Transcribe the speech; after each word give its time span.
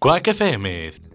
Quack 0.00 0.28
FM 0.28 1.07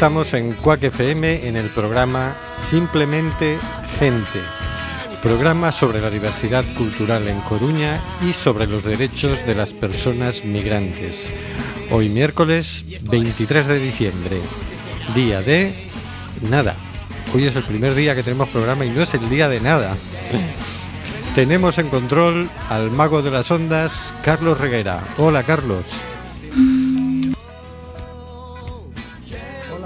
Estamos 0.00 0.32
en 0.32 0.54
Cuac 0.54 0.82
FM 0.82 1.46
en 1.46 1.56
el 1.56 1.66
programa 1.66 2.34
Simplemente 2.54 3.58
Gente. 3.98 4.40
Programa 5.22 5.72
sobre 5.72 6.00
la 6.00 6.08
diversidad 6.08 6.64
cultural 6.74 7.28
en 7.28 7.38
Coruña 7.42 8.00
y 8.26 8.32
sobre 8.32 8.66
los 8.66 8.82
derechos 8.82 9.44
de 9.44 9.54
las 9.54 9.74
personas 9.74 10.42
migrantes. 10.42 11.30
Hoy 11.90 12.08
miércoles 12.08 12.86
23 13.10 13.66
de 13.66 13.78
diciembre, 13.78 14.40
día 15.14 15.42
de 15.42 15.74
nada. 16.48 16.76
Hoy 17.34 17.44
es 17.44 17.54
el 17.54 17.64
primer 17.64 17.94
día 17.94 18.14
que 18.14 18.22
tenemos 18.22 18.48
programa 18.48 18.86
y 18.86 18.90
no 18.90 19.02
es 19.02 19.12
el 19.12 19.28
día 19.28 19.50
de 19.50 19.60
nada. 19.60 19.98
Tenemos 21.34 21.76
en 21.76 21.90
control 21.90 22.48
al 22.70 22.90
mago 22.90 23.20
de 23.20 23.32
las 23.32 23.50
ondas, 23.50 24.14
Carlos 24.24 24.58
Reguera. 24.58 25.04
Hola, 25.18 25.42
Carlos. 25.42 25.84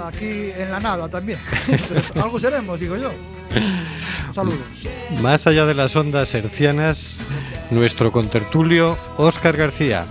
Aquí 0.03 0.51
en 0.55 0.71
la 0.71 0.79
nada 0.79 1.07
también. 1.09 1.39
Algo 2.15 2.39
seremos, 2.39 2.79
digo 2.79 2.95
yo. 2.97 3.11
Saludos. 4.33 4.59
Más 5.21 5.47
allá 5.47 5.65
de 5.65 5.73
las 5.73 5.95
ondas 5.95 6.33
hercianas, 6.33 7.19
nuestro 7.71 8.11
contertulio, 8.11 8.97
Óscar 9.17 9.55
García. 9.55 10.05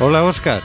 Hola, 0.00 0.22
Óscar. 0.22 0.62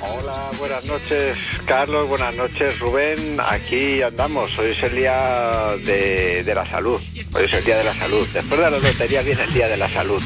Hola, 0.00 0.50
buenas 0.58 0.84
noches 0.84 1.36
Carlos, 1.66 2.08
buenas 2.08 2.34
noches 2.34 2.78
Rubén, 2.78 3.38
aquí 3.40 4.02
andamos, 4.02 4.56
hoy 4.58 4.72
es 4.72 4.82
el 4.82 4.96
día 4.96 5.76
de, 5.82 6.44
de 6.44 6.54
la 6.54 6.66
salud, 6.66 7.00
hoy 7.32 7.44
es 7.44 7.52
el 7.52 7.64
día 7.64 7.78
de 7.78 7.84
la 7.84 7.94
salud, 7.94 8.26
después 8.32 8.60
de 8.60 8.70
la 8.70 8.78
lotería 8.78 9.22
viene 9.22 9.44
el 9.44 9.54
día 9.54 9.66
de 9.66 9.76
la 9.78 9.88
salud, 9.88 10.22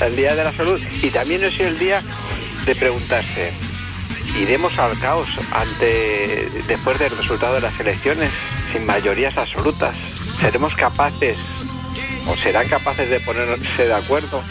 el 0.00 0.16
día 0.16 0.34
de 0.34 0.44
la 0.44 0.52
salud 0.52 0.80
y 1.00 1.10
también 1.10 1.44
es 1.44 1.60
el 1.60 1.78
día 1.78 2.02
de 2.66 2.74
preguntarse, 2.74 3.52
¿iremos 4.38 4.78
al 4.78 4.98
caos 4.98 5.28
ante, 5.52 6.48
después 6.66 6.98
del 6.98 7.16
resultado 7.16 7.54
de 7.54 7.60
las 7.60 7.78
elecciones 7.80 8.30
sin 8.72 8.86
mayorías 8.86 9.36
absolutas? 9.36 9.94
¿Seremos 10.40 10.74
capaces 10.74 11.36
o 12.26 12.36
serán 12.36 12.68
capaces 12.68 13.08
de 13.08 13.20
ponerse 13.20 13.86
de 13.86 13.94
acuerdo? 13.94 14.42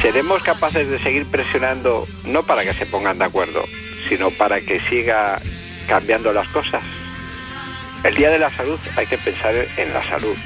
¿Seremos 0.00 0.42
capaces 0.42 0.88
de 0.88 0.98
seguir 1.02 1.26
presionando, 1.26 2.06
no 2.24 2.42
para 2.42 2.64
que 2.64 2.74
se 2.74 2.86
pongan 2.86 3.18
de 3.18 3.24
acuerdo, 3.24 3.64
sino 4.08 4.30
para 4.30 4.60
que 4.60 4.78
siga 4.78 5.38
cambiando 5.86 6.32
las 6.32 6.48
cosas? 6.48 6.82
El 8.02 8.14
Día 8.14 8.30
de 8.30 8.38
la 8.38 8.50
Salud 8.56 8.78
hay 8.96 9.06
que 9.06 9.18
pensar 9.18 9.54
en 9.54 9.92
la 9.92 10.02
salud, 10.04 10.36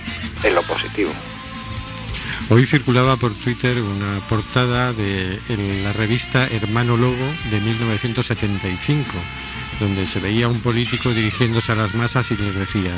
en 0.43 0.55
lo 0.55 0.63
positivo. 0.63 1.13
Hoy 2.51 2.67
circulaba 2.67 3.17
por 3.17 3.33
Twitter 3.33 3.81
una 3.81 4.21
portada 4.29 4.93
de 4.93 5.41
la 5.83 5.95
revista 5.95 6.47
Hermano 6.47 6.97
Logo 6.97 7.35
de 7.51 7.59
1975, 7.59 9.11
donde 9.81 10.07
se 10.07 10.21
veía 10.21 10.49
un 10.49 10.61
político 10.61 11.15
dirigiéndose 11.15 11.73
a 11.73 11.77
las 11.77 11.95
masas 11.95 12.31
y 12.31 12.37
les 12.37 12.55
decía, 12.55 12.93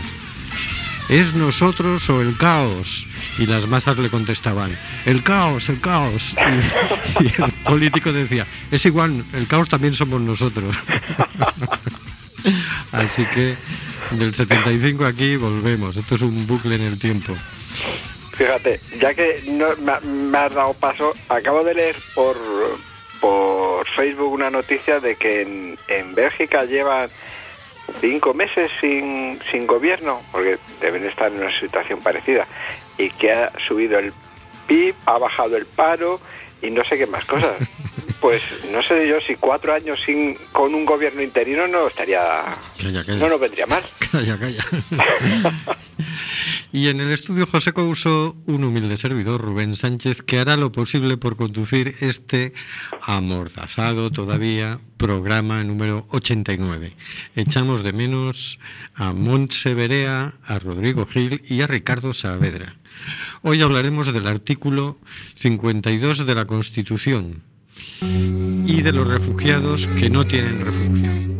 ¿es 1.08 1.34
nosotros 1.34 2.10
o 2.10 2.20
el 2.20 2.36
caos? 2.36 3.06
Y 3.38 3.46
las 3.46 3.68
masas 3.68 3.96
le 3.98 4.10
contestaban, 4.10 4.76
el 5.04 5.22
caos, 5.22 5.68
el 5.68 5.80
caos. 5.80 6.34
Y, 7.20 7.24
y 7.24 7.26
el 7.40 7.52
político 7.64 8.12
decía, 8.12 8.48
es 8.72 8.84
igual, 8.84 9.24
el 9.32 9.46
caos 9.46 9.68
también 9.68 9.94
somos 9.94 10.20
nosotros. 10.20 10.76
Así 12.90 13.24
que 13.26 13.54
del 14.10 14.34
75 14.34 15.06
aquí 15.06 15.36
volvemos, 15.36 15.96
esto 15.96 16.16
es 16.16 16.22
un 16.22 16.48
bucle 16.48 16.74
en 16.74 16.82
el 16.82 16.98
tiempo. 16.98 17.36
Fíjate, 18.36 18.80
ya 19.00 19.14
que 19.14 19.42
no, 19.46 19.74
me, 19.76 19.98
me 20.00 20.38
has 20.38 20.52
dado 20.54 20.74
paso, 20.74 21.14
acabo 21.28 21.64
de 21.64 21.74
leer 21.74 21.96
por, 22.14 22.36
por 23.20 23.88
Facebook 23.88 24.32
una 24.32 24.50
noticia 24.50 25.00
de 25.00 25.16
que 25.16 25.42
en, 25.42 25.78
en 25.88 26.14
Bélgica 26.14 26.64
llevan 26.64 27.08
cinco 28.00 28.34
meses 28.34 28.70
sin, 28.80 29.38
sin 29.50 29.66
gobierno, 29.66 30.20
porque 30.32 30.58
deben 30.80 31.06
estar 31.06 31.32
en 31.32 31.38
una 31.38 31.58
situación 31.58 32.00
parecida, 32.00 32.46
y 32.98 33.08
que 33.10 33.32
ha 33.32 33.52
subido 33.66 33.98
el 33.98 34.12
PIB, 34.66 34.94
ha 35.06 35.18
bajado 35.18 35.56
el 35.56 35.64
paro 35.66 36.20
y 36.60 36.70
no 36.70 36.84
sé 36.84 36.98
qué 36.98 37.06
más 37.06 37.24
cosas. 37.24 37.56
Pues 38.18 38.42
no 38.72 38.82
sé 38.82 39.06
yo 39.06 39.20
si 39.20 39.36
cuatro 39.36 39.74
años 39.74 40.00
sin 40.04 40.36
con 40.50 40.74
un 40.74 40.86
gobierno 40.86 41.20
interino 41.22 41.68
no 41.68 41.86
estaría 41.86 42.18
Calla, 42.80 43.04
calla. 43.04 43.18
no 43.20 43.28
nos 43.28 43.38
vendría 43.38 43.66
mal. 43.66 43.82
Calla, 44.10 44.38
calla. 44.38 44.64
y 46.72 46.88
en 46.88 47.00
el 47.00 47.12
estudio 47.12 47.46
José 47.46 47.72
Couso, 47.72 48.36
un 48.46 48.64
humilde 48.64 48.96
servidor, 48.96 49.40
Rubén 49.40 49.76
Sánchez, 49.76 50.22
que 50.22 50.38
hará 50.38 50.56
lo 50.56 50.72
posible 50.72 51.16
por 51.16 51.36
conducir 51.36 51.94
este 52.00 52.52
amordazado 53.02 54.10
todavía 54.10 54.80
programa 54.96 55.62
número 55.64 56.06
89. 56.10 56.92
Echamos 57.34 57.82
de 57.82 57.92
menos 57.92 58.58
a 58.94 59.12
Montse 59.12 59.74
Berea, 59.74 60.34
a 60.44 60.58
Rodrigo 60.58 61.06
Gil 61.06 61.42
y 61.48 61.60
a 61.60 61.66
Ricardo 61.66 62.14
Saavedra. 62.14 62.76
Hoy 63.42 63.62
hablaremos 63.62 64.12
del 64.12 64.26
artículo 64.26 64.98
52 65.36 66.26
de 66.26 66.34
la 66.34 66.46
Constitución 66.46 67.42
y 68.00 68.82
de 68.82 68.92
los 68.92 69.06
refugiados 69.06 69.86
que 69.86 70.10
no 70.10 70.24
tienen 70.24 70.64
refugio. 70.64 71.35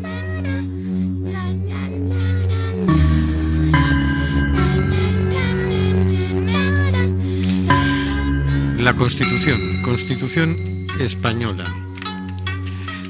La 8.86 8.94
Constitución, 8.94 9.82
Constitución 9.82 10.86
Española. 11.00 11.74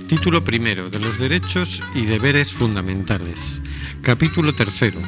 Título 0.09 0.43
primero, 0.43 0.89
de 0.89 0.99
los 0.99 1.19
derechos 1.19 1.83
y 1.95 2.07
deberes 2.07 2.55
fundamentales. 2.55 3.61
Capítulo 4.01 4.55
tercero, 4.55 5.03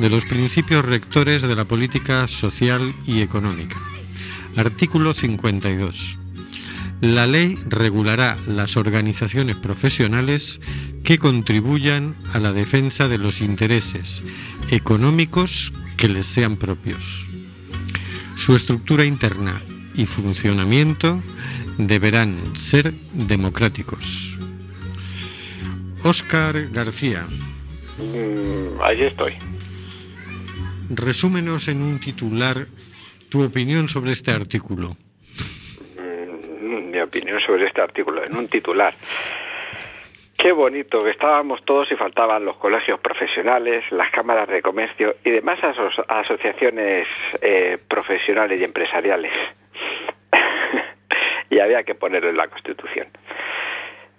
de 0.00 0.08
los 0.08 0.24
principios 0.24 0.82
rectores 0.82 1.42
de 1.42 1.54
la 1.54 1.66
política 1.66 2.26
social 2.26 2.94
y 3.06 3.20
económica. 3.20 3.76
Artículo 4.56 5.12
52. 5.12 6.18
La 7.02 7.26
ley 7.26 7.58
regulará 7.68 8.38
las 8.46 8.78
organizaciones 8.78 9.56
profesionales 9.56 10.58
que 11.02 11.18
contribuyan 11.18 12.16
a 12.32 12.38
la 12.38 12.54
defensa 12.54 13.08
de 13.08 13.18
los 13.18 13.42
intereses 13.42 14.22
económicos 14.70 15.74
que 15.98 16.08
les 16.08 16.26
sean 16.26 16.56
propios. 16.56 17.26
Su 18.36 18.56
estructura 18.56 19.04
interna 19.04 19.60
y 19.94 20.06
funcionamiento 20.06 21.20
deberán 21.78 22.56
ser 22.56 22.92
democráticos. 23.12 24.38
Óscar 26.02 26.68
García, 26.70 27.26
Mm, 27.96 28.82
ahí 28.82 29.02
estoy. 29.04 29.34
resúmenos 30.90 31.68
en 31.68 31.80
un 31.80 32.00
titular 32.00 32.66
tu 33.28 33.44
opinión 33.44 33.88
sobre 33.88 34.10
este 34.12 34.32
artículo. 34.32 34.96
Mm, 35.96 36.90
mi 36.90 36.98
opinión 37.00 37.38
sobre 37.40 37.66
este 37.66 37.80
artículo 37.80 38.24
en 38.24 38.36
un 38.36 38.48
titular. 38.48 38.94
Qué 40.36 40.50
bonito 40.50 41.04
que 41.04 41.10
estábamos 41.10 41.64
todos 41.64 41.90
y 41.92 41.94
faltaban 41.94 42.44
los 42.44 42.56
colegios 42.56 42.98
profesionales, 42.98 43.84
las 43.92 44.10
cámaras 44.10 44.48
de 44.48 44.60
comercio 44.60 45.14
y 45.24 45.30
demás 45.30 45.60
aso- 45.62 46.04
asociaciones 46.08 47.06
eh, 47.40 47.78
profesionales 47.88 48.60
y 48.60 48.64
empresariales. 48.64 49.32
y 51.50 51.58
había 51.58 51.82
que 51.82 51.94
ponerlo 51.94 52.30
en 52.30 52.36
la 52.36 52.48
Constitución. 52.48 53.08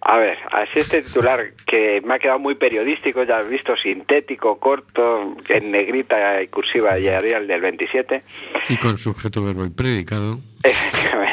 A 0.07 0.17
ver, 0.17 0.37
así 0.51 0.79
este 0.79 1.01
titular 1.01 1.53
que 1.65 1.99
me 2.05 2.13
ha 2.13 2.19
quedado 2.19 2.37
muy 2.37 2.53
periodístico, 2.53 3.23
ya 3.23 3.39
has 3.39 3.49
visto, 3.49 3.75
sintético, 3.75 4.59
corto, 4.59 5.35
en 5.49 5.71
negrita 5.71 6.43
y 6.43 6.47
cursiva 6.47 6.99
y 6.99 7.07
Arial 7.07 7.47
del 7.47 7.61
27. 7.61 8.21
Y 8.69 8.77
con 8.77 8.99
sujeto, 8.99 9.43
verbo 9.43 9.65
y 9.65 9.71
predicado. 9.71 10.39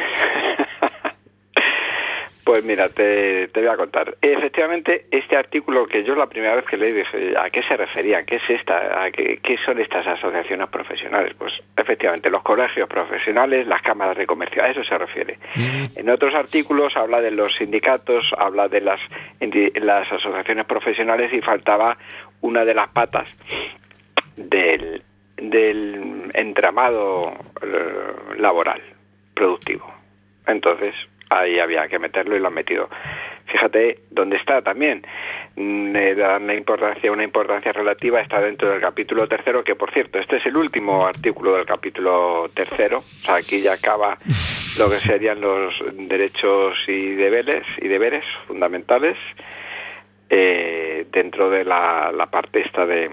Pues 2.44 2.65
mira, 2.65 2.89
te, 2.89 3.47
te 3.49 3.61
voy 3.61 3.69
a 3.69 3.77
contar. 3.77 4.17
Efectivamente, 4.21 5.06
este 5.12 5.37
artículo 5.37 5.87
que 5.87 6.03
yo 6.03 6.17
la 6.17 6.27
primera 6.27 6.56
vez 6.56 6.65
que 6.65 6.77
leí 6.77 6.93
dije, 6.93 7.35
¿a 7.39 7.50
qué 7.50 7.62
se 7.62 7.77
refería? 7.77 8.25
¿Qué 8.25 8.37
es 8.37 8.50
esta? 8.50 9.05
¿A 9.05 9.12
qué, 9.12 9.39
qué 9.41 9.56
son 9.59 9.79
estas 9.81 10.05
asociaciones 10.09 10.69
profesionales? 10.69 11.35
Pues 11.39 11.53
efectivamente, 11.77 12.31
los 12.31 12.43
colegios 12.43 12.89
profesionales, 12.89 13.69
las 13.69 13.81
cámaras 13.83 14.17
de 14.17 14.27
comercio, 14.27 14.61
a 14.62 14.69
eso 14.71 14.83
se 14.83 14.99
refiere. 14.99 15.39
Mm, 15.55 15.85
En 15.94 16.11
otros 16.11 16.35
artículos 16.35 16.97
habla 16.97 17.21
de 17.21 17.31
los 17.31 17.55
sindicatos, 17.55 18.35
habla 18.37 18.67
de 18.67 18.81
las, 18.81 19.00
las 19.75 20.11
asociaciones 20.12 20.65
profesionales 20.67 21.33
y 21.33 21.41
faltaba 21.43 21.97
una 22.41 22.65
de 22.65 22.75
las 22.75 22.89
patas 22.89 23.29
del, 24.37 25.03
del 25.37 26.31
entramado 26.35 27.33
eh, 27.62 28.39
laboral, 28.39 28.83
productivo. 29.35 29.93
Entonces, 30.47 30.94
ahí 31.38 31.58
había 31.58 31.88
que 31.88 31.99
meterlo 31.99 32.37
y 32.37 32.40
lo 32.40 32.49
han 32.49 32.55
metido. 32.55 32.88
Fíjate 33.46 33.99
dónde 34.11 34.37
está 34.37 34.62
también. 34.62 35.05
Mm, 35.56 35.93
dan 36.17 36.46
la 36.46 36.55
importancia, 36.55 37.12
una 37.12 37.25
importancia 37.25 37.73
relativa, 37.73 38.20
está 38.20 38.40
dentro 38.40 38.70
del 38.70 38.81
capítulo 38.81 39.26
tercero, 39.29 39.62
que 39.64 39.75
por 39.75 39.90
cierto, 39.93 40.19
este 40.19 40.37
es 40.37 40.46
el 40.46 40.56
último 40.56 41.06
artículo 41.06 41.56
del 41.56 41.67
capítulo 41.67 42.50
tercero. 42.55 42.99
O 42.99 43.25
sea, 43.25 43.37
aquí 43.37 43.61
ya 43.61 43.75
acaba 43.75 44.17
lo 44.79 44.88
que 44.88 44.99
serían 45.00 45.40
los 45.40 45.75
derechos 45.93 46.79
y 46.87 47.14
deberes, 47.14 47.67
y 47.81 47.88
deberes 47.88 48.25
fundamentales 48.46 49.17
eh, 50.31 51.06
dentro 51.12 51.50
de 51.50 51.64
la, 51.64 52.11
la 52.17 52.26
parte 52.31 52.61
esta 52.61 52.87
de, 52.87 53.11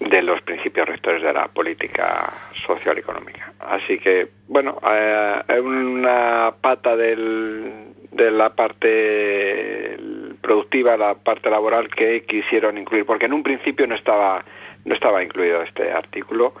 de 0.00 0.22
los 0.22 0.40
principios 0.42 0.88
rectores 0.88 1.22
de 1.22 1.32
la 1.32 1.48
política 1.48 2.32
social 2.66 2.98
económica. 2.98 3.52
Así 3.60 3.98
que, 3.98 4.28
bueno, 4.48 4.78
eh, 4.90 5.42
hay 5.46 5.58
una 5.58 6.54
pata 6.60 6.96
del, 6.96 7.94
de 8.10 8.30
la 8.30 8.50
parte 8.54 9.98
productiva, 10.40 10.96
la 10.96 11.14
parte 11.14 11.50
laboral 11.50 11.88
que 11.88 12.24
quisieron 12.24 12.78
incluir, 12.78 13.04
porque 13.04 13.26
en 13.26 13.34
un 13.34 13.42
principio 13.42 13.86
no 13.86 13.94
estaba 13.94 14.44
no 14.84 14.94
estaba 14.94 15.22
incluido 15.22 15.62
este 15.62 15.92
artículo. 15.92 16.54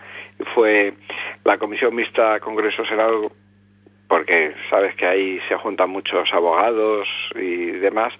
Fue 0.54 0.92
la 1.44 1.56
Comisión 1.56 1.94
Mixta 1.94 2.38
Congreso-Senado 2.40 3.32
porque 4.10 4.54
sabes 4.68 4.96
que 4.96 5.06
ahí 5.06 5.40
se 5.48 5.54
juntan 5.54 5.88
muchos 5.88 6.34
abogados 6.34 7.08
y 7.36 7.66
demás, 7.66 8.12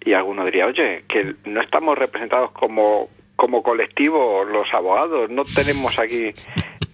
y 0.00 0.14
alguno 0.14 0.42
diría, 0.46 0.64
oye, 0.64 1.04
que 1.06 1.34
no 1.44 1.60
estamos 1.60 1.98
representados 1.98 2.50
como, 2.52 3.10
como 3.38 3.62
colectivo 3.62 4.44
los 4.44 4.74
abogados, 4.74 5.30
no 5.30 5.44
tenemos 5.44 5.96
aquí, 5.96 6.34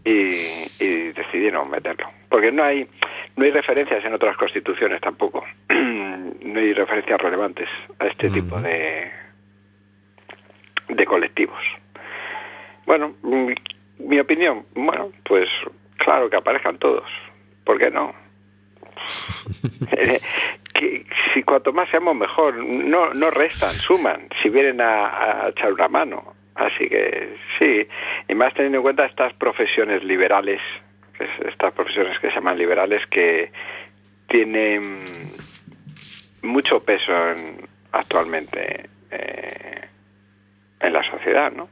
y, 0.04 0.36
y 0.78 1.12
decidieron 1.14 1.70
meterlo, 1.70 2.10
porque 2.28 2.52
no 2.52 2.62
hay, 2.62 2.86
no 3.34 3.46
hay 3.46 3.50
referencias 3.50 4.04
en 4.04 4.12
otras 4.12 4.36
constituciones 4.36 5.00
tampoco, 5.00 5.42
no 5.70 6.60
hay 6.60 6.74
referencias 6.74 7.18
relevantes 7.18 7.70
a 7.98 8.08
este 8.08 8.28
tipo 8.28 8.60
de, 8.60 9.10
de 10.90 11.06
colectivos. 11.06 11.62
Bueno, 12.84 13.14
mi, 13.22 13.54
mi 14.00 14.20
opinión, 14.20 14.66
bueno, 14.74 15.12
pues 15.24 15.48
claro 15.96 16.28
que 16.28 16.36
aparezcan 16.36 16.76
todos, 16.76 17.08
¿por 17.64 17.78
qué 17.78 17.90
no? 17.90 18.12
si 21.32 21.42
cuanto 21.42 21.72
más 21.72 21.88
seamos 21.90 22.14
mejor, 22.16 22.56
no, 22.56 23.12
no 23.14 23.30
restan, 23.30 23.72
suman, 23.72 24.28
si 24.42 24.48
vienen 24.48 24.80
a, 24.80 25.48
echar 25.48 25.72
una 25.72 25.88
mano. 25.88 26.34
Así 26.54 26.88
que 26.88 27.36
sí, 27.58 27.86
y 28.28 28.34
más 28.34 28.54
teniendo 28.54 28.78
en 28.78 28.82
cuenta 28.82 29.06
estas 29.06 29.32
profesiones 29.34 30.04
liberales, 30.04 30.60
estas 31.44 31.72
profesiones 31.72 32.18
que 32.18 32.28
se 32.28 32.34
llaman 32.36 32.56
liberales, 32.58 33.06
que 33.08 33.50
tienen 34.28 35.32
mucho 36.42 36.80
peso 36.84 37.12
en- 37.30 37.66
actualmente 37.92 38.88
eh, 39.10 39.80
en 40.80 40.92
la 40.92 41.02
sociedad, 41.02 41.52
¿no? 41.52 41.68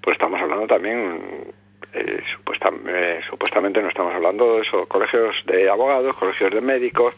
Pues 0.00 0.14
estamos 0.14 0.40
hablando 0.40 0.66
también 0.66 1.52
eh, 1.92 2.22
supuesta- 2.36 2.70
eh, 2.86 3.20
supuestamente 3.28 3.80
no 3.82 3.88
estamos 3.88 4.14
hablando 4.14 4.56
de 4.56 4.62
eso, 4.62 4.86
colegios 4.86 5.34
de 5.46 5.68
abogados, 5.70 6.14
colegios 6.16 6.52
de 6.52 6.60
médicos, 6.60 7.14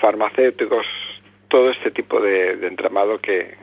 farmacéuticos, 0.00 0.86
todo 1.48 1.70
este 1.70 1.90
tipo 1.90 2.20
de, 2.20 2.56
de 2.56 2.66
entramado 2.66 3.20
que, 3.20 3.56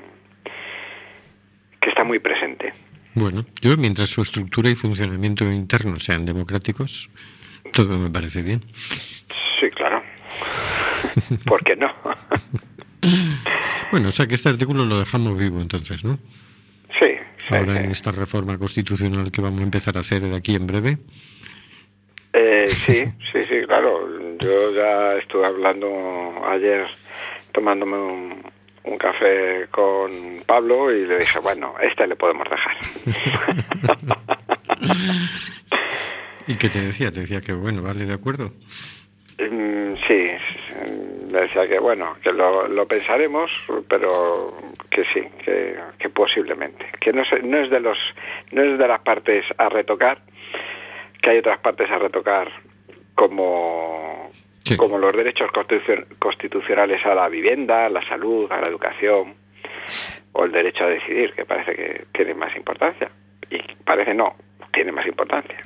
que 1.79 1.89
está 1.89 2.03
muy 2.03 2.19
presente. 2.19 2.73
Bueno, 3.13 3.45
yo 3.61 3.75
mientras 3.77 4.09
su 4.09 4.21
estructura 4.21 4.69
y 4.69 4.75
funcionamiento 4.75 5.43
interno 5.45 5.99
sean 5.99 6.25
democráticos, 6.25 7.09
todo 7.73 7.97
me 7.97 8.09
parece 8.09 8.41
bien. 8.41 8.63
Sí, 9.59 9.69
claro. 9.71 10.01
¿Por 11.45 11.63
qué 11.63 11.75
no? 11.75 11.93
Bueno, 13.91 14.09
o 14.09 14.11
sea 14.11 14.27
que 14.27 14.35
este 14.35 14.47
artículo 14.47 14.85
lo 14.85 14.99
dejamos 14.99 15.37
vivo 15.37 15.59
entonces, 15.59 16.03
¿no? 16.05 16.17
Ahora 17.49 17.81
en 17.81 17.91
esta 17.91 18.11
reforma 18.11 18.57
constitucional 18.57 19.31
que 19.31 19.41
vamos 19.41 19.61
a 19.61 19.63
empezar 19.63 19.97
a 19.97 20.01
hacer 20.01 20.21
de 20.21 20.35
aquí 20.35 20.55
en 20.55 20.67
breve. 20.67 20.97
Eh, 22.33 22.69
sí, 22.69 23.05
sí, 23.31 23.43
sí, 23.49 23.65
claro. 23.65 24.07
Yo 24.39 24.73
ya 24.73 25.17
estuve 25.17 25.45
hablando 25.45 25.87
ayer, 26.45 26.87
tomándome 27.51 27.97
un, 27.97 28.43
un 28.83 28.97
café 28.97 29.67
con 29.69 30.43
Pablo 30.45 30.93
y 30.93 31.05
le 31.05 31.19
dije, 31.19 31.39
bueno, 31.39 31.75
este 31.81 32.07
le 32.07 32.15
podemos 32.15 32.47
dejar. 32.49 32.77
¿Y 36.47 36.55
qué 36.55 36.69
te 36.69 36.81
decía? 36.81 37.11
Te 37.11 37.21
decía 37.21 37.41
que 37.41 37.53
bueno, 37.53 37.81
vale, 37.81 38.05
de 38.05 38.13
acuerdo. 38.13 38.53
Mm, 39.49 39.95
Sí, 40.07 40.31
decía 41.31 41.67
que 41.67 41.79
bueno, 41.79 42.15
que 42.23 42.31
lo, 42.33 42.67
lo 42.67 42.87
pensaremos, 42.87 43.51
pero 43.87 44.55
que 44.89 45.03
sí, 45.05 45.21
que, 45.43 45.75
que 45.99 46.09
posiblemente, 46.09 46.85
que 46.99 47.13
no, 47.13 47.23
se- 47.25 47.41
no 47.41 47.57
es 47.57 47.69
de 47.69 47.79
los, 47.79 47.97
no 48.51 48.61
es 48.61 48.77
de 48.77 48.87
las 48.87 48.99
partes 49.01 49.45
a 49.57 49.69
retocar, 49.69 50.19
que 51.21 51.29
hay 51.31 51.37
otras 51.39 51.59
partes 51.59 51.89
a 51.91 51.97
retocar 51.99 52.51
como 53.15 54.31
Sí. 54.63 54.77
como 54.77 54.99
los 54.99 55.15
derechos 55.15 55.49
constitucion- 55.51 56.05
constitucionales 56.19 57.03
a 57.05 57.15
la 57.15 57.27
vivienda, 57.29 57.87
a 57.87 57.89
la 57.89 58.01
salud, 58.03 58.51
a 58.51 58.61
la 58.61 58.67
educación 58.67 59.33
o 60.33 60.45
el 60.45 60.51
derecho 60.51 60.83
a 60.85 60.89
decidir, 60.89 61.33
que 61.33 61.45
parece 61.45 61.75
que 61.75 62.05
tiene 62.11 62.35
más 62.35 62.55
importancia 62.55 63.09
y 63.49 63.57
parece 63.83 64.13
no, 64.13 64.35
tiene 64.71 64.91
más 64.91 65.07
importancia, 65.07 65.57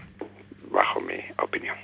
bajo 0.72 1.02
mi 1.02 1.20
opinión. 1.40 1.76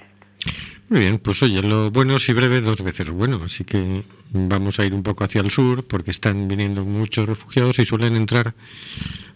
Muy 0.92 1.00
bien, 1.00 1.20
pues 1.20 1.42
oye, 1.42 1.62
lo 1.62 1.90
bueno 1.90 2.20
si 2.20 2.34
breve, 2.34 2.60
dos 2.60 2.82
veces 2.82 3.10
bueno. 3.10 3.44
Así 3.46 3.64
que 3.64 4.04
vamos 4.34 4.78
a 4.78 4.86
ir 4.86 4.94
un 4.94 5.04
poco 5.04 5.24
hacia 5.24 5.40
el 5.40 5.50
sur 5.50 5.88
porque 5.88 6.12
están 6.12 6.50
viniendo 6.50 6.84
muchos 6.84 7.30
refugiados 7.30 7.80
y 7.80 7.86
suelen 7.86 8.18
entrar 8.18 8.54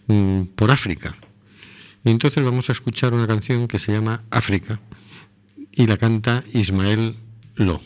mm, 0.06 0.42
por 0.54 0.70
África. 0.70 1.16
Y 2.04 2.10
entonces 2.10 2.44
vamos 2.44 2.68
a 2.68 2.72
escuchar 2.72 3.14
una 3.14 3.26
canción 3.26 3.68
que 3.68 3.78
se 3.78 3.90
llama 3.90 4.22
África 4.30 4.80
y 5.72 5.86
la 5.86 5.96
canta 5.96 6.44
Ismael 6.52 7.16
Lo. 7.54 7.80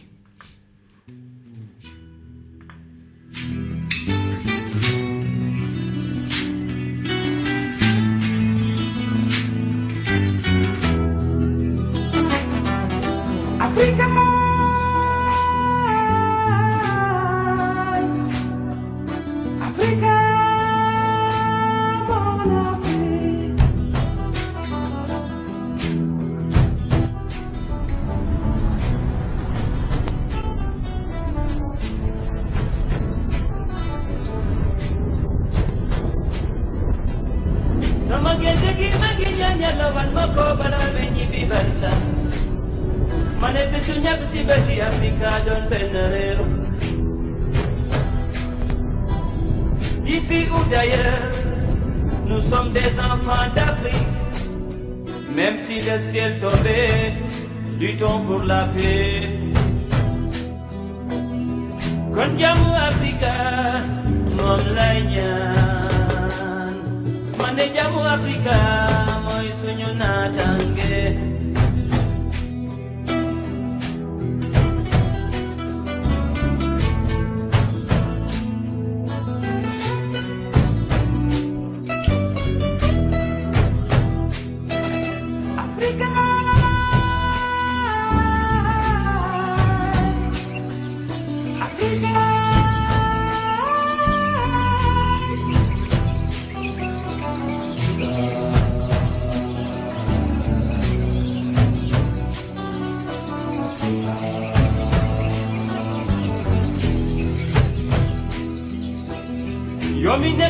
Yo 91.90 91.99
mine 91.99 92.06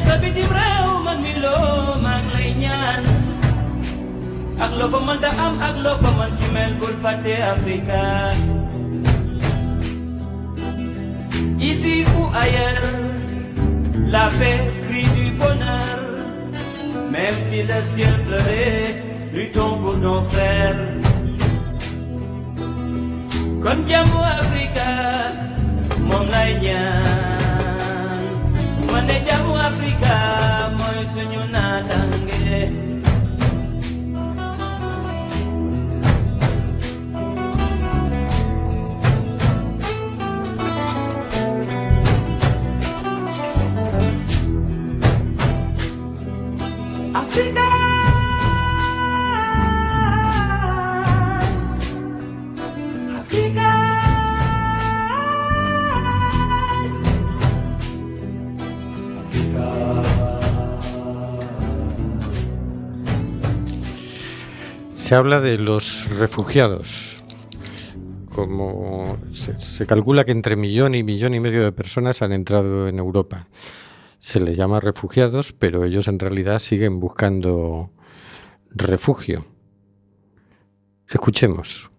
kabiti 0.04 0.44
rew 0.44 0.88
man 1.08 1.24
milo 1.24 1.56
man 2.04 2.20
lay 2.36 2.52
ñaan 2.60 3.00
ak 4.60 4.76
lo 4.76 4.92
ko 4.92 4.98
man 5.08 5.16
da 5.24 5.32
am 5.40 5.56
ak 5.56 5.80
man 6.20 6.36
ci 6.36 6.46
mel 6.52 6.76
Afrika. 7.40 8.04
Ici 11.60 12.04
ou 12.18 12.24
ailleurs 12.34 12.88
la 14.14 14.26
paix 14.38 14.60
crie 14.88 15.08
du 15.18 15.30
bonheur. 15.40 15.98
Même 17.10 17.34
si 17.48 17.62
le 17.62 17.78
ciel 17.94 18.14
pleurait 18.26 19.02
luttons 19.34 19.76
pour 19.82 19.96
nos 19.96 20.22
frères 20.32 20.78
kon 23.62 23.78
jàmmu 23.88 24.20
Afrika 24.38 24.88
moom 26.08 26.24
lay 26.32 26.52
ñaan 26.64 28.22
man 28.90 29.04
de 29.08 29.16
jàmmu 29.26 29.54
Afrika 29.68 30.16
mooy 30.78 31.00
suñu 31.12 31.42
Se 65.10 65.16
habla 65.16 65.40
de 65.40 65.58
los 65.58 66.08
refugiados. 66.20 67.20
Como 68.32 69.18
se, 69.32 69.84
calcula 69.84 70.24
que 70.24 70.30
entre 70.30 70.54
millón 70.54 70.94
y 70.94 71.02
millón 71.02 71.34
y 71.34 71.40
medio 71.40 71.64
de 71.64 71.72
personas 71.72 72.22
han 72.22 72.30
entrado 72.30 72.86
en 72.86 73.00
Europa. 73.00 73.48
Se 74.20 74.38
les 74.38 74.56
llama 74.56 74.80
refugiados, 74.80 75.52
pero 75.52 75.84
ellos 75.84 76.06
en 76.06 76.18
realidad 76.18 76.58
siguen 76.58 77.00
buscando 77.00 77.90
refugio. 78.70 79.46
Escuchemos. 81.08 81.90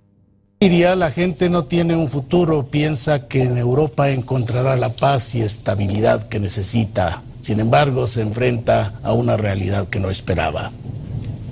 Siria 0.62 0.96
la 0.96 1.12
gente 1.12 1.50
no 1.50 1.66
tiene 1.66 1.96
un 1.96 2.08
futuro, 2.08 2.68
piensa 2.68 3.28
que 3.28 3.42
en 3.42 3.58
Europa 3.58 4.12
encontrará 4.12 4.76
la 4.76 4.90
paz 4.90 5.34
y 5.34 5.42
estabilidad 5.42 6.30
que 6.30 6.40
necesita. 6.40 7.24
Sin 7.42 7.60
embargo, 7.60 8.06
se 8.06 8.22
enfrenta 8.22 8.94
a 9.02 9.14
una 9.14 9.36
realidad 9.36 9.90
que 9.90 10.00
no 10.00 10.12
esperaba. 10.12 10.72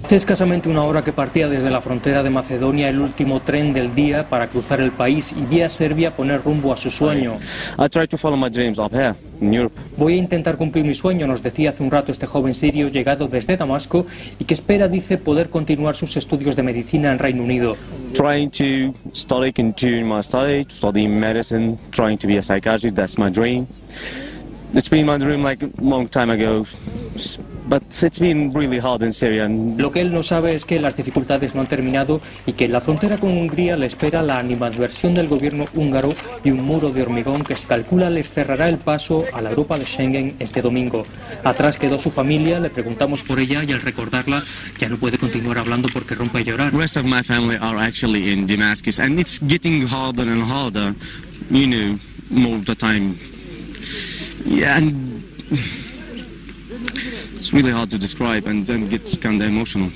Hace 0.10 0.16
escasamente 0.16 0.68
una 0.68 0.82
hora 0.86 1.04
que 1.04 1.13
partía 1.13 1.48
desde 1.48 1.70
la 1.70 1.82
frontera 1.82 2.24
de 2.24 2.32
Macedonia 2.32 2.89
el 2.89 3.00
último 3.00 3.42
tren 3.42 3.74
del 3.74 3.94
día 3.94 4.28
para 4.28 4.48
cruzar 4.48 4.82
el 4.82 4.89
país 4.89 5.36
y 5.38 5.46
vía 5.46 5.70
Serbia 5.70 6.16
poner 6.16 6.42
rumbo 6.42 6.74
a 6.74 6.78
su 6.78 6.89
sueño. 6.89 7.38
Voy 9.98 10.13
a 10.13 10.16
intentar 10.16 10.58
cumplir 10.58 10.84
mi 10.84 10.96
sueño, 10.96 11.28
nos 11.28 11.44
decía 11.44 11.70
hace 11.70 11.84
un 11.84 11.92
rato 11.92 12.12
este 12.12 12.25
joven 12.25 12.56
sirio 12.56 12.88
llegado 12.88 13.28
desde 13.28 13.56
Damasco 13.56 14.08
y 14.39 14.46
que 14.46 14.56
espera, 14.56 14.88
dice, 14.88 15.20
poder 15.20 15.51
continuar 15.51 15.96
sus 15.96 16.18
estudios 16.18 16.56
de 16.56 16.63
medicina 16.63 17.12
en 17.12 17.20
Reino 17.20 17.44
Unido. 17.44 17.78
Trying 18.16 18.50
to 18.50 18.96
study, 19.13 19.54
continue 19.54 20.04
my 20.04 20.24
study, 20.24 20.66
study 20.72 21.08
medicine, 21.08 21.78
trying 21.92 22.18
to 22.18 22.25
be 22.25 22.39
a 22.39 22.42
psychiatrist, 22.42 22.96
that's 22.96 23.20
my 23.20 23.30
dream. 23.30 23.68
It's 24.74 24.89
been 24.89 25.06
my 25.06 25.20
dream 25.20 25.44
like 25.44 25.63
a 25.63 25.70
long 25.80 26.08
time 26.10 26.32
ago, 26.32 26.66
but 27.70 27.84
it's 28.04 28.20
been 28.20 28.52
really 28.52 28.80
hard 28.80 29.04
in 29.04 29.14
Syria. 29.14 29.46
And 29.46 29.80
Lo 29.80 29.92
que 29.92 30.02
él 30.02 30.12
no 30.12 30.24
sabe 30.24 30.56
es 30.56 30.66
que 30.66 30.80
las 30.80 30.98
dificultades 30.98 31.54
no 31.54 31.62
han 31.62 31.68
terminado 31.68 32.20
y 32.46 32.54
que 32.54 32.66
en 32.66 32.72
la 32.72 32.82
frontera 32.82 33.18
con 33.18 33.30
Hungría 33.30 33.78
le 33.78 33.86
espera 33.86 34.24
la 34.24 34.40
animadversión 34.40 35.14
del 35.14 35.28
gobierno 35.28 35.66
húngaro 35.76 36.14
y 36.44 36.50
un 36.50 36.64
muro 36.64 36.90
de 36.90 37.04
hormigón 37.04 37.44
que 37.44 37.56
se 37.56 37.68
calcula 37.68 38.10
les 38.10 38.32
cerrará 38.32 38.68
el 38.68 38.78
paso 38.78 39.24
a 39.34 39.42
la 39.42 39.52
Europa 39.52 39.78
de 39.78 39.86
Schengen 39.86 40.36
este 40.40 40.62
domingo. 40.62 41.04
Atrás 41.44 41.78
quedó 41.78 42.00
su 42.00 42.10
familia, 42.10 42.60
le 42.60 42.72
preguntamos 42.72 43.22
por 43.22 43.40
ella 43.40 43.64
y 43.64 43.72
al 43.72 43.82
recordarla 43.82 44.44
ya 44.80 44.90
no 44.90 44.98
puede 44.98 45.18
continuar 45.20 45.60
hablando 45.60 45.90
porque 45.94 46.16
rompe 46.16 46.40
a 46.40 46.42
llorar. 46.42 46.72
the 46.72 46.78
rest 46.78 46.98
of 46.98 47.06
my 47.06 47.22
family 47.22 47.58
are 47.58 47.78
actually 47.78 48.32
in 48.32 48.48
Damascus, 48.48 49.00
and 49.00 49.20
it's 49.20 49.40
getting 49.40 49.86
harder 49.88 50.24
and 50.24 50.44
harder, 50.44 50.96
you 51.50 51.68
know, 51.68 52.00
more 52.30 52.56
of 52.56 52.66
the 52.66 52.76
time. 52.76 53.18
Yeah, 54.46 54.78
and 54.78 55.24
it's 57.39 57.51
really 57.53 57.72
hard 57.72 57.89
to 57.89 57.98
describe 57.98 58.48
and 58.50 58.65
then 58.67 58.89
get 58.89 59.01
kind 59.22 59.41
of 59.41 59.48
emotional. 59.48 59.91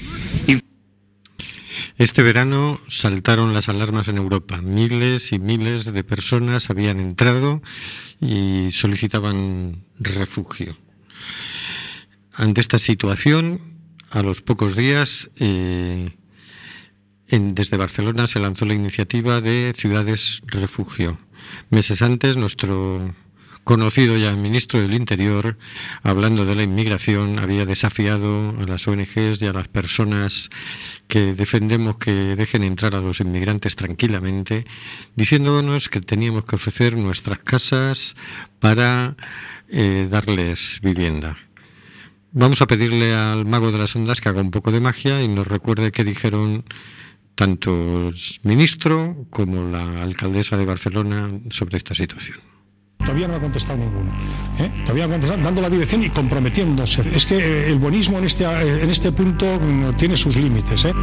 Este 1.98 2.24
verano 2.24 2.80
saltaron 2.88 3.54
las 3.54 3.70
alarmas 3.70 4.08
en 4.08 4.18
Europa. 4.18 4.62
Miles 4.62 5.32
y 5.32 5.38
miles 5.40 5.86
de 5.94 6.04
personas 6.04 6.70
habían 6.70 7.00
entrado 7.00 7.62
y 8.20 8.70
solicitaban 8.72 9.84
refugio. 10.00 10.76
Ante 12.34 12.62
esta 12.62 12.80
situación, 12.80 13.62
a 14.10 14.24
los 14.24 14.42
pocos 14.42 14.76
días, 14.76 15.30
eh, 15.38 16.10
en- 17.28 17.54
desde 17.54 17.78
Barcelona 17.78 18.26
se 18.28 18.40
lanzó 18.40 18.66
la 18.66 18.74
iniciativa 18.74 19.40
de 19.40 19.74
Ciudades 19.76 20.42
Refugio. 20.48 21.20
Meses 21.70 22.02
antes, 22.02 22.38
nuestro 22.38 23.14
conocido 23.64 24.18
ya 24.18 24.34
ministro 24.36 24.82
del 24.82 24.94
Interior, 24.94 25.58
hablando 26.04 26.46
de 26.46 26.56
la 26.56 26.64
inmigración, 26.64 27.40
había 27.40 27.66
desafiado 27.66 28.56
a 28.60 28.64
las 28.64 28.88
ONGs 28.88 29.42
y 29.42 29.46
a 29.46 29.54
las 29.54 29.68
personas 29.68 30.50
que 31.08 31.34
defendemos 31.34 31.98
que 31.98 32.12
dejen 32.12 32.64
entrar 32.64 32.96
a 32.96 33.02
los 33.02 33.20
inmigrantes 33.20 33.76
tranquilamente, 33.76 34.66
diciéndonos 35.16 35.90
que 35.90 36.02
teníamos 36.02 36.46
que 36.46 36.56
ofrecer 36.56 36.98
nuestras 36.98 37.40
casas 37.40 38.16
para 38.60 39.16
eh, 39.70 40.08
darles 40.10 40.80
vivienda. 40.82 41.38
Vamos 42.32 42.62
a 42.62 42.68
pedirle 42.68 43.14
al 43.14 43.46
mago 43.46 43.72
de 43.72 43.78
las 43.78 43.96
ondas 43.96 44.20
que 44.20 44.30
haga 44.30 44.42
un 44.42 44.52
poco 44.52 44.72
de 44.72 44.82
magia 44.82 45.22
y 45.22 45.28
nos 45.28 45.46
recuerde 45.46 45.92
qué 45.92 46.04
dijeron 46.04 46.66
tanto 47.36 48.10
el 48.10 48.16
ministro 48.44 49.28
como 49.30 49.70
la 49.70 50.02
alcaldesa 50.02 50.58
de 50.58 50.66
Barcelona 50.66 51.30
sobre 51.50 51.78
esta 51.78 51.96
situación. 51.96 52.53
Todavía 53.04 53.28
no 53.28 53.36
ha 53.36 53.40
contestado 53.40 53.78
ninguno. 53.78 54.12
¿eh? 54.60 54.72
Todavía 54.84 55.06
ha 55.06 55.10
contestado, 55.10 55.42
dando 55.42 55.62
la 55.62 55.70
dirección 55.70 56.04
y 56.04 56.10
comprometiéndose. 56.10 57.04
Es 57.14 57.26
que 57.26 57.38
eh, 57.38 57.70
el 57.70 57.80
buenismo 57.80 58.18
en 58.18 58.26
este, 58.26 58.46
eh, 58.46 58.84
en 58.84 58.90
este 58.90 59.12
punto 59.12 59.60
mm, 59.60 59.98
tiene 59.98 60.16
sus 60.16 60.36
límites. 60.36 60.86
¿eh? 60.86 60.94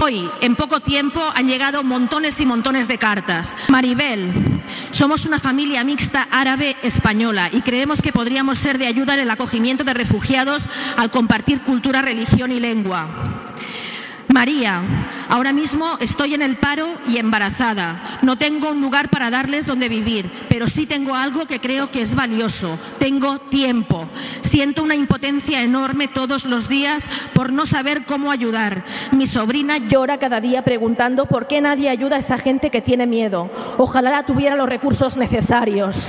Hoy, 0.00 0.28
en 0.40 0.56
poco 0.56 0.80
tiempo, 0.80 1.20
han 1.34 1.46
llegado 1.46 1.84
montones 1.84 2.40
y 2.40 2.46
montones 2.46 2.88
de 2.88 2.98
cartas. 2.98 3.56
Maribel, 3.68 4.62
somos 4.90 5.24
una 5.26 5.38
familia 5.38 5.84
mixta 5.84 6.28
árabe-española 6.30 7.50
y 7.52 7.62
creemos 7.62 8.02
que 8.02 8.12
podríamos 8.12 8.58
ser 8.58 8.78
de 8.78 8.86
ayuda 8.86 9.14
en 9.14 9.20
el 9.20 9.30
acogimiento 9.30 9.84
de 9.84 9.94
refugiados 9.94 10.64
al 10.96 11.10
compartir 11.10 11.62
cultura, 11.62 12.02
religión 12.02 12.52
y 12.52 12.60
lengua. 12.60 13.43
María, 14.34 14.82
ahora 15.28 15.52
mismo 15.52 15.96
estoy 16.00 16.34
en 16.34 16.42
el 16.42 16.56
paro 16.56 16.98
y 17.06 17.18
embarazada. 17.18 18.18
No 18.22 18.36
tengo 18.36 18.72
un 18.72 18.80
lugar 18.80 19.08
para 19.08 19.30
darles 19.30 19.64
donde 19.64 19.88
vivir, 19.88 20.28
pero 20.48 20.66
sí 20.66 20.86
tengo 20.86 21.14
algo 21.14 21.46
que 21.46 21.60
creo 21.60 21.92
que 21.92 22.02
es 22.02 22.16
valioso. 22.16 22.76
Tengo 22.98 23.38
tiempo. 23.38 24.08
Siento 24.42 24.82
una 24.82 24.96
impotencia 24.96 25.62
enorme 25.62 26.08
todos 26.08 26.46
los 26.46 26.68
días 26.68 27.06
por 27.32 27.52
no 27.52 27.64
saber 27.64 28.06
cómo 28.06 28.32
ayudar. 28.32 28.84
Mi 29.12 29.28
sobrina 29.28 29.78
llora 29.78 30.18
cada 30.18 30.40
día 30.40 30.64
preguntando 30.64 31.26
por 31.26 31.46
qué 31.46 31.60
nadie 31.60 31.88
ayuda 31.88 32.16
a 32.16 32.18
esa 32.18 32.36
gente 32.36 32.70
que 32.70 32.80
tiene 32.80 33.06
miedo. 33.06 33.52
Ojalá 33.78 34.26
tuviera 34.26 34.56
los 34.56 34.68
recursos 34.68 35.16
necesarios. 35.16 36.08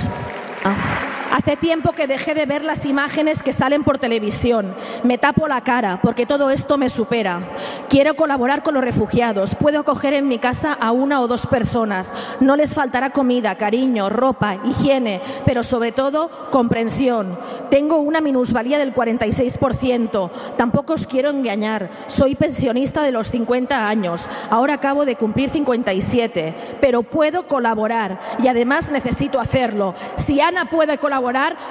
Hace 1.36 1.58
tiempo 1.58 1.92
que 1.92 2.06
dejé 2.06 2.32
de 2.32 2.46
ver 2.46 2.64
las 2.64 2.86
imágenes 2.86 3.42
que 3.42 3.52
salen 3.52 3.84
por 3.84 3.98
televisión. 3.98 4.74
Me 5.02 5.18
tapo 5.18 5.46
la 5.48 5.60
cara 5.60 6.00
porque 6.02 6.24
todo 6.24 6.50
esto 6.50 6.78
me 6.78 6.88
supera. 6.88 7.42
Quiero 7.90 8.16
colaborar 8.16 8.62
con 8.62 8.72
los 8.72 8.82
refugiados. 8.82 9.54
Puedo 9.54 9.80
acoger 9.80 10.14
en 10.14 10.28
mi 10.28 10.38
casa 10.38 10.72
a 10.72 10.92
una 10.92 11.20
o 11.20 11.28
dos 11.28 11.46
personas. 11.46 12.14
No 12.40 12.56
les 12.56 12.74
faltará 12.74 13.10
comida, 13.10 13.56
cariño, 13.56 14.08
ropa, 14.08 14.56
higiene, 14.64 15.20
pero 15.44 15.62
sobre 15.62 15.92
todo 15.92 16.30
comprensión. 16.50 17.38
Tengo 17.68 17.98
una 17.98 18.22
minusvalía 18.22 18.78
del 18.78 18.94
46%. 18.94 20.30
Tampoco 20.56 20.94
os 20.94 21.06
quiero 21.06 21.28
engañar. 21.28 21.90
Soy 22.06 22.34
pensionista 22.34 23.02
de 23.02 23.12
los 23.12 23.30
50 23.30 23.86
años. 23.86 24.26
Ahora 24.48 24.72
acabo 24.72 25.04
de 25.04 25.16
cumplir 25.16 25.50
57. 25.50 26.54
Pero 26.80 27.02
puedo 27.02 27.46
colaborar 27.46 28.20
y 28.42 28.48
además 28.48 28.90
necesito 28.90 29.38
hacerlo. 29.38 29.94
Si 30.14 30.40
Ana 30.40 30.70
puede 30.70 30.96
colaborar, 30.96 31.25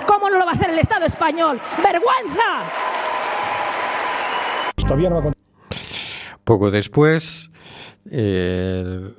¿cómo 0.05 0.29
no 0.29 0.37
lo 0.37 0.45
va 0.45 0.51
a 0.51 0.55
hacer 0.55 0.69
el 0.69 0.79
Estado 0.79 1.05
español? 1.05 1.61
¡Vergüenza! 1.77 2.65
Poco 6.43 6.71
después 6.71 7.49
eh, 8.11 9.13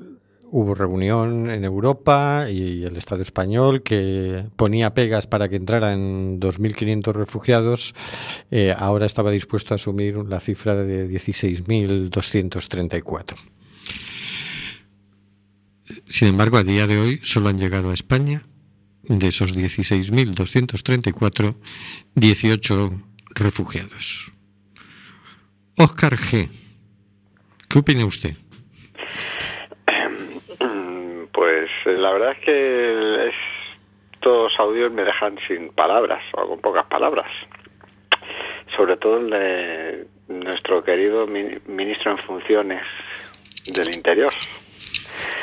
hubo 0.51 0.75
reunión 0.75 1.51
en 1.51 1.65
Europa 1.65 2.49
y 2.51 2.85
el 2.85 2.99
Estado 2.99 3.23
español 3.23 3.83
que 3.83 4.45
ponía 4.57 4.93
pegas 4.93 5.27
para 5.27 5.49
que 5.49 5.57
entraran 5.57 6.39
2.500 6.39 7.15
refugiados, 7.15 7.95
eh, 8.51 8.75
ahora 8.79 9.07
estaba 9.07 9.31
dispuesto 9.31 9.73
a 9.73 9.77
asumir 9.77 10.17
la 10.17 10.41
cifra 10.41 10.75
de 10.75 11.09
16.234. 11.09 13.37
Sin 16.09 16.29
embargo, 16.29 16.59
a 16.59 16.63
día 16.63 16.87
de 16.87 16.99
hoy 16.99 17.21
solo 17.23 17.49
han 17.49 17.59
llegado 17.59 17.89
a 17.89 17.95
España 17.95 18.45
de 19.09 19.29
esos 19.29 19.55
16.234, 19.55 21.55
18 22.15 22.93
refugiados. 23.31 24.33
Oscar 25.79 26.17
G. 26.17 26.49
¿Qué 27.69 27.79
opina 27.79 28.07
usted? 28.07 28.35
Pues 31.33 31.71
eh, 31.85 31.99
la 31.99 32.13
verdad 32.13 32.33
es 32.33 32.39
que 32.39 33.31
estos 34.17 34.59
audios 34.59 34.91
me 34.91 35.05
dejan 35.05 35.39
sin 35.47 35.69
palabras 35.69 36.23
o 36.33 36.49
con 36.49 36.61
pocas 36.61 36.87
palabras. 36.87 37.31
Sobre 38.75 38.97
todo 38.97 39.19
el 39.19 39.31
de 39.31 40.07
nuestro 40.29 40.83
querido 40.83 41.27
ministro 41.27 42.13
en 42.13 42.19
funciones 42.19 42.83
del 43.67 43.95
Interior. 43.95 44.33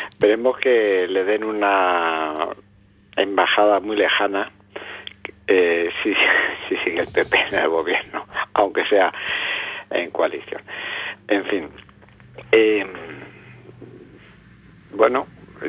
Esperemos 0.10 0.58
que 0.58 1.08
le 1.08 1.24
den 1.24 1.44
una 1.44 2.50
embajada 3.16 3.80
muy 3.80 3.96
lejana 3.96 4.52
si, 5.48 6.14
si 6.68 6.78
sigue 6.78 7.02
el 7.02 7.08
PP 7.08 7.38
en 7.50 7.56
el 7.56 7.70
gobierno, 7.70 8.26
aunque 8.54 8.86
sea 8.86 9.14
en 9.90 10.12
coalición. 10.12 10.62
En 11.28 11.46
fin. 11.46 11.70
Em, 12.52 12.88
bueno, 14.92 15.28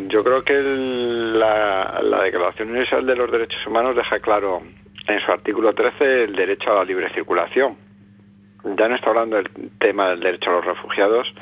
yo 0.08 0.24
creo 0.24 0.44
que 0.44 0.60
la, 0.62 2.00
la, 2.02 2.22
Declaración 2.22 2.70
Universal 2.70 3.06
de 3.06 3.16
los 3.16 3.30
Derechos 3.30 3.66
Humanos 3.66 3.96
deja 3.96 4.18
claro 4.20 4.62
en 5.06 5.20
su 5.20 5.30
artículo 5.30 5.74
13 5.74 6.24
el 6.24 6.36
derecho 6.36 6.72
a 6.72 6.76
la 6.76 6.84
libre 6.84 7.10
circulación. 7.10 7.76
Ya 8.64 8.88
no 8.88 8.94
está 8.94 9.10
hablando 9.10 9.36
del 9.36 9.50
tema 9.78 10.08
del 10.10 10.20
derecho 10.20 10.50
a 10.50 10.54
los 10.54 10.64
refugiados, 10.64 11.32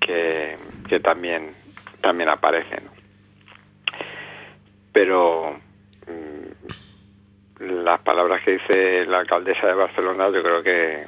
que, 0.00 0.56
también, 1.02 1.54
también 2.00 2.30
aparece. 2.30 2.80
Pero 4.92 5.56
mm, 6.06 6.68
las 7.60 8.00
palabras 8.00 8.42
que 8.42 8.52
dice 8.52 9.06
la 9.06 9.20
alcaldesa 9.20 9.66
de 9.66 9.74
Barcelona 9.74 10.30
yo 10.30 10.42
creo 10.42 10.62
que 10.62 11.06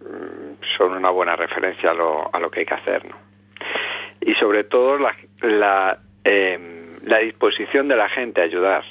mm, 0.00 0.64
son 0.76 0.92
una 0.92 1.10
buena 1.10 1.36
referencia 1.36 1.90
a 1.90 1.94
lo, 1.94 2.34
a 2.34 2.38
lo, 2.38 2.50
que 2.50 2.60
hay 2.60 2.66
que 2.66 2.74
hacer. 2.74 3.04
¿no? 3.04 3.16
Y 4.20 4.34
sobre 4.34 4.64
todo 4.64 4.98
la, 4.98 5.98
em, 6.24 6.98
la, 7.04 7.18
disposición 7.18 7.88
de 7.88 7.96
la 7.96 8.08
gente 8.08 8.40
a 8.40 8.44
ayudar, 8.44 8.84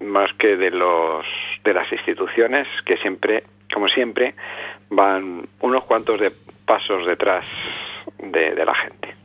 más 0.00 0.32
que 0.34 0.56
de, 0.56 0.70
los, 0.70 1.26
de 1.64 1.74
las 1.74 1.90
instituciones 1.92 2.68
que 2.84 2.96
siempre, 2.98 3.44
como 3.72 3.88
siempre, 3.88 4.34
van 4.88 5.48
unos 5.60 5.84
cuantos 5.84 6.20
de 6.20 6.30
pasos 6.64 7.04
detrás 7.06 7.44
de, 8.18 8.54
de 8.54 8.64
la 8.64 8.74
gente. 8.74 9.17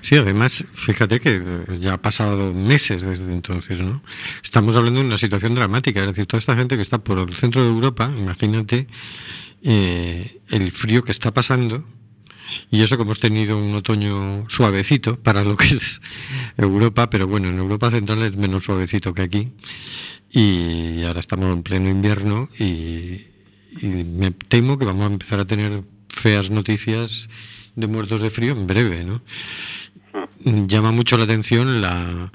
Sí, 0.00 0.16
además, 0.16 0.64
fíjate 0.72 1.20
que 1.20 1.42
ya 1.80 1.94
ha 1.94 2.02
pasado 2.02 2.54
meses 2.54 3.02
desde 3.02 3.32
entonces, 3.32 3.80
¿no? 3.80 4.02
Estamos 4.42 4.76
hablando 4.76 5.00
de 5.00 5.06
una 5.06 5.18
situación 5.18 5.54
dramática, 5.54 6.00
es 6.00 6.06
decir, 6.06 6.26
toda 6.26 6.38
esta 6.38 6.56
gente 6.56 6.76
que 6.76 6.82
está 6.82 6.98
por 6.98 7.18
el 7.18 7.34
centro 7.34 7.62
de 7.62 7.68
Europa, 7.68 8.10
imagínate 8.16 8.86
eh, 9.62 10.40
el 10.48 10.72
frío 10.72 11.04
que 11.04 11.12
está 11.12 11.32
pasando, 11.32 11.84
y 12.70 12.82
eso 12.82 12.96
que 12.96 13.02
hemos 13.02 13.20
tenido 13.20 13.58
un 13.58 13.74
otoño 13.74 14.48
suavecito 14.48 15.18
para 15.18 15.44
lo 15.44 15.56
que 15.56 15.66
es 15.66 16.00
Europa, 16.56 17.10
pero 17.10 17.26
bueno, 17.26 17.48
en 17.48 17.58
Europa 17.58 17.90
Central 17.90 18.22
es 18.22 18.36
menos 18.36 18.64
suavecito 18.64 19.12
que 19.12 19.22
aquí, 19.22 19.48
y 20.30 21.02
ahora 21.04 21.20
estamos 21.20 21.52
en 21.54 21.62
pleno 21.62 21.88
invierno 21.88 22.48
y, 22.58 23.26
y 23.80 23.86
me 23.86 24.30
temo 24.30 24.78
que 24.78 24.84
vamos 24.84 25.04
a 25.04 25.12
empezar 25.12 25.40
a 25.40 25.46
tener 25.46 25.82
feas 26.08 26.50
noticias 26.50 27.28
de 27.76 27.86
muertos 27.86 28.20
de 28.20 28.30
frío 28.30 28.52
en 28.52 28.66
breve, 28.66 29.04
¿no? 29.04 29.22
Llama 30.44 30.92
mucho 30.92 31.16
la 31.16 31.24
atención 31.24 31.80
la, 31.80 32.32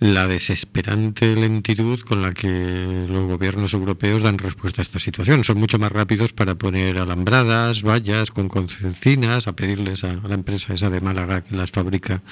la 0.00 0.28
desesperante 0.28 1.34
lentitud 1.34 2.00
con 2.00 2.22
la 2.22 2.32
que 2.32 3.06
los 3.08 3.26
gobiernos 3.26 3.72
europeos 3.74 4.22
dan 4.22 4.38
respuesta 4.38 4.80
a 4.80 4.84
esta 4.84 4.98
situación. 4.98 5.42
Son 5.42 5.58
mucho 5.58 5.78
más 5.78 5.90
rápidos 5.90 6.32
para 6.32 6.54
poner 6.54 6.98
alambradas, 6.98 7.82
vallas 7.82 8.30
con 8.30 8.48
concencinas, 8.48 9.48
a 9.48 9.56
pedirles 9.56 10.04
a 10.04 10.14
la 10.14 10.34
empresa 10.34 10.74
esa 10.74 10.90
de 10.90 11.00
Málaga 11.00 11.42
que 11.42 11.56
las 11.56 11.70
fabrica, 11.72 12.22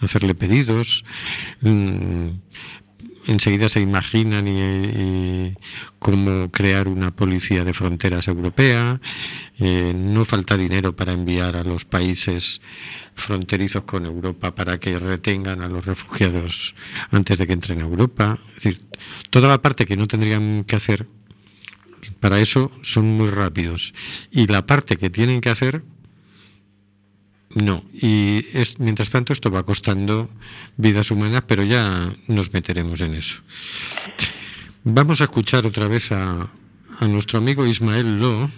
hacerle 0.00 0.34
pedidos. 0.34 1.04
Enseguida 3.26 3.68
se 3.68 3.80
imaginan 3.80 4.46
y, 4.48 5.54
cómo 5.98 6.50
crear 6.50 6.88
una 6.88 7.10
policía 7.10 7.64
de 7.64 7.72
fronteras 7.72 8.28
europea. 8.28 9.00
Eh, 9.58 9.92
no 9.94 10.24
falta 10.24 10.56
dinero 10.56 10.94
para 10.94 11.12
enviar 11.12 11.56
a 11.56 11.64
los 11.64 11.84
países 11.84 12.60
fronterizos 13.14 13.84
con 13.84 14.04
Europa 14.04 14.54
para 14.54 14.78
que 14.78 14.98
retengan 14.98 15.62
a 15.62 15.68
los 15.68 15.84
refugiados 15.84 16.74
antes 17.10 17.38
de 17.38 17.46
que 17.46 17.52
entren 17.52 17.80
a 17.80 17.84
Europa. 17.84 18.38
Es 18.56 18.64
decir, 18.64 18.82
toda 19.30 19.48
la 19.48 19.62
parte 19.62 19.86
que 19.86 19.96
no 19.96 20.06
tendrían 20.06 20.64
que 20.64 20.76
hacer, 20.76 21.06
para 22.20 22.40
eso 22.40 22.70
son 22.82 23.06
muy 23.16 23.30
rápidos. 23.30 23.94
Y 24.30 24.46
la 24.46 24.66
parte 24.66 24.96
que 24.96 25.10
tienen 25.10 25.40
que 25.40 25.50
hacer, 25.50 25.82
no. 27.54 27.84
Y 27.92 28.46
es, 28.52 28.78
mientras 28.78 29.10
tanto 29.10 29.32
esto 29.32 29.50
va 29.50 29.64
costando 29.64 30.30
vidas 30.76 31.10
humanas, 31.10 31.44
pero 31.46 31.62
ya 31.62 32.12
nos 32.26 32.52
meteremos 32.52 33.00
en 33.00 33.14
eso. 33.14 33.40
Vamos 34.82 35.20
a 35.20 35.24
escuchar 35.24 35.64
otra 35.64 35.88
vez 35.88 36.12
a, 36.12 36.50
a 36.98 37.06
nuestro 37.06 37.38
amigo 37.38 37.66
Ismael 37.66 38.18
Lo 38.18 38.50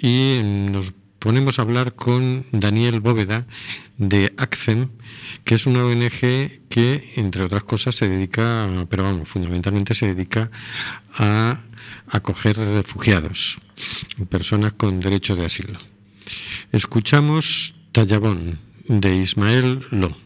y 0.00 0.40
nos 0.42 0.92
ponemos 1.18 1.58
a 1.58 1.62
hablar 1.62 1.94
con 1.94 2.46
Daniel 2.50 3.00
Bóveda 3.00 3.46
de 3.96 4.34
ACCEM, 4.36 4.88
que 5.44 5.54
es 5.54 5.66
una 5.66 5.84
ONG 5.84 6.10
que, 6.68 7.12
entre 7.16 7.44
otras 7.44 7.62
cosas, 7.62 7.94
se 7.94 8.08
dedica, 8.08 8.68
pero 8.90 9.04
vamos, 9.04 9.28
fundamentalmente 9.28 9.94
se 9.94 10.14
dedica 10.14 10.50
a 11.14 11.60
acoger 12.08 12.58
refugiados, 12.58 13.58
personas 14.28 14.72
con 14.72 14.98
derecho 14.98 15.36
de 15.36 15.46
asilo. 15.46 15.78
Escuchamos 16.72 17.74
Tallabón 17.92 18.58
de 18.88 19.14
Ismael 19.16 19.84
Lo. 19.90 20.16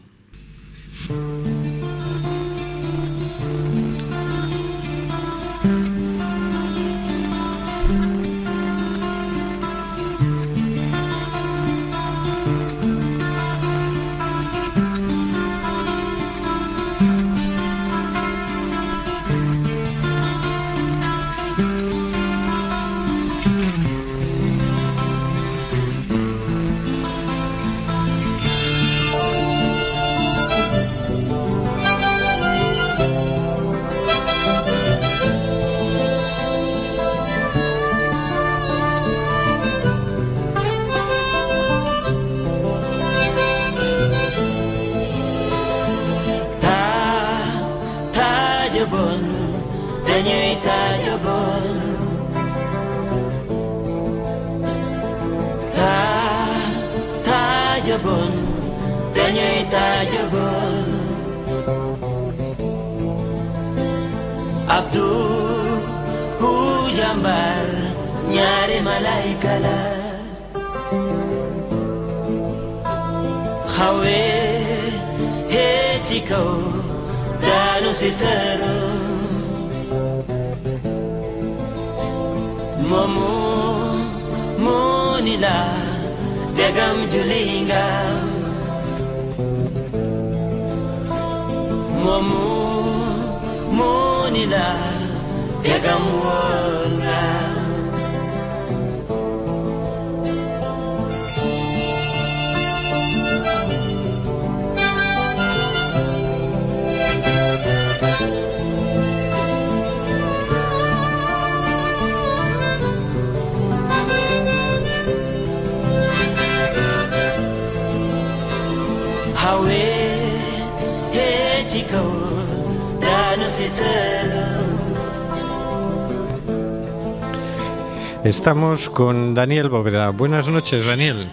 Estamos 128.25 128.89
con 128.89 129.33
Daniel 129.35 129.69
Bóveda. 129.69 130.09
Buenas 130.09 130.49
noches, 130.49 130.83
Daniel. 130.83 131.29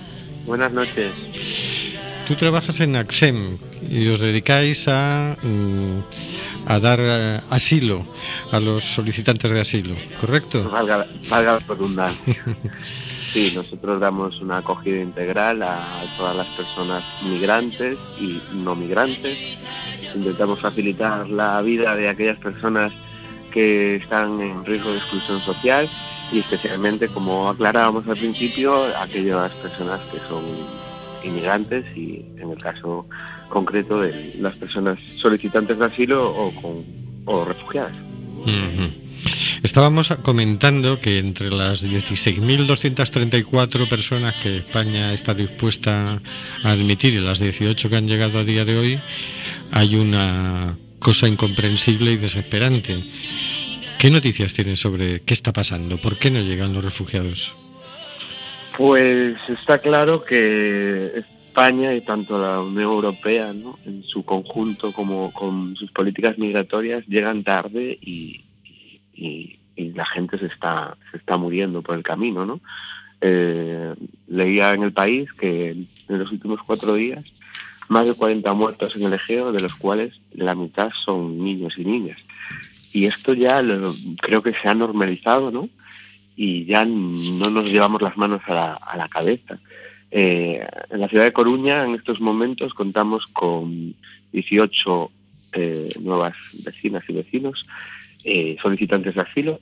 Buenas 0.46 0.70
noches. 0.70 1.12
Tú 2.29 2.37
trabajas 2.37 2.79
en 2.79 2.94
AXEM 2.94 3.59
y 3.83 4.07
os 4.07 4.20
dedicáis 4.20 4.87
a, 4.87 5.37
mm, 5.42 5.98
a 6.66 6.79
dar 6.79 7.00
eh, 7.03 7.40
asilo 7.50 8.07
a 8.53 8.61
los 8.61 8.85
solicitantes 8.85 9.50
de 9.50 9.61
asilo, 9.61 9.96
¿correcto? 10.20 10.70
Valga, 10.70 11.07
valga 11.29 11.53
la 11.55 11.59
redundancia. 11.59 12.42
Sí, 13.34 13.50
nosotros 13.52 13.98
damos 13.98 14.40
una 14.40 14.58
acogida 14.58 15.00
integral 15.00 15.60
a 15.64 16.04
todas 16.16 16.36
las 16.36 16.46
personas 16.50 17.02
migrantes 17.24 17.98
y 18.16 18.40
no 18.52 18.76
migrantes. 18.76 19.36
Intentamos 20.14 20.60
facilitar 20.60 21.28
la 21.28 21.60
vida 21.60 21.96
de 21.96 22.08
aquellas 22.08 22.38
personas 22.38 22.92
que 23.52 23.96
están 23.96 24.40
en 24.40 24.64
riesgo 24.64 24.92
de 24.92 24.98
exclusión 24.98 25.40
social 25.40 25.90
y 26.30 26.38
especialmente, 26.38 27.08
como 27.08 27.48
aclarábamos 27.48 28.06
al 28.06 28.18
principio, 28.18 28.96
aquellas 28.96 29.50
personas 29.54 30.00
que 30.12 30.20
son 30.28 30.44
inmigrantes 31.24 31.84
y 31.96 32.24
en 32.38 32.52
el 32.52 32.58
caso 32.58 33.04
concreto 33.48 34.00
de 34.00 34.36
las 34.38 34.54
personas 34.54 34.96
solicitantes 35.20 35.76
de 35.76 35.86
asilo 35.86 36.30
o, 36.30 36.54
con, 36.62 36.84
o 37.24 37.44
refugiadas. 37.44 37.96
Estábamos 39.62 40.09
comentando 40.22 41.00
que 41.00 41.18
entre 41.18 41.50
las 41.50 41.85
16.234 41.85 43.88
personas 43.88 44.35
que 44.42 44.59
España 44.59 45.14
está 45.14 45.35
dispuesta 45.35 46.20
a 46.62 46.70
admitir 46.70 47.14
y 47.14 47.20
las 47.20 47.38
18 47.38 47.88
que 47.88 47.96
han 47.96 48.07
llegado 48.07 48.38
a 48.38 48.44
día 48.44 48.64
de 48.64 48.79
hoy, 48.79 49.00
hay 49.70 49.96
una 49.96 50.77
cosa 50.98 51.29
incomprensible 51.29 52.12
y 52.12 52.16
desesperante. 52.16 53.05
¿Qué 53.98 54.11
noticias 54.11 54.53
tienen 54.53 54.77
sobre 54.77 55.22
qué 55.22 55.33
está 55.33 55.53
pasando? 55.53 55.98
¿Por 55.98 56.18
qué 56.18 56.31
no 56.31 56.40
llegan 56.40 56.74
los 56.74 56.85
refugiados? 56.85 57.55
Pues 58.77 59.37
está 59.48 59.79
claro 59.79 60.24
que 60.24 61.12
España 61.16 61.94
y 61.94 62.00
tanto 62.00 62.38
la 62.38 62.61
Unión 62.61 62.83
Europea, 62.83 63.53
¿no? 63.53 63.79
en 63.87 64.03
su 64.03 64.24
conjunto 64.24 64.92
como 64.92 65.33
con 65.33 65.77
sus 65.77 65.90
políticas 65.92 66.37
migratorias, 66.37 67.07
llegan 67.07 67.44
tarde 67.44 67.96
y, 68.03 68.43
y- 69.14 69.59
la 69.77 70.07
gente 70.07 70.38
se 70.38 70.46
está, 70.46 70.96
se 71.11 71.16
está 71.16 71.37
muriendo 71.37 71.83
por 71.83 71.96
el 71.96 72.03
camino. 72.05 72.46
¿no? 72.46 72.61
Eh, 73.20 73.92
leía 74.29 74.72
en 74.72 74.83
el 74.85 74.92
país 74.92 75.33
que 75.33 75.70
en 75.70 75.88
los 76.18 76.31
últimos 76.31 76.61
cuatro 76.64 76.94
días 76.94 77.24
más 77.88 78.07
de 78.07 78.14
40 78.14 78.53
muertos 78.55 78.94
en 78.96 79.03
el 79.03 79.12
Egeo, 79.14 79.50
de 79.53 79.61
los 79.61 79.74
cuales 79.74 80.14
la 80.33 80.55
mitad 80.55 80.90
son 81.05 81.42
niños 81.44 81.74
y 81.77 81.85
niñas. 81.85 82.18
Y 82.92 83.07
esto 83.07 83.35
ya 83.35 83.62
lo- 83.62 83.94
creo 84.20 84.42
que 84.42 84.53
se 84.55 84.68
ha 84.68 84.74
normalizado, 84.74 85.50
¿no? 85.50 85.68
y 86.37 86.64
ya 86.64 86.85
no 86.85 87.48
nos 87.50 87.70
llevamos 87.70 88.03
las 88.03 88.16
manos 88.16 88.40
a 88.46 88.55
la, 88.55 88.72
a 88.74 88.96
la 88.96 89.09
cabeza. 89.09 89.59
Eh, 90.11 90.66
en 90.90 91.00
la 91.00 91.09
ciudad 91.09 91.24
de 91.24 91.33
Coruña, 91.33 91.85
en 91.85 91.94
estos 91.94 92.20
momentos, 92.20 92.74
contamos 92.74 93.27
con 93.29 93.94
18 94.33 95.11
eh, 95.53 95.94
nuevas 96.00 96.35
vecinas 96.64 97.05
y 97.09 97.12
vecinos 97.12 97.64
eh, 98.24 98.56
solicitantes 98.62 99.14
de 99.14 99.20
asilo 99.20 99.60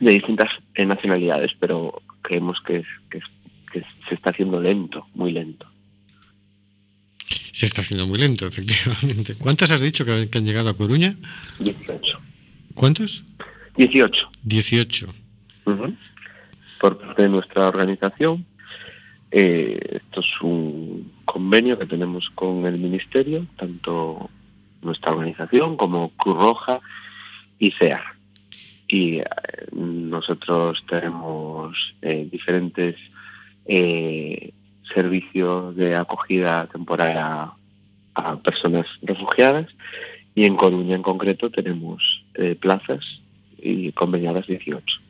de 0.00 0.10
distintas 0.12 0.50
eh, 0.74 0.84
nacionalidades, 0.84 1.52
pero 1.58 2.02
creemos 2.22 2.60
que, 2.60 2.76
es, 2.78 2.86
que, 3.10 3.18
es- 3.18 3.24
que 3.72 3.82
se 4.08 4.14
está 4.14 4.30
haciendo 4.30 4.60
lento, 4.60 5.06
muy 5.14 5.32
lento. 5.32 5.66
Se 7.52 7.66
está 7.66 7.80
haciendo 7.80 8.06
muy 8.06 8.18
lento, 8.18 8.46
efectivamente. 8.52 9.34
¿Cuántas 9.34 9.70
has 9.70 9.80
dicho 9.80 10.04
que, 10.04 10.28
han 10.32 10.44
llegado 10.44 10.68
a 10.68 10.76
Coruña? 10.76 11.16
18. 11.60 12.18
¿Cuántos? 12.74 13.24
18. 13.76 14.30
18. 14.44 15.14
Ujú. 15.64 15.94
Por 16.80 16.98
parte 16.98 17.22
de 17.22 17.28
nuestra 17.30 17.68
organización, 17.68 18.44
eh, 19.30 19.78
esto 20.02 20.20
es 20.20 20.40
un 20.42 21.10
convenio 21.24 21.78
que 21.78 21.86
tenemos 21.86 22.28
con 22.34 22.66
el 22.66 22.78
Ministerio, 22.78 23.46
tanto 23.56 24.30
nuestra 24.82 25.12
organización 25.12 25.76
como 25.76 26.10
Cruz 26.10 26.36
Roja 26.36 26.80
y 27.58 27.70
CEAR. 27.72 28.02
Y 28.88 29.18
eh, 29.18 29.24
nosotros 29.72 30.84
tenemos 30.88 31.94
eh, 32.02 32.28
diferentes 32.30 32.96
eh, 33.66 34.52
servicios 34.94 35.74
de 35.76 35.96
acogida 35.96 36.66
temporal 36.68 37.16
a, 37.18 37.54
a 38.14 38.36
personas 38.38 38.86
refugiadas 39.02 39.66
y 40.36 40.44
en 40.44 40.56
Coruña 40.56 40.94
en 40.94 41.02
concreto 41.02 41.50
tenemos 41.50 42.22
eh, 42.34 42.54
plazas 42.54 43.04
y 43.58 43.90
conveniadas 43.92 44.46
18. 44.46 45.00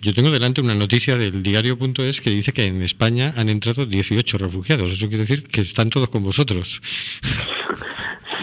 Yo 0.00 0.14
tengo 0.14 0.30
delante 0.30 0.60
una 0.60 0.74
noticia 0.74 1.16
del 1.18 1.42
diario.es 1.42 2.20
que 2.20 2.30
dice 2.30 2.52
que 2.52 2.64
en 2.64 2.82
España 2.82 3.32
han 3.36 3.48
entrado 3.48 3.84
18 3.84 4.38
refugiados. 4.38 4.92
Eso 4.92 5.08
quiere 5.08 5.24
decir 5.24 5.44
que 5.44 5.62
están 5.62 5.90
todos 5.90 6.08
con 6.08 6.22
vosotros. 6.22 6.80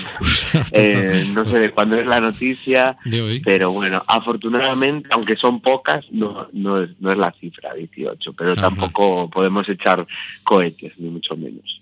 Eh, 0.71 1.25
no 1.33 1.45
sé 1.49 1.59
de 1.59 1.71
cuándo 1.71 1.97
es 1.97 2.05
la 2.05 2.19
noticia, 2.19 2.97
de 3.05 3.21
hoy. 3.21 3.39
pero 3.41 3.71
bueno, 3.71 4.03
afortunadamente, 4.07 5.09
aunque 5.11 5.35
son 5.35 5.61
pocas, 5.61 6.05
no, 6.11 6.47
no, 6.53 6.81
es, 6.81 6.89
no 6.99 7.11
es 7.11 7.17
la 7.17 7.31
cifra 7.39 7.73
18, 7.73 8.33
pero 8.33 8.51
Ajá. 8.53 8.61
tampoco 8.61 9.29
podemos 9.29 9.67
echar 9.69 10.05
cohetes, 10.43 10.93
ni 10.97 11.09
mucho 11.09 11.35
menos. 11.35 11.81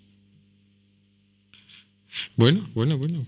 Bueno, 2.36 2.68
bueno, 2.74 2.98
bueno. 2.98 3.26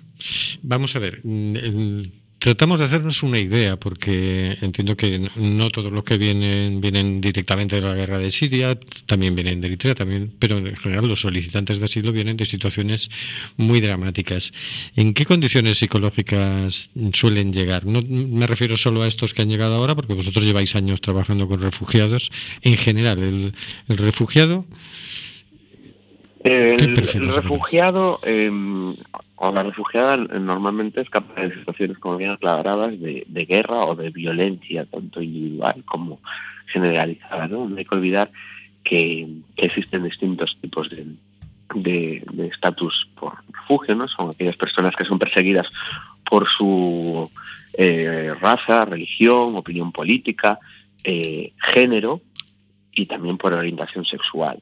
Vamos 0.63 0.95
a 0.95 1.00
ver. 1.00 1.19
mm, 1.23 1.56
el- 1.58 2.12
Tratamos 2.39 2.78
de 2.78 2.86
hacernos 2.86 3.23
una 3.23 3.39
idea, 3.39 3.78
porque 3.78 4.60
entiendo 4.62 4.95
que 4.95 5.28
no 5.36 5.71
todos 5.71 5.91
los 5.91 6.04
que 6.04 6.19
vienen 6.19 6.82
vienen 6.82 7.19
directamente 7.19 7.78
de 7.78 7.82
la 7.82 7.95
guerra 7.95 8.19
de 8.19 8.30
Siria, 8.30 8.78
también 9.08 9.34
vienen 9.34 9.60
de 9.60 9.67
Eritrea, 9.67 9.95
también, 9.95 10.32
pero 10.38 10.60
en 10.60 10.76
general 10.76 11.08
los 11.08 11.21
solicitantes 11.21 11.80
de 11.80 11.86
asilo 11.86 12.12
vienen 12.12 12.38
de 12.38 12.45
situaciones 12.45 13.10
muy 13.56 13.82
dramáticas. 13.82 14.54
¿En 14.95 15.15
qué 15.15 15.26
condiciones 15.26 15.80
psicológicas 15.80 16.91
suelen 17.13 17.54
llegar? 17.54 17.88
No 17.88 18.04
me 18.04 18.45
refiero 18.45 18.78
solo 18.78 19.02
a 19.02 19.08
estos 19.08 19.34
que 19.34 19.41
han 19.41 19.50
llegado 19.50 19.73
ahora, 19.73 19.95
porque 19.95 20.13
vosotros 20.13 20.45
lleváis 20.45 20.76
años 20.76 21.02
trabajando 21.02 21.47
con 21.47 21.60
refugiados. 21.60 22.32
En 22.62 22.78
general, 22.78 23.17
el, 23.17 23.54
el 23.88 23.97
refugiado 23.97 24.67
El, 26.47 27.33
refugiado 27.33 28.19
eh, 28.23 28.49
o 29.36 29.51
la 29.51 29.63
refugiada 29.63 30.17
normalmente 30.17 31.01
escapa 31.01 31.41
de 31.41 31.53
situaciones, 31.53 31.97
como 31.99 32.17
bien 32.17 32.31
aclaradas, 32.31 32.99
de, 32.99 33.23
de 33.27 33.45
guerra 33.45 33.86
o 33.86 33.95
de 33.95 34.10
violencia, 34.10 34.86
tanto 34.86 35.21
individual 35.21 35.83
como 35.86 36.19
generalizada. 36.67 37.47
¿no? 37.47 37.67
No 37.67 37.77
hay 37.77 37.86
que 37.86 37.95
olvidar 37.95 38.31
que, 38.83 39.27
que 39.55 39.65
existen 39.65 40.03
distintos 40.03 40.57
tipos 40.62 40.89
de, 40.89 42.23
de 42.31 42.47
estatus 42.47 43.10
por 43.19 43.33
refugio, 43.51 43.95
¿no? 43.95 44.07
Son 44.07 44.29
aquellas 44.29 44.55
personas 44.55 44.95
que 44.95 45.05
son 45.05 45.19
perseguidas 45.19 45.67
por 46.29 46.47
su 46.47 47.29
eh, 47.73 48.33
raza, 48.39 48.86
religión, 48.86 49.55
opinión 49.55 49.91
política, 49.91 50.60
eh, 51.03 51.53
género 51.57 52.21
y 52.91 53.05
también 53.05 53.38
por 53.38 53.53
orientación 53.53 54.05
sexual. 54.05 54.60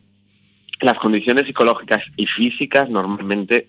Las 0.81 0.97
condiciones 0.99 1.45
psicológicas 1.45 2.03
y 2.17 2.25
físicas 2.25 2.89
normalmente 2.89 3.67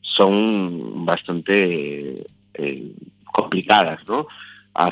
son 0.00 1.04
bastante 1.04 2.26
eh, 2.54 2.92
complicadas, 3.24 4.06
¿no? 4.08 4.26
A, 4.74 4.90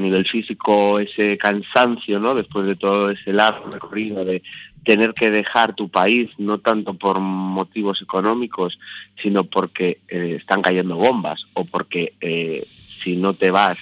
nivel 0.00 0.26
físico 0.26 0.98
ese 0.98 1.36
cansancio, 1.36 2.18
¿no? 2.18 2.34
Después 2.34 2.66
de 2.66 2.76
todo 2.76 3.10
ese 3.10 3.32
largo 3.32 3.70
recorrido 3.70 4.24
de 4.24 4.42
tener 4.84 5.12
que 5.12 5.30
dejar 5.30 5.74
tu 5.74 5.90
país, 5.90 6.30
no 6.38 6.58
tanto 6.58 6.94
por 6.94 7.20
motivos 7.20 8.00
económicos, 8.00 8.78
sino 9.22 9.44
porque 9.44 9.98
eh, 10.08 10.36
están 10.40 10.62
cayendo 10.62 10.96
bombas 10.96 11.44
o 11.52 11.66
porque 11.66 12.14
eh, 12.22 12.66
si 13.02 13.16
no 13.16 13.34
te 13.34 13.50
vas 13.50 13.76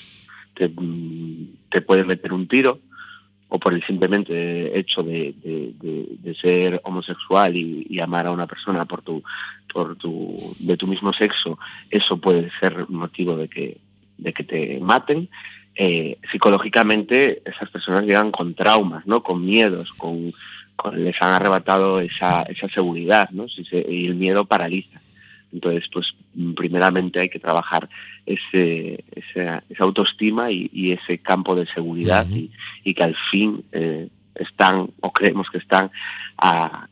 te, 0.54 0.70
te 1.68 1.80
pueden 1.80 2.06
meter 2.06 2.32
un 2.32 2.48
tiro 2.48 2.80
o 3.54 3.58
por 3.60 3.72
el 3.72 3.84
simplemente 3.84 4.76
hecho 4.76 5.04
de, 5.04 5.32
ser 6.42 6.80
homosexual 6.82 7.56
y, 7.56 8.00
amar 8.00 8.26
a 8.26 8.32
una 8.32 8.48
persona 8.48 8.84
por 8.84 9.02
tu, 9.02 9.22
por 9.72 9.94
tu, 9.94 10.56
de 10.58 10.76
tu 10.76 10.88
mismo 10.88 11.12
sexo, 11.12 11.56
eso 11.88 12.16
puede 12.16 12.50
ser 12.58 12.90
motivo 12.90 13.36
de 13.36 13.46
que, 13.46 13.78
de 14.18 14.32
que 14.32 14.42
te 14.42 14.80
maten. 14.80 15.28
Eh, 15.76 16.18
psicológicamente 16.32 17.42
esas 17.44 17.70
personas 17.70 18.04
llegan 18.04 18.32
con 18.32 18.54
traumas, 18.54 19.06
¿no? 19.06 19.22
con 19.22 19.44
miedos, 19.44 19.92
con, 19.92 20.34
les 20.96 21.22
han 21.22 21.34
arrebatado 21.34 22.00
esa, 22.00 22.42
esa 22.42 22.68
seguridad, 22.70 23.30
¿no? 23.30 23.46
y 23.70 24.06
el 24.06 24.16
miedo 24.16 24.46
paraliza. 24.46 25.00
Entonces, 25.52 25.84
pues 25.92 26.12
primeramente 26.56 27.20
hay 27.20 27.28
que 27.28 27.38
trabajar 27.38 27.88
ese, 28.26 29.04
esa, 29.12 29.62
autoestima 29.78 30.50
y, 30.50 30.92
ese 30.92 31.18
campo 31.18 31.54
de 31.54 31.66
seguridad 31.66 32.26
y, 32.28 32.94
que 32.94 33.02
al 33.02 33.16
fin 33.30 33.64
eh, 33.72 34.08
están, 34.34 34.90
o 35.00 35.12
creemos 35.12 35.48
que 35.50 35.58
están, 35.58 35.90
a, 36.38 36.88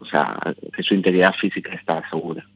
o 0.00 0.06
sea, 0.06 0.38
que 0.74 0.82
su 0.82 0.94
integridad 0.94 1.34
física 1.34 1.74
está 1.74 2.08
segura. 2.10 2.46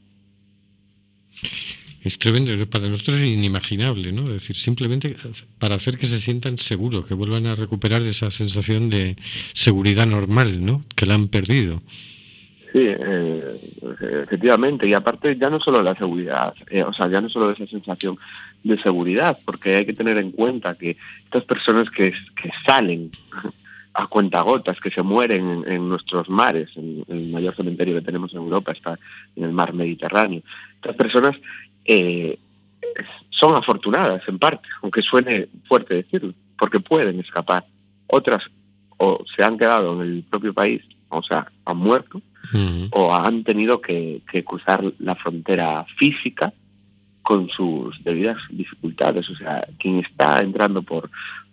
Es 2.02 2.18
tremendo, 2.18 2.68
para 2.68 2.88
nosotros 2.88 3.18
es 3.18 3.26
inimaginable, 3.26 4.10
¿no? 4.10 4.26
Es 4.26 4.42
decir, 4.42 4.56
simplemente 4.56 5.14
para 5.58 5.76
hacer 5.76 5.98
que 5.98 6.08
se 6.08 6.18
sientan 6.18 6.58
seguros, 6.58 7.06
que 7.06 7.14
vuelvan 7.14 7.46
a 7.46 7.54
recuperar 7.54 8.02
esa 8.02 8.32
sensación 8.32 8.90
de 8.90 9.16
seguridad 9.52 10.06
normal, 10.06 10.64
¿no? 10.64 10.84
Que 10.96 11.06
la 11.06 11.14
han 11.14 11.28
perdido. 11.28 11.80
Sí, 12.72 12.86
eh, 12.88 13.60
efectivamente, 14.22 14.88
y 14.88 14.94
aparte 14.94 15.36
ya 15.36 15.50
no 15.50 15.60
solo 15.60 15.82
la 15.82 15.94
seguridad, 15.94 16.54
eh, 16.70 16.82
o 16.82 16.92
sea, 16.94 17.06
ya 17.08 17.20
no 17.20 17.28
solo 17.28 17.50
esa 17.50 17.66
sensación 17.66 18.18
de 18.64 18.80
seguridad, 18.80 19.38
porque 19.44 19.76
hay 19.76 19.84
que 19.84 19.92
tener 19.92 20.16
en 20.16 20.32
cuenta 20.32 20.74
que 20.74 20.96
estas 21.24 21.44
personas 21.44 21.90
que, 21.90 22.14
salen 22.64 23.10
a 23.94 24.06
cuentagotas, 24.06 24.80
que 24.80 24.90
se 24.90 25.02
mueren 25.02 25.64
en, 25.66 25.86
nuestros 25.86 26.30
mares, 26.30 26.70
en, 26.76 27.04
el 27.08 27.28
mayor 27.28 27.54
cementerio 27.54 27.96
que 27.96 28.06
tenemos 28.06 28.32
en 28.32 28.38
Europa 28.38 28.72
está 28.72 28.98
en 29.36 29.44
el 29.44 29.52
mar 29.52 29.74
Mediterráneo, 29.74 30.40
estas 30.76 30.96
personas 30.96 31.36
eh, 31.84 32.38
son 33.28 33.54
afortunadas 33.54 34.22
en 34.28 34.38
parte, 34.38 34.66
aunque 34.80 35.02
suene 35.02 35.46
fuerte 35.68 35.96
decirlo, 35.96 36.32
porque 36.58 36.80
pueden 36.80 37.20
escapar. 37.20 37.66
Otras 38.06 38.42
o 38.96 39.22
se 39.36 39.44
han 39.44 39.58
quedado 39.58 40.00
en 40.00 40.08
el 40.08 40.22
propio 40.22 40.54
país, 40.54 40.82
o 41.10 41.22
sea, 41.22 41.52
han 41.66 41.76
muerto, 41.76 42.22
o 42.90 43.14
han 43.14 43.44
tenido 43.44 43.80
que, 43.80 44.22
cruzar 44.46 44.84
la 44.98 45.14
frontera 45.14 45.84
física 45.96 46.52
con 47.22 47.48
sus 47.48 48.02
debidas 48.02 48.36
dificultades. 48.50 49.28
O 49.30 49.36
sea, 49.36 49.66
quien 49.78 50.00
está 50.00 50.40
entrando 50.40 50.82
por, 50.82 51.10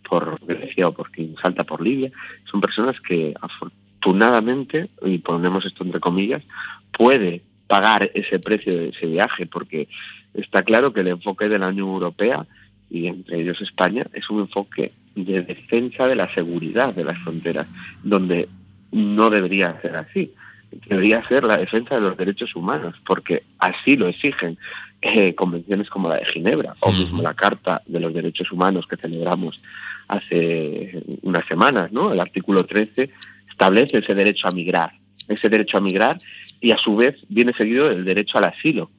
por 0.08 0.40
Grecia 0.46 0.88
o 0.88 0.94
por 0.94 1.12
quien 1.12 1.36
salta 1.42 1.64
por 1.64 1.82
Libia, 1.82 2.12
son 2.50 2.62
personas 2.62 3.00
que 3.02 3.34
afortunadamente, 3.40 4.90
y 5.06 5.20
ponemos 5.20 5.66
esto 5.66 5.84
entre 5.84 6.00
comillas, 6.00 6.44
puede 6.92 7.44
pagar 7.68 8.10
ese 8.16 8.40
precio 8.40 8.76
de 8.76 8.90
ese 8.90 9.06
viaje, 9.06 9.46
porque 9.46 9.88
está 10.34 10.64
claro 10.64 10.92
que 10.92 11.02
el 11.02 11.10
enfoque 11.10 11.48
de 11.50 11.60
la 11.60 11.68
Unión 11.68 11.90
Europea 11.90 12.46
y 12.90 13.08
entre 13.08 13.42
ellos 13.42 13.62
España 13.62 14.06
es 14.14 14.30
un 14.30 14.40
enfoque 14.42 14.92
de 15.16 15.42
defensa 15.44 16.08
de 16.08 16.16
la 16.16 16.34
seguridad 16.34 16.94
de 16.94 17.04
las 17.04 17.18
fronteras, 17.20 17.68
donde 18.04 18.50
no 18.92 19.30
debería 19.30 19.80
ser 19.82 19.96
así. 19.96 20.34
Debería 20.72 21.28
ser 21.28 21.44
la 21.44 21.58
defensa 21.58 21.96
de 21.96 22.02
los 22.02 22.18
derechos 22.18 22.56
humanos, 22.56 22.96
porque 23.06 23.44
así 23.58 23.96
lo 23.96 24.08
exigen 24.08 24.58
eh, 25.02 25.34
convenciones 25.34 25.90
como 25.90 26.10
la 26.10 26.18
de 26.18 26.26
Ginebra 26.26 26.76
o 26.82 26.92
mismo 26.92 27.22
la 27.22 27.34
Carta 27.34 27.82
de 27.86 28.00
los 28.00 28.14
Derechos 28.14 28.52
Humanos 28.52 28.86
que 28.88 28.98
celebramos 28.98 29.60
hace 30.08 31.04
unas 31.22 31.46
semanas, 31.48 31.92
¿no? 31.92 32.12
El 32.12 32.20
artículo 32.20 32.66
13 32.66 33.10
establece 33.50 34.00
ese 34.00 34.14
derecho 34.14 34.48
a 34.48 34.52
migrar, 34.52 34.92
ese 35.28 35.48
derecho 35.48 35.78
a 35.78 35.82
migrar 35.82 36.20
y 36.60 36.72
a 36.72 36.78
su 36.78 36.96
vez 36.96 37.16
viene 37.30 37.54
seguido 37.54 37.88
del 37.88 38.04
derecho 38.04 38.38
al 38.38 38.46
asilo. 38.46 38.90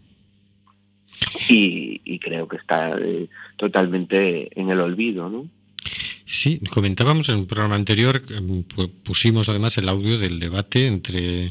Y, 1.48 2.18
creo 2.20 2.48
que 2.48 2.56
está 2.56 2.96
eh, 2.98 3.28
totalmente 3.56 4.48
en 4.58 4.70
el 4.70 4.80
olvido, 4.80 5.28
¿no? 5.28 5.46
Sí, 6.32 6.60
comentábamos 6.70 7.28
en 7.28 7.38
un 7.38 7.46
programa 7.48 7.74
anterior, 7.74 8.22
em, 8.30 8.62
pusimos 9.02 9.48
además 9.48 9.76
el 9.78 9.88
audio 9.88 10.16
del 10.16 10.38
debate 10.38 10.86
entre 10.86 11.46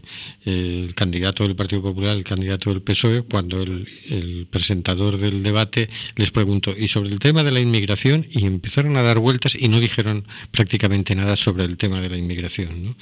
eh, 0.45 0.85
el 0.87 0.95
candidato 0.95 1.43
del 1.43 1.57
Partido 1.57 1.81
Popular 1.81 2.15
y 2.15 2.19
el 2.19 2.23
candidato 2.23 2.69
del 2.69 2.81
PSOE, 2.81 3.23
cuando 3.23 3.61
el, 3.61 4.47
presentador 4.49 5.17
del 5.17 5.43
debate 5.43 5.89
les 6.15 6.31
preguntó, 6.31 6.73
y 6.77 6.87
sobre 6.87 7.09
el 7.09 7.19
tema 7.19 7.43
de 7.43 7.51
la 7.51 7.59
inmigración, 7.59 8.25
y 8.31 8.45
empezaron 8.45 8.95
a 8.95 9.03
dar 9.03 9.19
vueltas 9.19 9.53
y 9.53 9.67
no 9.67 9.81
dijeron 9.81 10.25
prácticamente 10.51 11.13
nada 11.13 11.35
sobre 11.35 11.65
el 11.65 11.75
tema 11.75 11.99
de 11.99 12.09
la 12.11 12.17
inmigración. 12.17 12.95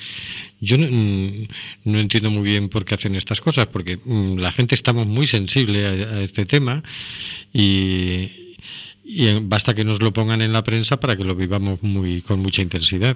Yo 0.60 0.80
mm, 0.80 1.48
no, 1.84 2.00
entiendo 2.00 2.32
muy 2.32 2.44
bien 2.44 2.70
por 2.70 2.86
qué 2.86 2.96
hacen 2.96 3.16
estas 3.16 3.40
cosas, 3.40 3.68
porque 3.68 4.00
mm, 4.04 4.40
la 4.40 4.52
gente 4.52 4.74
estamos 4.74 5.06
muy 5.06 5.28
sensible 5.28 5.86
a 5.86 6.22
este 6.22 6.48
tema 6.48 6.82
y 7.54 8.47
y 9.10 9.39
basta 9.39 9.74
que 9.74 9.86
nos 9.86 10.02
lo 10.02 10.12
pongan 10.12 10.41
en 10.41 10.52
la 10.52 10.63
prensa 10.63 11.00
para 11.00 11.15
que 11.15 11.24
lo 11.24 11.34
vivamos 11.34 11.82
muy 11.82 12.22
con 12.22 12.41
mucha 12.41 12.62
intensidad. 12.62 13.15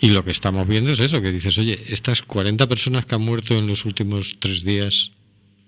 Y 0.00 0.08
lo 0.08 0.24
que 0.24 0.30
estamos 0.30 0.66
viendo 0.66 0.90
es 0.90 1.00
eso, 1.00 1.20
que 1.20 1.30
dices, 1.30 1.58
oye, 1.58 1.84
estas 1.88 2.22
40 2.22 2.66
personas 2.66 3.04
que 3.04 3.14
han 3.14 3.20
muerto 3.20 3.52
en 3.58 3.66
los 3.66 3.84
últimos 3.84 4.36
tres 4.38 4.64
días, 4.64 5.12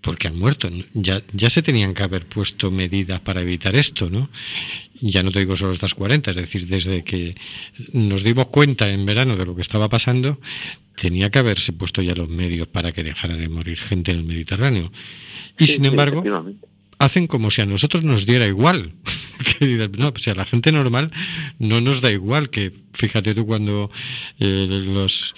porque 0.01 0.29
han 0.29 0.39
muerto, 0.39 0.71
ya, 0.95 1.23
ya 1.35 1.51
se 1.51 1.61
tenían 1.61 1.93
que 1.93 2.03
haber 2.03 2.25
puesto 2.25 2.71
medidas 2.71 3.21
para 3.21 3.43
evitar 3.43 3.77
esto, 3.77 4.09
¿no? 4.09 4.31
Ya 5.03 5.23
no 5.23 5.31
te 5.31 5.41
digo 5.41 5.57
solo 5.57 5.73
estas 5.73 5.95
40, 5.95 6.31
es 6.31 6.37
decir, 6.39 6.67
desde 6.67 7.05
que 7.05 7.37
nos 7.93 8.23
dimos 8.23 8.47
cuenta 8.47 8.89
en 8.89 9.05
verano 9.05 9.37
de 9.37 9.45
lo 9.45 9.55
que 9.55 9.63
estaba 9.63 9.91
pasando, 9.91 10.41
tenía 10.97 11.31
que 11.31 11.39
haberse 11.39 11.75
puesto 11.75 12.01
ya 12.01 12.15
los 12.15 12.31
medios 12.31 12.67
para 12.67 12.93
que 12.93 13.05
dejara 13.05 13.37
de 13.37 13.51
morir 13.51 13.79
gente 13.79 14.11
en 14.11 14.19
el 14.19 14.25
Mediterráneo. 14.25 14.91
Y 15.59 15.67
sin 15.67 15.85
embargo 15.85 16.23
hacen 17.01 17.27
como 17.27 17.51
si 17.51 17.63
a 17.63 17.67
nosotros 17.67 18.05
nos 18.05 18.27
diera 18.27 18.47
igual. 18.47 18.93
no, 19.99 20.13
pues 20.13 20.27
la 20.29 20.45
gente 20.45 20.71
normal 20.71 21.11
no 21.59 21.81
nos 21.81 22.03
da 22.03 22.13
igual, 22.13 22.51
que 22.51 22.73
fíjate 22.93 23.35
tú 23.35 23.47
cuando 23.47 23.91
eh, 24.39 24.67
los, 24.69 25.35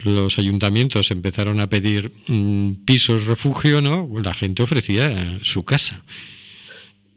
los 0.00 0.38
ayuntamientos 0.38 1.12
empezaron 1.12 1.60
a 1.60 1.68
pedir 1.68 2.12
mm, 2.26 2.84
pisos 2.84 3.26
refugio, 3.26 3.80
¿no? 3.80 4.10
La 4.20 4.34
gente 4.34 4.64
ofrecía 4.64 5.38
su 5.42 5.64
casa. 5.64 6.02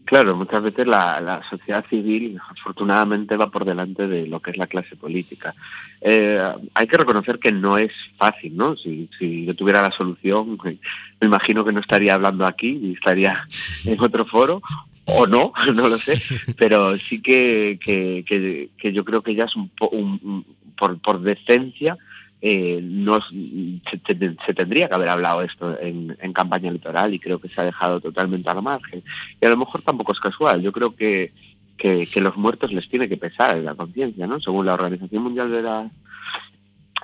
Claro, 0.09 0.35
muchas 0.35 0.63
veces 0.63 0.87
la, 0.87 1.39
sociedad 1.51 1.85
civil 1.87 2.39
afortunadamente 2.49 3.37
va 3.37 3.51
por 3.51 3.63
delante 3.63 4.07
de 4.07 4.25
lo 4.25 4.39
que 4.39 4.49
es 4.49 4.57
la 4.57 4.65
clase 4.65 4.95
política. 4.95 5.53
Eh, 6.01 6.41
hay 6.73 6.87
que 6.87 6.97
reconocer 6.97 7.37
que 7.37 7.51
no 7.51 7.77
es 7.77 7.91
fácil, 8.17 8.57
¿no? 8.57 8.75
Si, 8.75 9.07
yo 9.45 9.55
tuviera 9.55 9.83
la 9.83 9.91
solución, 9.91 10.57
me 10.63 11.27
imagino 11.27 11.63
que 11.63 11.73
no 11.73 11.79
estaría 11.79 12.15
hablando 12.15 12.47
aquí 12.47 12.79
y 12.81 12.93
estaría 12.93 13.47
en 13.85 14.01
otro 14.01 14.25
foro, 14.25 14.63
o 15.05 15.27
no, 15.27 15.53
no 15.75 15.87
lo 15.87 15.99
sé, 15.99 16.19
pero 16.57 16.97
sí 16.97 17.21
que, 17.21 17.77
que, 17.79 18.91
yo 18.91 19.05
creo 19.05 19.21
que 19.21 19.35
ya 19.35 19.43
es 19.43 19.55
un, 19.55 19.69
un 19.91 20.43
por, 20.75 20.99
por 21.01 21.21
decencia 21.21 21.99
eh, 22.41 22.79
no 22.81 23.19
se, 23.21 24.53
tendría 24.53 24.87
que 24.87 24.95
haber 24.95 25.09
hablado 25.09 25.41
esto 25.41 25.77
en, 25.79 26.15
campaña 26.33 26.69
electoral 26.69 27.13
y 27.13 27.19
creo 27.19 27.39
que 27.39 27.49
se 27.49 27.59
ha 27.59 27.65
dejado 27.65 27.99
totalmente 27.99 28.49
al 28.49 28.61
margen. 28.61 29.03
Y 29.41 29.45
a 29.45 29.49
lo 29.49 29.57
mejor 29.57 29.81
tampoco 29.81 30.13
es 30.13 30.19
casual. 30.19 30.61
Yo 30.61 30.71
creo 30.71 30.95
que, 30.95 31.33
que, 31.77 32.07
los 32.15 32.37
muertos 32.37 32.71
les 32.71 32.87
tiene 32.89 33.09
que 33.09 33.17
pesar 33.17 33.57
en 33.57 33.65
la 33.65 33.75
conciencia, 33.75 34.25
¿no? 34.25 34.39
Según 34.39 34.65
la 34.65 34.73
Organización 34.73 35.23
Mundial 35.23 35.51
de, 35.51 35.61
la, 35.61 35.89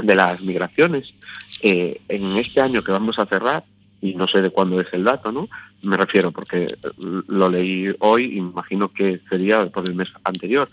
de 0.01 0.15
las 0.15 0.41
Migraciones, 0.41 1.13
eh, 1.61 1.99
en 2.07 2.37
este 2.37 2.61
año 2.61 2.83
que 2.83 2.91
vamos 2.91 3.19
a 3.19 3.25
cerrar, 3.25 3.65
y 4.01 4.13
no 4.13 4.27
sé 4.27 4.41
de 4.41 4.51
cuándo 4.51 4.79
es 4.79 4.87
el 4.93 5.03
dato, 5.03 5.31
¿no? 5.31 5.49
Me 5.81 5.97
refiero 5.97 6.31
porque 6.31 6.67
lo 6.97 7.49
leí 7.49 7.93
hoy 7.99 8.37
imagino 8.37 8.89
que 8.89 9.19
sería 9.29 9.65
por 9.67 9.87
el 9.89 9.95
mes 9.95 10.09
anterior. 10.23 10.69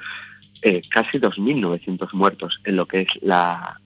Eh, 0.65 0.81
casi 0.89 1.19
2.900 1.19 2.13
muertos 2.13 2.61
en 2.65 2.77
lo 2.77 2.87
que 2.87 3.01
es 3.03 3.09
la, 3.21 3.81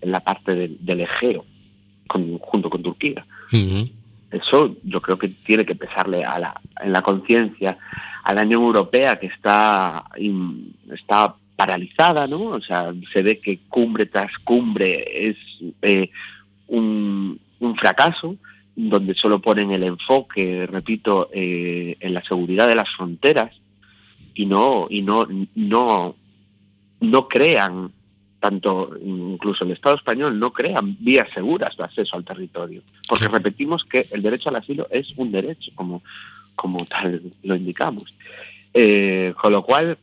la 0.00 0.20
parte 0.20 0.54
del, 0.54 1.00
Egeo. 1.00 1.44
con- 2.06 2.38
junto 2.38 2.70
con 2.70 2.82
Turquía. 2.82 3.26
Eso 4.30 4.74
yo 4.82 5.00
creo 5.02 5.18
que 5.18 5.28
tiene 5.28 5.64
que 5.66 5.74
pesarle 5.74 6.24
a 6.24 6.38
la, 6.38 6.60
en 6.82 6.92
la 6.92 7.02
conciencia 7.02 7.76
a 8.24 8.34
la 8.34 8.42
Unión 8.42 8.62
Europea 8.62 9.18
que 9.18 9.26
está, 9.26 10.04
in- 10.18 10.74
está 10.92 11.34
paralizada, 11.56 12.26
¿no? 12.26 12.40
O 12.42 12.60
sea, 12.60 12.92
se 13.12 13.22
ve 13.22 13.38
que 13.38 13.58
cumbre 13.68 14.06
tras 14.06 14.30
cumbre 14.44 15.28
es 15.30 15.36
eh, 15.82 16.08
un, 16.68 17.38
un 17.60 17.76
fracaso, 17.76 18.36
donde 18.76 19.14
solo 19.14 19.40
ponen 19.40 19.70
el 19.72 19.82
enfoque, 19.82 20.66
repito, 20.70 21.28
eh, 21.32 21.96
en 22.00 22.14
la 22.14 22.22
seguridad 22.22 22.68
de 22.68 22.76
las 22.76 22.88
fronteras 22.96 23.50
y 24.38 24.46
no, 24.46 24.86
y 24.88 25.02
no, 25.02 25.26
no, 25.56 26.14
no 27.00 27.28
crean 27.28 27.90
tanto 28.38 28.96
incluso 29.02 29.64
el 29.64 29.72
Estado 29.72 29.96
español 29.96 30.38
no 30.38 30.52
crean 30.52 30.96
vías 31.00 31.28
seguras 31.34 31.76
de 31.76 31.82
acceso 31.82 32.16
al 32.16 32.24
territorio, 32.24 32.82
porque 33.08 33.26
repetimos 33.26 33.84
que 33.84 34.06
el 34.12 34.22
derecho 34.22 34.48
al 34.48 34.54
asilo 34.54 34.86
es 34.92 35.12
un 35.16 35.32
derecho, 35.32 35.72
como, 35.74 36.04
como 36.54 36.86
tal 36.86 37.20
lo 37.42 37.56
indicamos. 37.56 38.14
Eh, 38.72 39.34
con 39.42 39.50
lo 39.50 39.64
cual, 39.64 39.98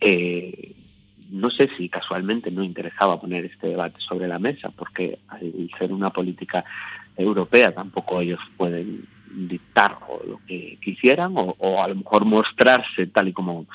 eh, 0.00 0.74
no 1.30 1.50
sé 1.50 1.68
si 1.76 1.90
casualmente 1.90 2.50
no 2.50 2.64
interesaba 2.64 3.20
poner 3.20 3.44
este 3.44 3.68
debate 3.68 4.00
sobre 4.00 4.26
la 4.26 4.38
mesa, 4.38 4.70
porque 4.70 5.18
al 5.28 5.70
ser 5.78 5.92
una 5.92 6.08
política 6.08 6.64
europea 7.14 7.74
tampoco 7.74 8.22
ellos 8.22 8.40
pueden 8.56 9.06
dictar 9.32 9.98
o 10.08 10.20
lo 10.26 10.40
que 10.46 10.78
quisieran 10.82 11.32
o, 11.36 11.54
o 11.58 11.82
a 11.82 11.88
lo 11.88 11.96
mejor 11.96 12.24
mostrarse 12.24 13.06
tal 13.08 13.28
y 13.28 13.32
como 13.32 13.66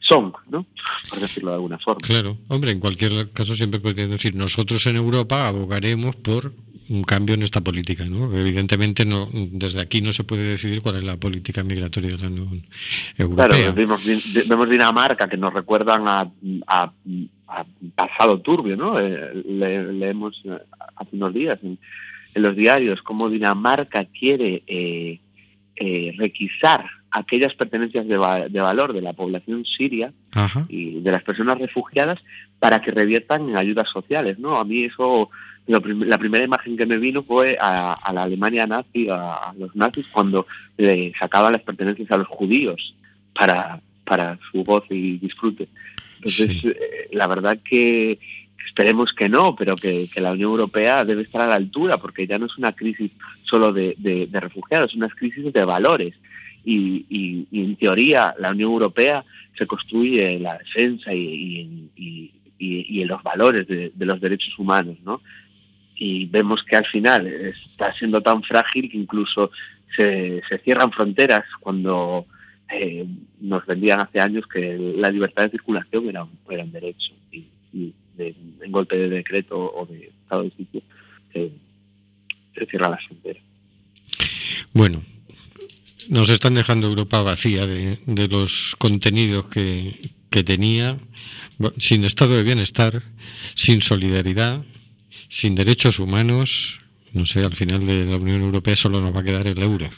son, 0.00 0.32
¿no? 0.50 0.66
Por 1.10 1.18
decirlo 1.20 1.50
de 1.50 1.56
alguna 1.56 1.78
forma. 1.78 2.00
Claro, 2.06 2.36
hombre, 2.48 2.70
en 2.70 2.80
cualquier 2.80 3.30
caso 3.32 3.54
siempre 3.56 3.80
podrían 3.80 4.10
decir, 4.10 4.34
nosotros 4.34 4.86
en 4.86 4.96
Europa 4.96 5.48
abogaremos 5.48 6.14
por 6.16 6.52
un 6.88 7.02
cambio 7.02 7.34
en 7.34 7.42
esta 7.42 7.60
política, 7.60 8.04
¿no? 8.04 8.32
Evidentemente 8.32 9.04
no, 9.04 9.28
desde 9.32 9.80
aquí 9.80 10.00
no 10.00 10.12
se 10.12 10.22
puede 10.22 10.44
decidir 10.44 10.82
cuál 10.82 10.96
es 10.98 11.02
la 11.02 11.16
política 11.16 11.64
migratoria 11.64 12.10
de 12.10 12.18
la 12.18 12.28
Unión 12.28 12.62
Europea. 13.18 13.48
Claro, 13.48 13.74
vemos, 13.74 14.02
vemos 14.46 14.70
Dinamarca 14.70 15.28
que 15.28 15.36
nos 15.36 15.52
recuerdan 15.52 16.06
a, 16.06 16.30
a- 16.68 16.92
a 17.48 17.64
pasado 17.94 18.40
turbio, 18.40 18.76
¿no? 18.76 19.00
Eh, 19.00 19.42
le- 19.44 19.92
leemos 19.92 20.40
eh, 20.44 20.58
hace 20.96 21.16
unos 21.16 21.34
días 21.34 21.58
en, 21.64 21.76
en 22.36 22.42
los 22.42 22.54
diarios 22.54 23.00
cómo 23.02 23.28
Dinamarca 23.30 24.04
quiere 24.04 24.62
eh, 24.66 25.18
eh, 25.76 26.14
requisar 26.18 26.84
aquellas 27.10 27.54
pertenencias 27.54 28.06
de, 28.06 28.16
va- 28.18 28.48
de 28.48 28.60
valor 28.60 28.92
de 28.92 29.00
la 29.00 29.14
población 29.14 29.64
siria 29.64 30.12
Ajá. 30.32 30.66
y 30.68 31.00
de 31.00 31.10
las 31.12 31.22
personas 31.22 31.58
refugiadas 31.58 32.18
para 32.58 32.82
que 32.82 32.90
reviertan 32.90 33.48
en 33.48 33.56
ayudas 33.56 33.88
sociales, 33.88 34.38
¿no? 34.38 34.56
A 34.58 34.64
mí 34.64 34.84
eso, 34.84 35.30
lo 35.66 35.80
prim- 35.80 36.02
la 36.04 36.18
primera 36.18 36.44
imagen 36.44 36.76
que 36.76 36.84
me 36.86 36.98
vino 36.98 37.22
fue 37.22 37.56
a, 37.60 37.94
a 37.94 38.12
la 38.12 38.24
Alemania 38.24 38.66
nazi, 38.66 39.08
a, 39.08 39.34
a 39.50 39.54
los 39.54 39.74
nazis, 39.74 40.06
cuando 40.12 40.46
le 40.76 41.12
sacaban 41.18 41.52
las 41.52 41.62
pertenencias 41.62 42.10
a 42.10 42.18
los 42.18 42.28
judíos 42.28 42.94
para, 43.34 43.80
para 44.04 44.38
su 44.52 44.62
goce 44.62 44.94
y 44.94 45.16
disfrute. 45.18 45.68
Entonces, 46.16 46.64
eh, 46.64 47.08
la 47.12 47.26
verdad 47.26 47.58
que 47.64 48.18
esperemos 48.76 49.14
que 49.14 49.30
no, 49.30 49.56
pero 49.56 49.74
que, 49.74 50.10
la 50.16 50.32
Unión 50.32 50.50
Europea 50.50 51.02
debe 51.02 51.22
estar 51.22 51.40
a 51.40 51.46
la 51.46 51.54
altura, 51.54 51.96
porque 51.96 52.26
ya 52.26 52.38
no 52.38 52.44
es 52.44 52.58
una 52.58 52.72
crisis 52.72 53.10
solo 53.42 53.72
de, 53.72 54.28
refugiados, 54.30 54.90
es 54.90 54.96
una 54.96 55.08
crisis 55.08 55.50
de 55.50 55.64
valores. 55.64 56.12
Y, 56.62 57.46
en 57.52 57.76
teoría 57.76 58.34
la 58.38 58.50
Unión 58.50 58.72
Europea 58.72 59.24
se 59.56 59.66
construye 59.66 60.34
en 60.34 60.42
la 60.42 60.58
defensa 60.58 61.14
y, 61.14 61.90
en- 62.60 63.08
los 63.08 63.22
valores 63.22 63.66
de, 63.66 63.92
los 63.96 64.20
derechos 64.20 64.58
humanos, 64.58 64.98
¿no? 65.04 65.22
Y 65.94 66.26
vemos 66.26 66.62
que 66.62 66.76
al 66.76 66.84
final 66.86 67.26
está 67.26 67.94
siendo 67.94 68.20
tan 68.20 68.42
frágil 68.42 68.90
que 68.90 68.98
incluso 68.98 69.50
se, 69.96 70.42
cierran 70.64 70.92
fronteras 70.92 71.44
cuando 71.60 72.26
eh, 72.70 73.06
nos 73.40 73.64
vendían 73.64 74.00
hace 74.00 74.20
años 74.20 74.46
que 74.46 74.76
la 74.96 75.10
libertad 75.10 75.44
de 75.44 75.50
circulación 75.52 76.10
era, 76.10 76.24
un- 76.24 76.72
derecho 76.72 77.14
de- 78.16 78.34
golpe 78.68 78.96
de 78.96 79.08
decreto 79.08 79.56
o 79.58 79.86
de 79.86 80.12
estado 80.22 80.42
de 80.42 80.50
sitio 80.50 80.82
se, 81.32 81.50
se 82.54 82.66
cierran 82.66 82.90
las 82.92 83.04
fronteras. 83.06 83.42
Bueno, 84.72 85.02
nos 86.08 86.28
están 86.30 86.54
dejando 86.54 86.88
Europa 86.88 87.22
vacía 87.22 87.66
de, 87.66 87.98
de 88.06 88.28
los 88.28 88.74
contenidos 88.78 89.46
que, 89.46 90.10
que 90.30 90.42
tenía, 90.44 90.98
sin 91.78 92.04
estado 92.04 92.36
de 92.36 92.42
bienestar, 92.42 93.02
sin 93.54 93.80
solidaridad, 93.82 94.62
sin 95.28 95.54
derechos 95.54 95.98
humanos. 95.98 96.80
No 97.12 97.24
sé, 97.24 97.40
al 97.40 97.56
final 97.56 97.86
de 97.86 98.04
la 98.04 98.16
Unión 98.16 98.42
Europea 98.42 98.76
solo 98.76 99.00
nos 99.00 99.14
va 99.14 99.20
a 99.20 99.24
quedar 99.24 99.46
el 99.46 99.62
euro. 99.62 99.88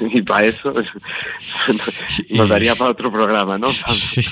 Y 0.14 0.22
para 0.22 0.46
eso 0.46 0.72
nos 2.30 2.48
daría 2.48 2.74
para 2.74 2.90
otro 2.90 3.10
programa, 3.12 3.58
¿no? 3.58 3.68
Sí, 3.92 4.22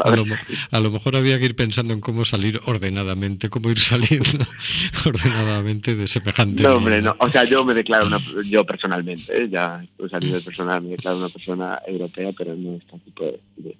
a, 0.00 0.10
lo, 0.10 0.24
mo- 0.26 0.36
a 0.70 0.80
lo 0.80 0.90
mejor 0.90 1.16
había 1.16 1.38
que 1.38 1.46
ir 1.46 1.56
pensando 1.56 1.92
en 1.94 2.00
cómo 2.00 2.24
salir 2.24 2.60
ordenadamente, 2.66 3.48
cómo 3.50 3.70
ir 3.70 3.78
saliendo 3.78 4.46
ordenadamente 5.04 5.94
de 5.96 6.06
semejante. 6.08 6.62
No, 6.62 6.74
hombre, 6.76 7.00
no. 7.02 7.16
O 7.18 7.30
sea, 7.30 7.44
yo 7.44 7.64
me 7.64 7.74
declaro 7.74 8.06
una, 8.06 8.20
yo 8.44 8.64
personalmente, 8.64 9.44
¿eh? 9.44 9.48
ya 9.50 9.84
pues 9.96 10.12
a 10.14 10.20
nivel 10.20 10.42
personal 10.42 10.82
me 10.82 10.90
declaro 10.90 11.18
una 11.18 11.28
persona 11.28 11.80
europea, 11.86 12.30
pero 12.36 12.54
no 12.54 12.76
este 12.76 12.98
tipo 13.04 13.24
de, 13.24 13.40
de- 13.56 13.76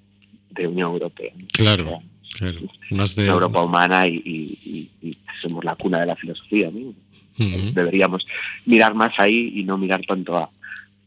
de 0.51 0.67
Unión 0.67 0.93
Europea. 0.93 1.31
¿no? 1.37 1.47
Claro, 1.53 2.03
claro. 2.37 2.59
Más 2.91 3.15
de. 3.15 3.25
Una 3.25 3.33
Europa 3.35 3.63
humana 3.63 4.07
y, 4.09 4.17
y- 4.25 4.59
y- 5.03 5.09
y 5.09 5.19
somos 5.41 5.65
la 5.65 5.77
cuna 5.77 6.01
de 6.01 6.07
la 6.07 6.17
filosofía, 6.17 6.71
¿no? 6.73 6.95
Ujú. 7.41 7.73
Deberíamos 7.73 8.27
mirar 8.67 8.95
más 8.95 9.13
ahí 9.19 9.53
y 9.55 9.63
no 9.63 9.79
mirar 9.79 10.01
tanto 10.05 10.37
a, 10.37 10.51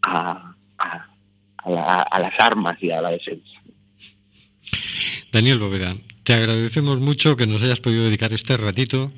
a, 0.03 0.55
a- 0.77 1.07
a 1.63 1.69
la- 1.69 2.01
a 2.01 2.19
las 2.19 2.39
armas 2.39 2.77
y 2.81 2.91
a 2.91 3.01
la 3.01 3.09
defensa. 3.11 3.45
Daniel 5.31 5.59
Bóveda, 5.59 5.95
te 6.23 6.33
agradecemos 6.33 6.99
mucho 6.99 7.35
que 7.35 7.47
nos 7.47 7.61
hayas 7.61 7.79
podido 7.79 8.03
dedicar 8.03 8.33
este 8.33 8.57
ratito 8.57 9.11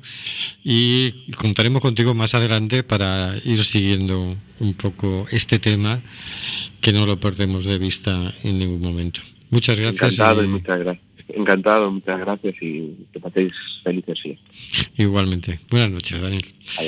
y 0.62 1.32
contaremos 1.32 1.82
contigo 1.82 2.14
más 2.14 2.34
adelante 2.34 2.82
para 2.82 3.34
ir 3.44 3.64
siguiendo 3.64 4.36
un 4.60 4.74
poco 4.74 5.26
este 5.30 5.58
tema 5.58 6.02
que 6.80 6.92
no 6.92 7.06
lo 7.06 7.18
perdemos 7.20 7.64
de 7.64 7.78
vista 7.78 8.34
en 8.42 8.58
ningún 8.58 8.80
momento. 8.80 9.20
Muchas 9.50 9.78
gracias. 9.78 10.02
Encantado 10.14 10.44
y 10.44 10.48
muchas 10.48 10.78
gracias. 10.78 11.04
Encantado, 11.28 11.90
muchas 11.90 12.20
gracias 12.20 12.54
y 12.60 12.94
que 13.12 13.20
paséis 13.20 13.52
felices 13.82 14.20
fiestas. 14.20 14.90
igualmente. 14.96 15.60
Buenas 15.70 15.90
noches, 15.90 16.20
Daniel. 16.20 16.54
Hasta 16.68 16.82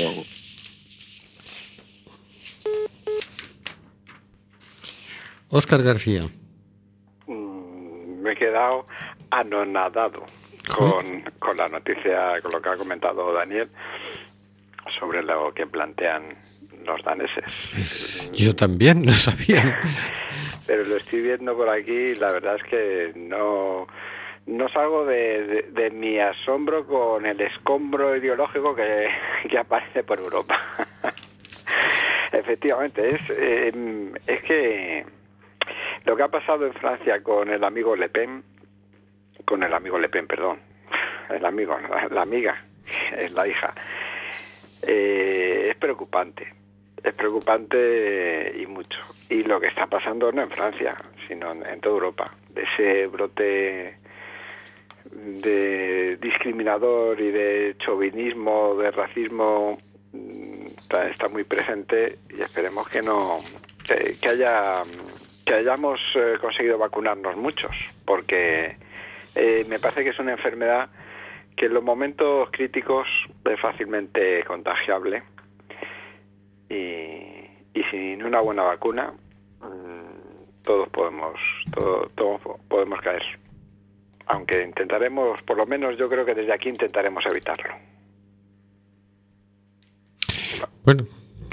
Óscar 5.51 5.83
García. 5.83 6.23
Mm, 7.27 8.21
me 8.23 8.33
he 8.33 8.37
quedado 8.37 8.87
anonadado 9.31 10.25
con, 10.77 11.23
con 11.39 11.57
la 11.57 11.69
noticia, 11.69 12.41
con 12.43 12.53
lo 12.53 12.61
que 12.63 12.69
ha 12.69 12.77
comentado 12.77 13.33
Daniel 13.33 13.69
sobre 14.99 15.23
lo 15.23 15.53
que 15.55 15.67
plantean 15.67 16.35
los 16.85 17.03
daneses. 17.03 18.31
Yo 18.33 18.55
también, 18.55 19.03
no 19.03 19.13
sabía. 19.13 19.81
Pero 20.67 20.85
lo 20.85 20.97
estoy 20.97 21.23
viendo 21.23 21.57
por 21.57 21.69
aquí 21.69 21.93
y 21.93 22.15
la 22.17 22.33
verdad 22.33 22.57
es 22.57 22.63
que 22.65 23.13
no, 23.17 23.87
no 24.47 24.69
salgo 24.71 25.05
de, 25.05 25.47
de- 25.47 25.63
de 25.71 25.91
mi 25.91 26.19
asombro 26.19 26.85
con 26.87 27.25
el 27.27 27.41
escombro 27.41 28.17
ideológico 28.17 28.75
que, 28.75 29.09
que 29.49 29.59
aparece 29.59 30.03
por 30.03 30.19
Europa. 30.19 30.61
Efectivamente, 32.33 33.15
es, 33.15 33.21
eh, 33.31 34.13
es 34.27 34.43
que 34.43 35.07
lo 36.07 36.17
que 36.17 36.23
ha 36.23 36.29
pasado 36.29 36.67
en 36.67 36.73
Francia 36.73 37.23
con 37.23 37.51
el 37.51 37.63
amigo 37.65 37.97
Le 37.97 38.09
Pen, 38.09 38.43
con 39.45 39.63
el 39.63 39.75
amigo 39.75 39.99
Le 39.99 40.09
Pen, 40.09 40.27
perdón, 40.27 40.59
el 41.29 41.45
amigo, 41.45 41.77
la, 42.11 42.23
amiga, 42.23 42.65
es 43.19 43.33
la 43.33 43.47
hija, 43.47 43.75
eh, 44.83 45.69
es 45.71 45.77
preocupante. 45.77 46.55
Es 47.03 47.13
preocupante 47.15 48.53
y 48.57 48.67
mucho. 48.67 48.99
Y 49.29 49.45
lo 49.45 49.61
que 49.61 49.69
está 49.69 49.87
pasando 49.87 50.33
no 50.33 50.43
en 50.43 50.51
Francia, 50.51 50.97
sino 51.29 51.53
en, 51.53 51.81
toda 51.81 51.95
Europa. 51.95 52.35
De 52.49 52.63
ese 52.63 53.07
brote 53.07 53.99
de 55.05 56.17
discriminador 56.21 57.21
y 57.21 57.31
de 57.31 57.77
chauvinismo, 57.79 58.75
de 58.77 58.91
racismo, 58.91 59.79
mm, 60.13 60.67
está, 61.11 61.29
muy 61.29 61.45
presente 61.45 62.19
y 62.31 62.43
esperemos 62.43 62.89
que 62.89 63.03
no 63.03 63.39
que 63.85 64.29
haya 64.29 64.83
que 65.47 65.55
hayamos 65.55 66.01
eh, 66.17 66.37
conseguido 66.41 66.77
vacunarnos 66.77 67.37
muchos, 67.37 67.71
porque 68.05 68.77
eh, 69.35 69.65
me 69.69 69.79
parece 69.79 70.03
que 70.05 70.11
es 70.11 70.19
una 70.19 70.33
enfermedad 70.33 70.91
que 71.57 71.67
en 71.67 71.75
los 71.75 71.83
momentos 71.85 72.51
críticos 72.51 73.07
es 73.45 73.61
fácilmente 73.61 74.43
contagiable 74.45 75.23
y, 76.69 77.47
sin 77.91 78.23
una 78.25 78.41
buena 78.41 78.65
vacuna 78.65 79.13
mm, 79.61 80.63
todos 80.65 80.89
podemos 80.89 81.39
todo- 81.73 82.11
todos 82.17 82.41
podemos 82.69 83.01
caer. 83.01 83.23
Aunque 84.27 84.65
intentaremos 84.65 85.41
por 85.43 85.57
lo 85.57 85.65
menos 85.67 85.97
yo 85.97 86.09
creo 86.09 86.25
que 86.27 86.35
desde 86.35 86.53
aquí 86.53 86.69
intentaremos 86.69 87.25
evitarlo. 87.27 87.73
Bueno, 90.85 91.07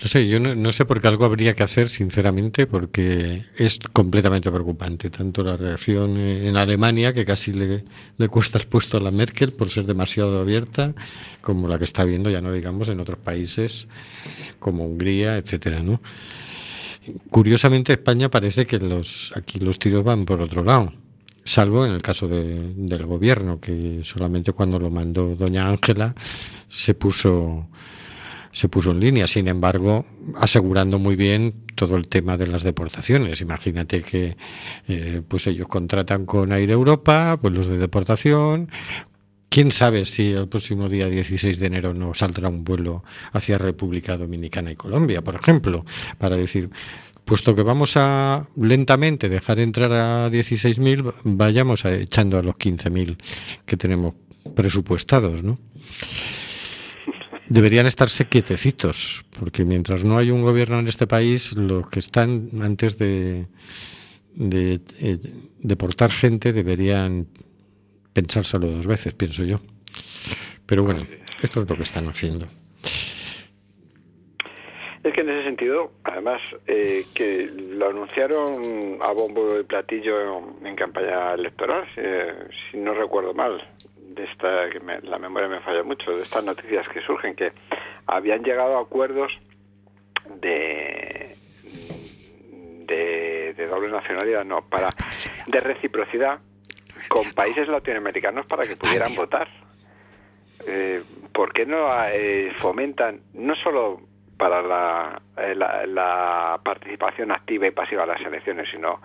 no 0.03 0.09
sé, 0.09 0.27
yo 0.27 0.37
no, 0.41 0.71
sé 0.73 0.83
por 0.83 0.99
qué 0.99 1.07
algo 1.07 1.23
habría 1.23 1.53
que 1.53 1.63
hacer, 1.63 1.87
sinceramente, 1.87 2.67
porque 2.67 3.43
es 3.55 3.79
completamente 3.93 4.51
preocupante. 4.51 5.09
Tanto 5.09 5.43
la 5.45 5.55
reacción 5.55 6.17
en 6.17 6.57
Alemania, 6.57 7.13
que 7.13 7.23
casi 7.23 7.53
le, 7.53 7.85
le 8.17 8.27
cuesta 8.27 8.57
el 8.57 8.67
puesto 8.67 8.97
a 8.97 8.99
la 8.99 9.11
Merkel 9.11 9.53
por 9.53 9.69
ser 9.69 9.85
demasiado 9.85 10.41
abierta, 10.41 10.93
como 11.39 11.69
la 11.69 11.79
que 11.79 11.85
está 11.85 12.03
viendo, 12.03 12.29
ya 12.29 12.41
no 12.41 12.51
digamos, 12.51 12.89
en 12.89 12.99
otros 12.99 13.17
países 13.19 13.87
como 14.59 14.85
Hungría, 14.85 15.37
etcétera, 15.37 15.81
¿no? 15.81 16.01
Curiosamente, 17.29 17.93
España 17.93 18.29
parece 18.29 18.65
que 18.65 18.79
los 18.79 19.31
aquí 19.35 19.59
los 19.59 19.79
tiros 19.79 20.03
van 20.03 20.25
por 20.25 20.41
otro 20.41 20.63
lado, 20.63 20.93
salvo 21.45 21.85
en 21.85 21.93
el 21.93 22.01
caso 22.01 22.27
de- 22.27 22.73
del 22.75 23.05
gobierno, 23.05 23.59
que 23.61 24.01
solamente 24.03 24.51
cuando 24.53 24.79
lo 24.79 24.89
mandó 24.89 25.35
doña 25.35 25.67
Ángela 25.69 26.13
se 26.67 26.93
puso 26.93 27.67
se 28.53 28.69
puso 28.69 28.91
en 28.91 28.99
línea, 29.01 29.27
sin 29.27 29.47
embargo, 29.49 30.05
asegurando 30.35 30.99
muy 30.99 31.15
bien 31.17 31.53
todo 31.75 31.97
el 31.97 32.07
tema 32.07 32.37
de 32.37 32.47
las 32.47 32.63
deportaciones. 32.63 33.41
Imagínate 33.41 34.01
que 34.03 34.37
eh, 34.87 35.21
pues 35.27 35.47
ellos 35.47 35.67
contratan 35.67 36.25
con 36.25 36.51
Air 36.53 36.69
Europa, 36.71 37.37
pues 37.41 37.53
los 37.53 37.67
de 37.67 37.77
deportación. 37.77 38.69
¿Quién 39.49 39.71
sabe 39.71 40.05
si 40.05 40.31
el 40.31 40.47
próximo 40.47 40.87
día 40.89 41.07
16 41.09 41.59
de 41.59 41.65
enero 41.67 41.93
no 41.93 42.13
saldrá 42.13 42.47
un 42.49 42.63
vuelo 42.63 43.03
hacia 43.33 43.57
República 43.57 44.17
Dominicana 44.17 44.71
y 44.71 44.75
Colombia, 44.75 45.21
por 45.21 45.35
ejemplo, 45.35 45.85
para 46.17 46.35
decir, 46.35 46.69
puesto 47.25 47.55
que 47.55 47.61
vamos 47.61 47.93
a 47.95 48.47
lentamente 48.55 49.29
dejar 49.29 49.59
entrar 49.59 49.91
a 49.91 50.29
16.000, 50.31 51.13
vayamos 51.23 51.85
a- 51.85 51.93
echando 51.95 52.39
a 52.39 52.41
los 52.43 52.55
15.000 52.55 53.17
que 53.65 53.77
tenemos 53.77 54.15
presupuestados, 54.55 55.43
¿no? 55.43 55.57
Deberían 57.47 57.85
estarse 57.85 58.25
quietecitos, 58.25 59.25
porque 59.37 59.65
mientras 59.65 60.05
no 60.05 60.17
hay 60.17 60.31
un 60.31 60.41
gobierno 60.41 60.79
en 60.79 60.87
este 60.87 61.07
país, 61.07 61.53
los 61.53 61.89
que 61.89 61.99
están 61.99 62.49
antes 62.61 62.97
de, 62.97 63.47
eh, 64.39 65.19
deportar 65.59 66.11
gente 66.11 66.53
deberían 66.53 67.27
pensárselo 68.13 68.67
dos 68.67 68.87
veces, 68.87 69.13
pienso 69.13 69.43
yo. 69.43 69.59
Pero 70.65 70.83
bueno, 70.83 71.05
esto 71.41 71.61
es 71.61 71.69
lo 71.69 71.75
que 71.75 71.83
están 71.83 72.07
haciendo. 72.07 72.47
Es 75.03 75.13
que 75.13 75.19
en 75.19 75.29
ese 75.29 75.43
sentido, 75.43 75.91
además, 76.05 76.41
eh, 76.65 77.03
que 77.13 77.51
lo 77.71 77.89
anunciaron 77.89 78.99
a 79.01 79.11
bombo 79.11 79.59
y 79.59 79.63
platillo 79.63 80.41
en 80.63 80.75
campaña 80.77 81.33
electoral, 81.33 81.85
si, 81.93 82.01
si 82.71 82.77
no 82.77 82.93
recuerdo 82.93 83.33
mal, 83.33 83.61
de 84.15 84.23
esta 84.25 84.69
que 84.69 84.79
me- 84.79 85.01
la 85.01 85.17
memoria 85.19 85.47
me 85.49 85.59
falla 85.61 85.83
mucho, 85.83 86.15
de 86.15 86.23
estas 86.23 86.43
noticias 86.43 86.87
que 86.89 87.01
surgen, 87.01 87.35
que 87.35 87.51
habían 88.07 88.43
llegado 88.43 88.77
a 88.77 88.81
acuerdos 88.81 89.37
de, 90.35 91.35
de, 92.85 93.53
de 93.55 93.67
doble 93.67 93.89
nacionalidad, 93.89 94.43
no, 94.45 94.61
para 94.61 94.89
de 95.47 95.59
reciprocidad 95.59 96.39
con 97.09 97.31
países 97.33 97.67
latinoamericanos 97.67 98.45
para 98.45 98.65
que 98.67 98.75
pudieran 98.75 99.15
votar. 99.15 99.47
Eh, 100.65 101.03
¿Por 101.33 101.51
qué 101.53 101.65
no 101.65 101.87
eh, 102.09 102.51
fomentan 102.59 103.21
no 103.33 103.55
solo 103.55 104.01
para 104.37 104.61
la, 104.61 105.21
eh, 105.37 105.55
la, 105.55 105.85
la 105.85 106.59
participación 106.63 107.31
activa 107.31 107.67
y 107.67 107.71
pasiva 107.71 108.03
en 108.03 108.09
las 108.09 108.21
elecciones, 108.21 108.69
sino 108.69 109.01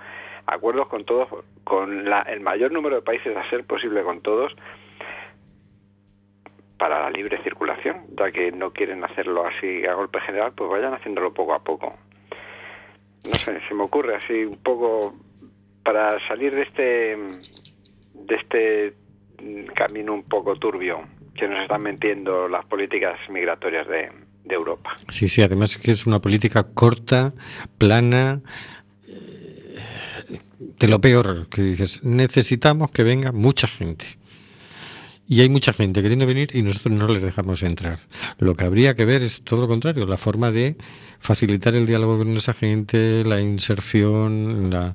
acuerdos 0.47 0.89
con 0.89 1.05
todos, 1.05 1.29
con 1.65 2.09
la- 2.09 2.23
el 2.23 2.41
mayor 2.41 2.73
número 2.73 2.97
de 2.97 3.03
países 3.03 3.37
a 3.37 3.49
ser 3.51 3.65
posible 3.65 4.03
con 4.03 4.21
todos, 4.21 4.55
para 6.79 7.03
la 7.03 7.11
libre 7.11 7.43
circulación, 7.43 8.05
ya 8.17 8.31
que 8.31 8.53
no 8.53 8.73
quieren 8.73 9.05
hacerlo 9.05 9.45
así 9.47 9.85
a 9.85 9.95
golpe 9.95 10.21
general, 10.21 10.53
pues 10.55 10.71
vayan 10.71 10.95
haciéndolo 10.95 11.35
poco 11.35 11.55
a 11.55 11.59
poco. 11.59 11.97
No 13.29 13.35
sé, 13.35 13.61
se 13.67 13.75
me 13.75 13.83
ocurre 13.83 14.17
así 14.17 14.45
un 14.45 14.59
poco 14.59 15.15
para 15.83 16.09
salir 16.29 16.55
de 16.55 16.63
este 16.63 17.17
de 18.15 18.35
este 18.35 18.95
camino 19.75 20.15
un 20.15 20.25
poco 20.25 20.57
turbio 20.57 21.01
que 21.35 21.49
nos 21.49 21.61
están 21.61 21.83
metiendo 21.83 22.49
las 22.49 22.65
políticas 22.67 23.19
migratorias 23.31 23.87
de, 23.87 24.11
de 24.45 24.55
Europa. 24.55 24.97
Sí, 25.09 25.29
sí, 25.29 25.43
además 25.43 25.77
que 25.77 25.93
es 25.93 26.07
una 26.07 26.21
política 26.21 26.65
corta, 26.75 27.33
plana, 27.79 28.41
eh, 29.07 30.41
de 30.59 30.89
lo 30.89 31.01
peor 31.01 31.49
que 31.49 31.63
dices, 31.63 32.03
necesitamos 32.03 32.91
que 32.91 33.05
venga 33.05 33.31
mucha 33.31 33.69
gente. 33.69 34.07
Y 35.31 35.43
hay 35.43 35.51
mucha 35.51 35.75
gente 35.75 36.01
queriendo 36.01 36.27
venir 36.27 36.49
y 36.55 36.63
nosotros 36.63 36.99
no 36.99 37.07
les 37.07 37.23
dejamos 37.23 37.63
entrar. 37.63 38.01
Lo 38.39 38.55
que 38.55 38.65
habría 38.65 38.95
que 38.95 39.05
ver 39.05 39.23
es 39.23 39.43
todo 39.43 39.61
lo 39.61 39.69
contrario, 39.69 40.07
la 40.07 40.17
forma 40.17 40.51
de 40.51 40.77
facilitar 41.21 41.75
el 41.75 41.87
diálogo 41.87 42.17
con 42.17 42.35
esa 42.35 42.55
gente, 42.55 43.25
la 43.25 43.39
inserción, 43.39 44.71
la, 44.71 44.95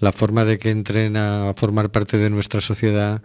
la 0.00 0.12
forma 0.12 0.44
de 0.44 0.58
que 0.58 0.70
entren 0.70 1.16
a 1.16 1.54
formar 1.56 1.90
parte 1.90 2.18
de 2.18 2.28
nuestra 2.28 2.60
sociedad. 2.60 3.22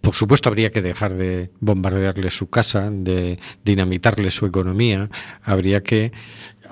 Por 0.00 0.14
supuesto, 0.14 0.48
habría 0.48 0.70
que 0.70 0.82
dejar 0.82 1.14
de 1.14 1.50
bombardearles 1.58 2.36
su 2.36 2.48
casa, 2.50 2.90
de 2.92 3.40
dinamitarles 3.64 4.34
su 4.34 4.46
economía. 4.46 5.08
Habría 5.42 5.82
que 5.82 6.12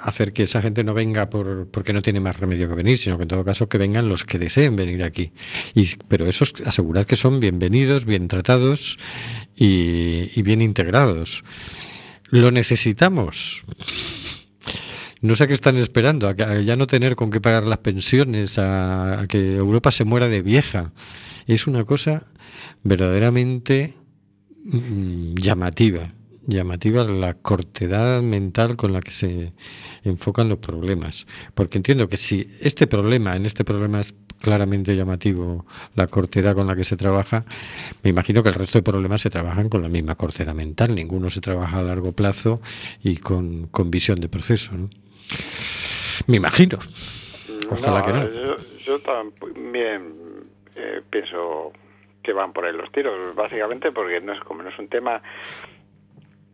hacer 0.03 0.33
que 0.33 0.45
esa 0.45 0.61
gente 0.61 0.85
no 0.85 0.95
venga 0.95 1.31
por, 1.31 1.69
porque 1.71 1.93
no 1.93 2.03
tiene 2.03 2.21
más 2.21 2.39
remedio 2.39 2.69
que 2.69 2.75
venir, 2.75 2.99
sino 2.99 3.17
que 3.17 3.23
en 3.23 3.29
todo 3.29 3.45
caso 3.45 3.69
que 3.69 3.79
vengan 3.79 4.09
los 4.09 4.25
que 4.25 4.39
deseen 4.39 4.77
venir 4.77 5.03
aquí. 5.05 5.33
Y, 5.75 5.89
pero 6.09 6.27
eso 6.27 6.45
es 6.45 6.55
asegurar 6.65 7.07
que 7.07 7.17
son 7.17 7.41
bienvenidos, 7.41 8.05
bien 8.05 8.29
tratados 8.29 8.99
y, 9.57 10.43
bien 10.43 10.63
integrados. 10.63 11.45
Lo 12.29 12.51
necesitamos. 12.51 13.65
No 15.21 15.37
sé 15.37 15.45
a 15.45 15.47
qué 15.47 15.55
están 15.55 15.77
esperando, 15.77 16.29
a, 16.29 16.35
ya 16.35 16.77
no 16.77 16.87
tener 16.87 17.15
con 17.15 17.31
qué 17.31 17.41
pagar 17.41 17.65
las 17.65 17.79
pensiones, 17.79 18.59
a, 18.59 19.21
a 19.21 19.27
que 19.29 19.57
Europa 19.57 19.93
se 19.93 20.05
muera 20.05 20.29
de 20.29 20.43
vieja. 20.43 20.93
Es 21.47 21.67
una 21.67 21.85
cosa 21.85 22.27
verdaderamente 22.83 23.95
mm, 24.65 25.35
llamativa, 25.35 26.13
llamativa 26.47 27.05
la 27.05 27.35
cortedad 27.35 28.23
mental 28.23 28.77
con 28.77 28.93
la 28.93 29.01
que 29.01 29.11
se 29.11 29.53
enfocan 30.05 30.49
los 30.49 30.59
problemas. 30.59 31.27
Porque 31.55 31.79
entiendo 31.79 32.09
que 32.09 32.17
si 32.17 32.51
este 32.61 32.87
problema, 32.87 33.37
en 33.37 33.47
este 33.47 33.65
problema 33.65 34.01
es 34.01 34.15
claramente 34.41 34.97
llamativo 34.97 35.67
la 35.95 36.09
cortedad 36.09 36.55
con 36.55 36.67
la 36.67 36.75
que 36.75 36.85
se 36.85 36.97
trabaja, 36.97 37.45
me 38.03 38.11
imagino 38.11 38.43
que 38.43 38.49
el 38.49 38.55
resto 38.55 38.79
de 38.79 38.83
problemas 38.83 39.21
se 39.21 39.31
trabajan 39.31 39.69
con 39.69 39.83
la 39.83 39.89
misma 39.89 40.17
cortedad 40.17 40.55
mental. 40.55 40.95
Ninguno 40.95 41.31
se 41.31 41.41
trabaja 41.41 41.79
a 41.79 41.83
largo 41.83 42.13
plazo 42.13 42.61
y 43.03 43.17
con, 43.19 43.69
con 43.69 43.91
visión 43.91 44.21
de 44.21 44.29
proceso. 44.29 44.73
¿no? 44.77 44.91
Me 46.27 46.37
imagino. 46.37 46.79
Ojalá 47.71 48.03
que 48.03 48.13
no. 48.13 48.33
Yo, 48.33 48.57
yo 48.85 49.01
también 49.01 50.15
eh, 50.75 51.01
pienso 51.09 51.73
que 52.23 52.33
van 52.33 52.53
por 52.53 52.65
ahí 52.65 52.73
los 52.73 52.91
tiros, 52.93 53.35
básicamente 53.35 53.91
porque 53.93 54.21
no 54.21 54.33
es 54.33 54.41
como 54.41 54.63
no 54.63 54.69
es 54.69 54.79
un 54.79 54.89
tema 54.89 55.23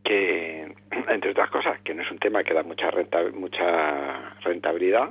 que, 0.08 0.74
entre 1.08 1.32
otras 1.32 1.50
cosas, 1.50 1.78
que 1.80 1.92
no 1.94 2.02
es 2.02 2.10
un 2.10 2.18
tema 2.18 2.42
que 2.42 2.54
da 2.54 2.62
mucha 2.62 2.90
renta, 2.90 3.22
mucha 3.34 4.30
rentabilidad. 4.40 5.10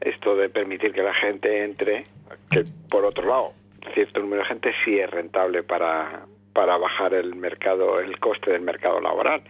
Esto 0.00 0.36
de 0.36 0.48
permitir 0.48 0.92
que 0.92 1.02
la 1.02 1.14
gente 1.14 1.62
entre, 1.64 2.04
que 2.50 2.64
por 2.90 3.04
otro 3.04 3.28
lado, 3.28 3.52
cierto 3.94 4.20
número 4.20 4.42
de 4.42 4.48
gente 4.48 4.72
sí 4.84 4.98
es 4.98 5.10
rentable 5.10 5.62
para, 5.62 6.22
para 6.54 6.76
bajar 6.78 7.12
el 7.14 7.34
mercado, 7.34 8.00
el 8.00 8.18
coste 8.18 8.50
del 8.52 8.62
mercado 8.62 9.00
laboral. 9.00 9.42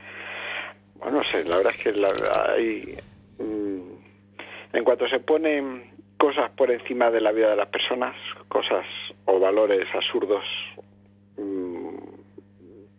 Bueno, 0.97 1.19
no 1.19 1.25
sé, 1.25 1.45
la 1.45 1.59
verdad 1.59 1.75
es 1.77 1.83
que 1.83 1.93
la- 1.93 2.53
hay, 2.55 2.97
mm, 3.39 4.77
en 4.77 4.85
cuanto 4.85 5.09
se 5.09 5.21
ponen 5.21 5.91
cosas 6.17 6.51
por 6.51 6.71
encima 6.71 7.11
de 7.11 7.21
la 7.21 7.33
vida 7.33 7.51
de 7.51 7.57
las 7.57 7.69
personas, 7.69 8.17
cosas 8.49 8.87
o 9.27 9.39
valores 9.39 9.87
absurdos, 9.95 10.45
mm, 11.37 11.89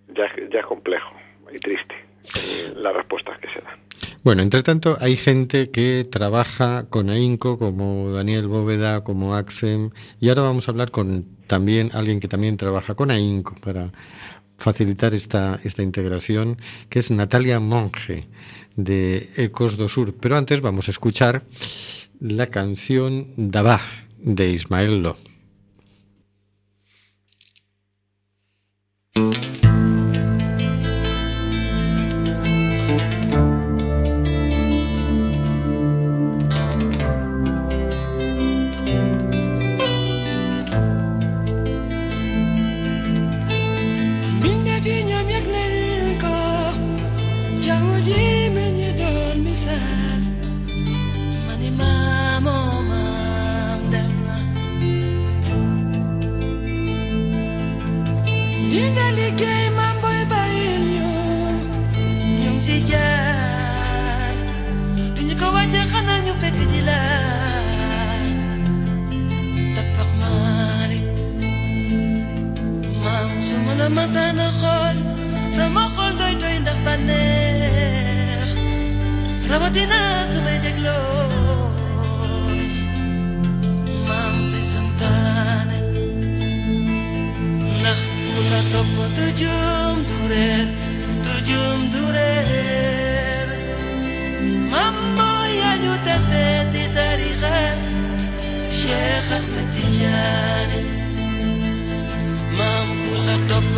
ya 0.09 0.59
es 0.59 0.65
complejo 0.65 1.13
y 1.53 1.59
triste 1.59 1.95
las 2.81 2.93
respuestas 2.93 3.39
que 3.39 3.47
se 3.47 3.61
dan. 3.61 3.77
Bueno, 4.23 4.41
entre 4.41 4.63
tanto, 4.63 4.97
hay 4.99 5.15
gente 5.15 5.71
que 5.71 6.05
trabaja 6.09 6.87
con 6.89 7.09
AINCO, 7.09 7.57
como 7.57 8.11
Daniel 8.11 8.47
Bóveda, 8.47 9.03
como 9.03 9.35
Axem, 9.35 9.91
y 10.19 10.29
ahora 10.29 10.41
vamos 10.41 10.67
a 10.67 10.71
hablar 10.71 10.91
con 10.91 11.25
también 11.47 11.91
alguien 11.93 12.19
que 12.19 12.27
también 12.27 12.57
trabaja 12.57 12.95
con 12.95 13.11
AINCO 13.11 13.55
para 13.55 13.91
facilitar 14.57 15.13
esta, 15.13 15.59
esta 15.63 15.83
integración, 15.83 16.57
que 16.89 16.99
es 16.99 17.11
Natalia 17.11 17.59
Monge, 17.59 18.27
de 18.75 19.29
Ecos 19.37 19.77
do 19.77 19.87
Sur. 19.87 20.13
Pero 20.19 20.37
antes 20.37 20.61
vamos 20.61 20.87
a 20.87 20.91
escuchar 20.91 21.43
la 22.19 22.47
canción 22.47 23.33
Dabá, 23.37 23.81
de 24.17 24.49
Ismael 24.49 25.03
Lo. 25.03 25.15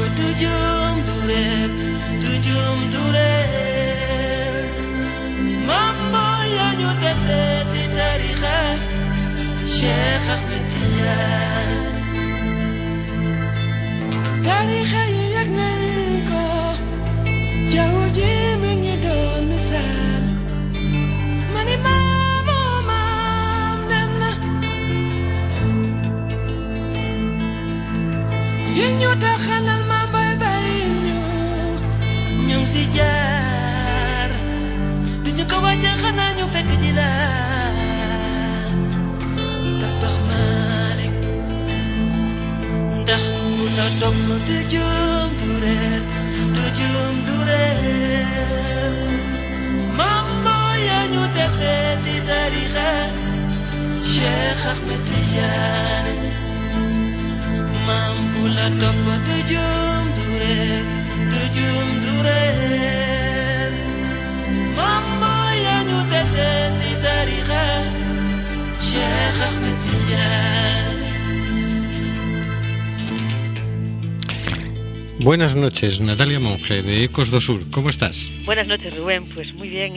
La 0.09 0.15
topp 0.15 0.17
du 0.17 0.27
juum 0.41 0.95
du 1.07 1.15
reer 1.27 1.69
du 2.23 2.31
juum 2.45 2.79
du 2.93 3.01
reer 3.15 4.53
maam 5.67 5.95
mooy 6.13 6.47
yaa 6.57 6.71
ñu 6.79 6.89
tette 7.01 7.41
si 7.71 7.81
tarixa 7.97 8.57
Cheikh 9.79 10.27
Ahmed 10.35 10.63
Tidiane. 10.71 11.77
Tarixa 14.45 15.01
yi 15.15 15.23
yëg 15.35 15.49
nañ 15.59 15.81
ko 16.29 16.43
jaww 17.73 17.97
ji 18.15 18.31
mi 18.61 18.71
ngi 18.81 18.95
doon 19.05 19.41
misaal. 19.51 20.23
Ma 21.53 21.61
ni 21.67 21.75
maamoo 21.85 22.75
maam 22.89 23.79
dem 23.91 24.09
na. 24.21 24.31
Yéen 28.77 28.93
ñu 28.99 29.09
taxalal 29.23 29.81
ma 29.91 29.98
si 32.69 32.81
jaar 32.97 34.29
duñu 35.25 35.43
ko 35.51 35.57
wàcce 35.65 35.91
xanaa 36.01 36.45
fekk 36.53 36.69
ji 36.81 36.91
la. 36.99 37.09
Tabax 39.81 40.15
Malik 40.29 41.15
ndax 43.01 43.23
ku 43.55 43.65
la 43.77 43.87
topp 43.99 44.17
du 44.47 44.57
juum 44.71 45.29
du 45.41 45.49
reer 45.63 46.01
du 46.55 46.63
du 47.27 47.35
reer 47.49 48.93
maam 49.97 50.27
moo 50.45 50.69
yaa 50.87 51.05
ñu 51.13 51.21
tette 51.35 51.73
si 52.03 52.13
tarixa 52.27 52.89
Cheikh 54.11 54.63
Ahmed 54.71 55.01
Tidiane. 55.07 56.13
Maam 57.87 58.17
ku 58.33 58.41
la 58.57 58.67
topp 58.81 59.05
du 59.27 59.35
juum 59.49 60.03
du 60.17 60.23
reer 60.41 60.98
Buenas 75.29 75.55
noches, 75.55 75.99
Natalia 75.99 76.39
Monge, 76.39 76.81
de 76.81 77.03
Ecos 77.03 77.29
do 77.29 77.39
Sur. 77.39 77.69
¿Cómo 77.69 77.89
estás? 77.89 78.31
Buenas 78.45 78.67
noches, 78.67 78.95
Rubén. 78.97 79.25
Pues 79.25 79.53
muy 79.53 79.69
bien. 79.69 79.93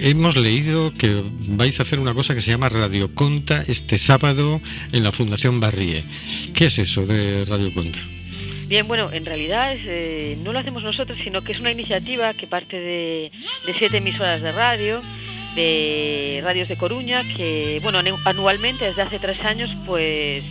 Hemos 0.00 0.36
leído 0.36 0.92
que 0.94 1.22
vais 1.46 1.78
a 1.78 1.82
hacer 1.82 2.00
una 2.00 2.12
cosa 2.12 2.34
que 2.34 2.40
se 2.40 2.50
llama 2.50 2.70
Radio 2.70 3.14
Conta 3.14 3.62
este 3.68 3.98
sábado 3.98 4.60
en 4.90 5.04
la 5.04 5.12
Fundación 5.12 5.60
Barrie. 5.60 6.02
¿Qué 6.54 6.66
es 6.66 6.78
eso 6.78 7.06
de 7.06 7.44
Radio 7.44 7.72
Conta? 7.72 8.00
Bien, 8.68 8.88
bueno, 8.88 9.10
en 9.12 9.24
realidad 9.24 9.76
eh, 9.84 10.34
no 10.38 10.52
lo 10.52 10.58
hacemos 10.58 10.82
nosotros, 10.82 11.18
sino 11.22 11.42
que 11.42 11.52
es 11.52 11.60
una 11.60 11.70
iniciativa 11.70 12.34
que 12.34 12.48
parte 12.48 12.80
de, 12.80 13.32
siete 13.78 13.98
emisoras 13.98 14.42
de 14.42 14.50
radio, 14.50 15.04
de 15.48 16.40
radios 16.42 16.68
de 16.68 16.76
Coruña, 16.76 17.24
que, 17.26 17.78
bueno, 17.80 18.00
anu- 18.00 18.20
anualmente, 18.24 18.84
desde 18.84 19.02
hace 19.02 19.20
tres 19.20 19.40
años, 19.44 19.76
pues 19.84 20.44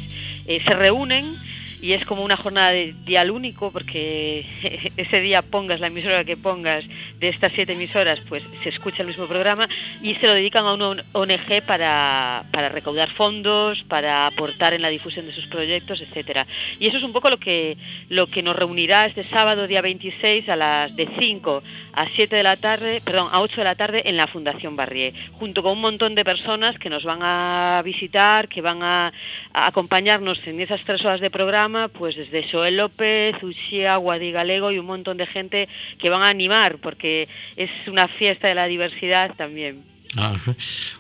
eh, 0.46 0.62
se 0.66 0.74
reúnen 0.76 1.42
y 1.82 1.92
es 1.92 2.06
como 2.06 2.24
una 2.24 2.38
jornada 2.38 2.72
de 2.72 2.94
dial 2.94 3.32
único 3.32 3.72
porque 3.72 4.46
ese 4.96 5.20
día 5.22 5.42
pongas 5.42 5.82
la 5.82 5.88
emisora 5.88 6.24
que 6.24 6.38
pongas 6.38 6.86
de 7.26 7.32
estas 7.32 7.54
siete 7.54 7.74
emisoras 7.74 8.20
pues 8.30 8.44
se 8.62 8.70
escucha 8.70 9.02
el 9.02 9.08
mismo 9.08 9.26
programa 9.26 9.68
y 10.02 10.14
se 10.16 10.28
lo 10.28 10.34
dedican 10.34 10.66
a 10.66 10.74
una 10.74 11.04
ONG 11.14 11.64
para, 11.66 12.46
para 12.52 12.70
recaudar 12.70 13.10
fondos, 13.12 13.84
para 13.88 14.28
aportar 14.28 14.74
en 14.74 14.84
la 14.84 14.90
difusión 14.90 15.26
de 15.26 15.34
sus 15.34 15.48
proyectos, 15.48 16.02
etcétera. 16.02 16.46
Y 16.80 16.88
eso 16.88 16.98
es 16.98 17.04
un 17.04 17.14
poco 17.14 17.30
lo 17.30 17.40
que 17.40 17.78
lo 18.10 18.28
que 18.28 18.44
nos 18.44 18.56
reunirá 18.56 19.08
este 19.08 19.28
sábado 19.30 19.68
día 19.68 19.82
26 19.82 20.48
a 20.50 20.56
las 20.56 20.96
de 20.96 21.10
5 21.18 21.64
a 21.94 22.08
7 22.14 22.36
de 22.36 22.44
la 22.44 22.58
tarde, 22.58 23.02
perdón, 23.04 23.30
a 23.32 23.42
8 23.42 23.56
de 23.56 23.64
la 23.64 23.76
tarde 23.76 24.04
en 24.06 24.18
la 24.18 24.28
Fundación 24.28 24.76
Barrié, 24.76 25.14
junto 25.40 25.64
con 25.64 25.72
un 25.74 25.82
montón 25.82 26.14
de 26.14 26.26
personas 26.26 26.78
que 26.78 26.90
nos 26.90 27.04
van 27.04 27.20
a 27.22 27.82
visitar, 27.84 28.50
que 28.50 28.62
van 28.62 28.84
a, 28.84 29.14
acompañarnos 29.54 30.40
en 30.46 30.60
esas 30.60 30.84
tres 30.84 31.04
horas 31.06 31.22
de 31.22 31.32
programa, 31.32 31.88
pues 31.88 32.16
desde 32.16 32.50
Joel 32.52 32.78
López, 32.78 33.42
Uxía, 33.42 33.96
Guadi 33.96 34.32
Galego 34.32 34.72
y 34.72 34.80
un 34.80 34.86
montón 34.86 35.16
de 35.18 35.26
gente 35.26 35.70
que 35.98 36.10
van 36.10 36.22
a 36.22 36.28
animar, 36.28 36.78
porque 36.80 37.15
es 37.56 37.70
una 37.88 38.08
fiesta 38.08 38.48
de 38.48 38.56
la 38.56 38.68
diversidad 38.68 39.36
también. 39.36 39.96
Ajá. 40.18 40.56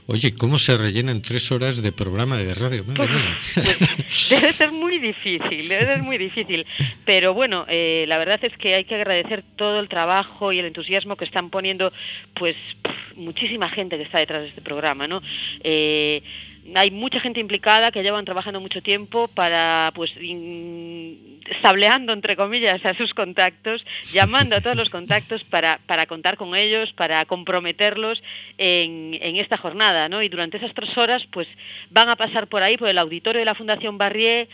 Oye, 0.07 0.35
¿cómo 0.35 0.59
se 0.59 0.77
rellenan 0.77 1.21
tres 1.21 1.51
horas 1.51 1.81
de 1.81 1.91
programa 1.91 2.37
de 2.37 2.53
radio? 2.53 2.83
Madre 2.83 3.07
mía. 3.07 3.37
Debe 4.29 4.53
ser 4.53 4.71
muy 4.71 4.99
difícil, 4.99 5.67
debe 5.69 5.85
ser 5.85 6.03
muy 6.03 6.17
difícil. 6.17 6.65
Pero 7.05 7.33
bueno, 7.33 7.65
eh, 7.69 8.05
la 8.07 8.17
verdad 8.17 8.39
es 8.43 8.55
que 8.57 8.75
hay 8.75 8.83
que 8.83 8.95
agradecer 8.95 9.43
todo 9.55 9.79
el 9.79 9.87
trabajo 9.87 10.51
y 10.51 10.59
el 10.59 10.65
entusiasmo 10.65 11.15
que 11.15 11.25
están 11.25 11.49
poniendo, 11.49 11.93
pues 12.33 12.55
pff, 12.81 13.17
muchísima 13.17 13.69
gente 13.69 13.97
que 13.97 14.03
está 14.03 14.19
detrás 14.19 14.41
de 14.41 14.49
este 14.49 14.61
programa, 14.61 15.07
¿no? 15.07 15.21
Eh, 15.63 16.21
hay 16.73 16.89
mucha 16.89 17.19
gente 17.19 17.39
implicada 17.39 17.91
que 17.91 18.01
llevan 18.01 18.25
trabajando 18.25 18.59
mucho 18.59 18.81
tiempo 18.81 19.27
para, 19.27 19.91
pues, 19.93 20.11
sableando, 21.61 22.13
entre 22.13 22.35
comillas, 22.35 22.83
a 22.85 22.95
sus 22.95 23.13
contactos, 23.13 23.85
llamando 24.11 24.55
a 24.55 24.61
todos 24.61 24.75
los 24.75 24.89
contactos 24.89 25.43
para, 25.43 25.79
para 25.85 26.07
contar 26.07 26.37
con 26.37 26.55
ellos, 26.55 26.91
para 26.93 27.25
comprometerlos 27.25 28.23
en, 28.57 29.17
en 29.21 29.35
esta 29.35 29.57
jornada, 29.57 30.09
¿no? 30.09 30.23
Y 30.23 30.29
durante 30.29 30.57
esas 30.57 30.73
tres 30.73 30.97
horas, 30.97 31.23
pues, 31.31 31.47
van 31.91 32.09
a 32.09 32.15
pasar 32.15 32.47
por 32.47 32.63
ahí, 32.63 32.77
por 32.77 32.89
el 32.89 32.97
auditorio 32.97 33.39
de 33.39 33.45
la 33.45 33.55
Fundación 33.55 33.97
Barrié, 33.97 34.47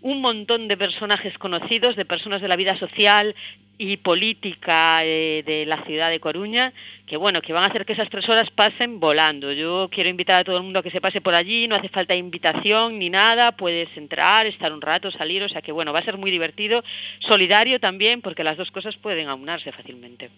un 0.00 0.20
montón 0.20 0.68
de 0.68 0.76
personajes 0.76 1.36
conocidos, 1.38 1.96
de 1.96 2.04
personas 2.04 2.40
de 2.40 2.48
la 2.48 2.56
vida 2.56 2.78
social 2.78 3.34
y 3.78 3.96
política 3.98 5.04
eh, 5.04 5.44
de 5.46 5.64
la 5.64 5.84
ciudad 5.84 6.10
de 6.10 6.18
Coruña, 6.18 6.72
que 7.06 7.16
bueno, 7.16 7.40
que 7.40 7.52
van 7.52 7.62
a 7.62 7.68
hacer 7.68 7.86
que 7.86 7.92
esas 7.92 8.10
tres 8.10 8.28
horas 8.28 8.50
pasen 8.50 8.98
volando. 8.98 9.52
Yo 9.52 9.88
quiero 9.90 10.10
invitar 10.10 10.40
a 10.40 10.44
todo 10.44 10.56
el 10.56 10.64
mundo 10.64 10.80
a 10.80 10.82
que 10.82 10.90
se 10.90 11.00
pase 11.00 11.20
por 11.20 11.34
allí, 11.34 11.68
no 11.68 11.76
hace 11.76 11.88
falta 11.88 12.14
invitación 12.14 12.98
ni 12.98 13.08
nada, 13.08 13.52
puedes 13.52 13.88
entrar, 13.96 14.46
estar 14.46 14.72
un 14.72 14.80
rato, 14.80 15.12
salir, 15.12 15.42
o 15.44 15.48
sea 15.48 15.62
que 15.62 15.72
bueno, 15.72 15.92
va 15.92 16.00
a 16.00 16.04
ser 16.04 16.18
muy 16.18 16.30
divertido, 16.30 16.82
solidario 17.20 17.78
también, 17.78 18.20
porque 18.20 18.44
las 18.44 18.56
dos 18.56 18.70
cosas 18.72 18.96
pueden 18.96 19.28
aunarse 19.28 19.70
fácilmente. 19.70 20.30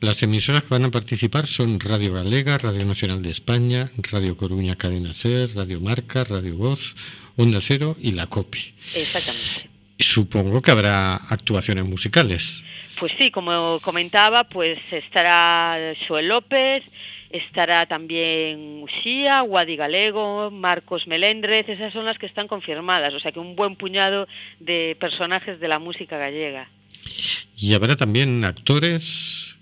Las 0.00 0.22
emisoras 0.22 0.62
que 0.62 0.68
van 0.68 0.84
a 0.84 0.90
participar 0.90 1.46
son 1.46 1.80
Radio 1.80 2.12
Galega, 2.12 2.58
Radio 2.58 2.84
Nacional 2.84 3.22
de 3.22 3.30
España, 3.30 3.90
Radio 4.12 4.36
Coruña 4.36 4.76
Cadena 4.76 5.14
Ser, 5.14 5.54
Radio 5.54 5.80
Marca, 5.80 6.24
Radio 6.24 6.56
Voz, 6.56 6.94
Onda 7.36 7.60
Cero 7.60 7.96
y 8.00 8.12
la 8.12 8.26
COPE. 8.26 8.74
Exactamente. 8.94 9.68
Supongo 9.98 10.60
que 10.60 10.70
habrá 10.70 11.16
actuaciones 11.16 11.84
musicales. 11.84 12.62
Pues 12.98 13.12
sí, 13.18 13.30
como 13.30 13.80
comentaba, 13.80 14.44
pues 14.44 14.78
estará 14.90 15.94
Joel 16.06 16.28
López, 16.28 16.82
estará 17.30 17.86
también 17.86 18.82
Uxía, 18.82 19.40
Guadi 19.40 19.76
Galego, 19.76 20.50
Marcos 20.50 21.06
Melendrez, 21.06 21.68
esas 21.68 21.92
son 21.92 22.04
las 22.04 22.18
que 22.18 22.26
están 22.26 22.46
confirmadas, 22.46 23.12
o 23.14 23.20
sea 23.20 23.32
que 23.32 23.40
un 23.40 23.56
buen 23.56 23.74
puñado 23.74 24.28
de 24.60 24.96
personajes 25.00 25.58
de 25.58 25.68
la 25.68 25.80
música 25.80 26.18
gallega. 26.18 26.68
Y 27.56 27.74
habrá 27.74 27.96
también 27.96 28.44
actores. 28.44 29.53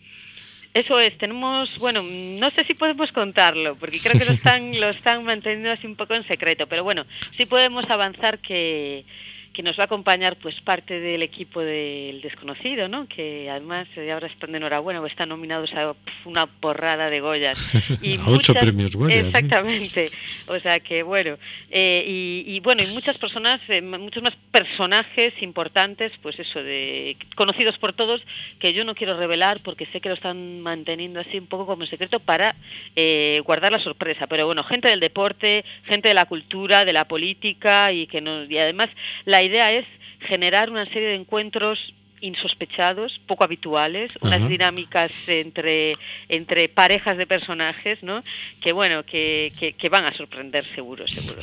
Eso 0.74 0.98
es, 0.98 1.16
tenemos, 1.18 1.68
bueno, 1.78 2.02
no 2.02 2.50
sé 2.50 2.64
si 2.64 2.72
podemos 2.74 3.12
contarlo, 3.12 3.76
porque 3.76 4.00
creo 4.00 4.18
que 4.18 4.24
lo 4.24 4.32
están, 4.38 4.80
lo 4.80 4.88
están 4.88 5.24
manteniendo 5.24 5.70
así 5.70 5.86
un 5.86 5.96
poco 5.96 6.14
en 6.14 6.26
secreto, 6.26 6.66
pero 6.66 6.82
bueno, 6.82 7.04
sí 7.36 7.44
podemos 7.44 7.88
avanzar 7.90 8.38
que, 8.38 9.04
que 9.52 9.62
nos 9.62 9.78
va 9.78 9.84
a 9.84 9.86
acompañar 9.86 10.36
pues 10.36 10.60
parte 10.62 10.98
del 10.98 11.22
equipo 11.22 11.60
del 11.60 12.20
desconocido, 12.22 12.88
¿no? 12.88 13.06
Que 13.06 13.50
además 13.50 13.86
eh, 13.96 14.10
ahora 14.10 14.26
están 14.26 14.52
de 14.52 14.58
enhorabuena, 14.58 15.00
o 15.00 15.06
están 15.06 15.28
nominados 15.28 15.72
a 15.74 15.94
una 16.24 16.46
porrada 16.46 17.10
de 17.10 17.20
Goyas. 17.20 17.58
Y 18.02 18.18
A 18.18 18.26
ocho 18.26 18.54
premios 18.54 18.96
Goya, 18.96 19.20
sí. 19.20 19.26
Exactamente. 19.26 20.10
O 20.46 20.58
sea 20.58 20.80
que 20.80 21.02
bueno, 21.02 21.36
eh, 21.70 22.04
y, 22.06 22.44
y 22.46 22.60
bueno, 22.60 22.82
y 22.82 22.86
muchas 22.86 23.18
personas, 23.18 23.60
eh, 23.68 23.82
muchos 23.82 24.22
más 24.22 24.34
personajes 24.50 25.34
importantes, 25.42 26.12
pues 26.22 26.38
eso, 26.38 26.62
de 26.62 27.16
conocidos 27.36 27.78
por 27.78 27.92
todos, 27.92 28.22
que 28.58 28.72
yo 28.72 28.84
no 28.84 28.94
quiero 28.94 29.16
revelar 29.16 29.60
porque 29.62 29.86
sé 29.86 30.00
que 30.00 30.08
lo 30.08 30.14
están 30.14 30.60
manteniendo 30.60 31.20
así 31.20 31.38
un 31.38 31.46
poco 31.46 31.66
como 31.66 31.86
secreto 31.86 32.20
para 32.20 32.56
eh, 32.96 33.40
guardar 33.44 33.72
la 33.72 33.80
sorpresa. 33.80 34.26
Pero 34.26 34.46
bueno, 34.46 34.64
gente 34.64 34.88
del 34.88 35.00
deporte, 35.00 35.64
gente 35.84 36.08
de 36.08 36.14
la 36.14 36.26
cultura, 36.26 36.84
de 36.84 36.92
la 36.92 37.06
política 37.06 37.92
y 37.92 38.06
que 38.06 38.20
no, 38.20 38.44
y 38.44 38.58
además 38.58 38.88
la 39.24 39.41
idea 39.42 39.72
es 39.72 39.86
generar 40.20 40.70
una 40.70 40.84
serie 40.86 41.08
de 41.08 41.14
encuentros 41.14 41.94
insospechados, 42.20 43.20
poco 43.26 43.42
habituales, 43.42 44.12
unas 44.20 44.48
dinámicas 44.48 45.10
entre, 45.26 45.96
entre 46.28 46.68
parejas 46.68 47.18
de 47.18 47.26
personajes, 47.26 48.00
¿no? 48.02 48.22
Que 48.60 48.72
bueno, 48.72 49.04
que, 49.04 49.52
que, 49.58 49.72
que 49.72 49.88
van 49.88 50.04
a 50.04 50.14
sorprender 50.14 50.64
seguro, 50.74 51.06
seguro. 51.08 51.42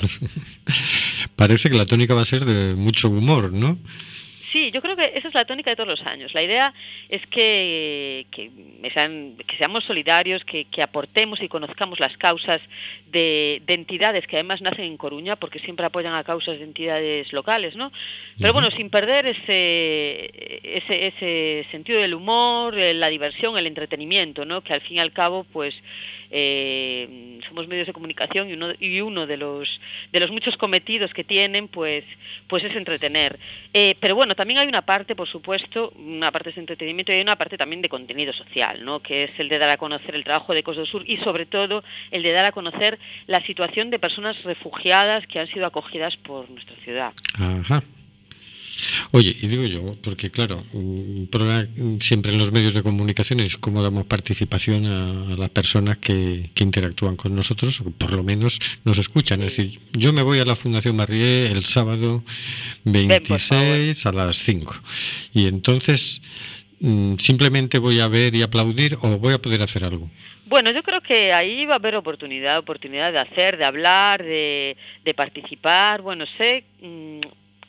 Parece 1.36 1.70
que 1.70 1.78
la 1.78 1.86
tónica 1.86 2.14
va 2.14 2.22
a 2.22 2.26
ser 2.26 2.46
de 2.46 2.76
mucho 2.76 3.10
humor, 3.10 3.52
¿no? 3.52 3.78
Sí, 4.52 4.72
yo 4.72 4.82
creo 4.82 4.96
que 4.96 5.12
esa 5.16 5.28
es 5.28 5.34
la 5.34 5.46
tónica 5.46 5.70
de 5.70 5.76
todos 5.76 5.90
los 5.90 6.06
años. 6.08 6.34
La 6.34 6.42
idea 6.42 6.74
es 7.10 7.26
que, 7.28 8.26
que, 8.32 8.50
sean- 8.94 9.36
que 9.46 9.58
seamos 9.58 9.84
solidarios, 9.84 10.44
que, 10.44 10.66
que 10.66 10.82
aportemos 10.82 11.42
y 11.42 11.48
conozcamos 11.48 12.00
las 12.00 12.16
causas 12.18 12.60
de, 13.08 13.62
de 13.66 13.74
entidades 13.74 14.26
que 14.28 14.38
además 14.38 14.62
nacen 14.62 14.86
en 14.86 14.98
Coruña, 14.98 15.36
porque 15.36 15.60
siempre 15.60 15.86
apoyan 15.86 16.14
a 16.16 16.24
causas 16.24 16.58
de 16.58 16.64
entidades 16.64 17.32
locales, 17.34 17.76
¿no? 17.76 17.92
Pero 18.40 18.54
bueno, 18.54 18.72
sin 18.72 18.90
perder 18.90 19.28
ese, 19.28 20.32
ese, 20.64 21.08
ese 21.08 21.68
sentido 21.72 22.00
del 22.02 22.14
humor, 22.16 22.78
eh, 22.78 22.94
la 22.94 23.10
diversión, 23.10 23.58
el 23.58 23.68
entretenimiento, 23.68 24.46
¿no? 24.46 24.62
Que 24.62 24.74
al 24.74 24.82
fin 24.82 24.98
y 24.98 25.00
al 25.00 25.12
cabo, 25.12 25.44
pues, 25.52 25.76
eh, 26.32 27.40
somos 27.48 27.68
medios 27.68 27.88
de 27.88 27.94
comunicación 27.94 28.50
y 28.50 29.02
uno, 29.02 29.26
de 29.26 29.38
los 29.38 30.32
muchos 30.32 30.58
cometidos 30.58 31.14
que 31.14 31.24
tienen, 31.24 31.68
pues, 31.68 32.04
pues 32.48 32.64
es 32.64 32.76
entretener. 32.76 33.40
Eh, 33.74 33.96
pero 34.00 34.16
bueno, 34.16 34.36
también 34.36 34.60
hay 34.60 34.68
una 34.68 34.84
parte, 34.84 35.16
por 35.16 35.28
supuesto, 35.28 35.92
una 35.96 36.32
parte 36.32 36.52
de 36.52 36.60
entretenimiento 36.60 37.12
y 37.12 37.16
hay 37.16 37.22
una 37.22 37.36
parte 37.36 37.58
también 37.58 37.82
de 37.82 37.90
contenido 37.90 38.34
social, 38.34 38.84
¿no? 38.84 39.00
Que 39.02 39.26
es 39.26 39.32
el 39.40 39.50
de 39.50 39.58
dar 39.58 39.70
a 39.70 39.78
conocer 39.78 40.16
el 40.16 40.24
trabajo 40.24 40.54
de 40.54 40.64
Costa 40.64 40.82
del 40.82 40.92
Sur 40.92 41.04
y 41.06 41.18
sobre 41.18 41.46
todo 41.46 41.84
el 42.12 42.24
de 42.24 42.32
dar 42.32 42.46
a 42.46 42.52
conocer 42.52 43.00
la 43.28 43.42
situación 43.46 43.90
de 43.90 44.00
personas 44.00 44.42
refugiadas 44.44 45.26
que 45.28 45.40
han 45.40 45.48
sido 45.48 45.66
acogidas 45.66 46.16
por 46.18 46.50
nuestra 46.50 46.76
ciudad. 46.84 47.14
Oye, 49.12 49.36
y 49.42 49.48
digo 49.48 49.66
yo, 49.66 49.96
porque 50.02 50.30
claro, 50.30 50.64
problema 51.30 51.68
siempre 52.00 52.32
en 52.32 52.38
los 52.38 52.52
medios 52.52 52.74
de 52.74 52.84
comunicación 52.84 53.40
es 53.40 53.58
cómo 53.58 53.82
damos 53.82 54.06
participación 54.06 54.86
a, 54.86 55.34
a 55.34 55.38
las 55.38 55.50
personas 55.50 55.98
que, 55.98 56.50
que 56.54 56.64
interactúan 56.64 57.16
con 57.16 57.36
nosotros, 57.36 57.82
o 57.82 57.86
que 57.86 57.92
por 57.92 58.14
lo 58.14 58.24
menos 58.24 58.60
nos 58.86 58.98
escuchan. 58.98 59.42
Es 59.42 59.58
decir, 59.58 59.80
yo 59.94 60.14
me 60.14 60.22
voy 60.22 60.40
a 60.40 60.46
la 60.46 60.56
Fundación 60.56 60.96
Marrié 60.96 61.52
el 61.52 61.66
sábado 61.66 62.24
26 62.86 64.06
a 64.06 64.12
las 64.12 64.38
5. 64.38 64.76
Y 65.34 65.48
entonces, 65.48 66.22
mm, 66.80 67.16
simplemente 67.18 67.78
voy 67.78 68.00
a 68.00 68.08
ver 68.08 68.36
y 68.36 68.42
aplaudir 68.42 68.98
o 69.02 69.18
voy 69.18 69.34
a 69.34 69.42
poder 69.42 69.62
hacer 69.62 69.84
algo. 69.84 70.10
Bueno, 70.46 70.72
yo 70.72 70.82
creo 70.82 71.02
que 71.02 71.32
ahí 71.32 71.66
va 71.66 71.74
a 71.74 71.78
haber 71.78 71.96
oportunidad, 71.96 72.58
oportunidad 72.58 73.12
de 73.12 73.20
hacer, 73.20 73.58
de 73.58 73.66
hablar, 73.66 74.24
de, 74.24 74.76
de 75.06 75.14
participar. 75.14 76.02
Bueno, 76.02 76.26
sé 76.38 76.64
mm, 76.82 77.20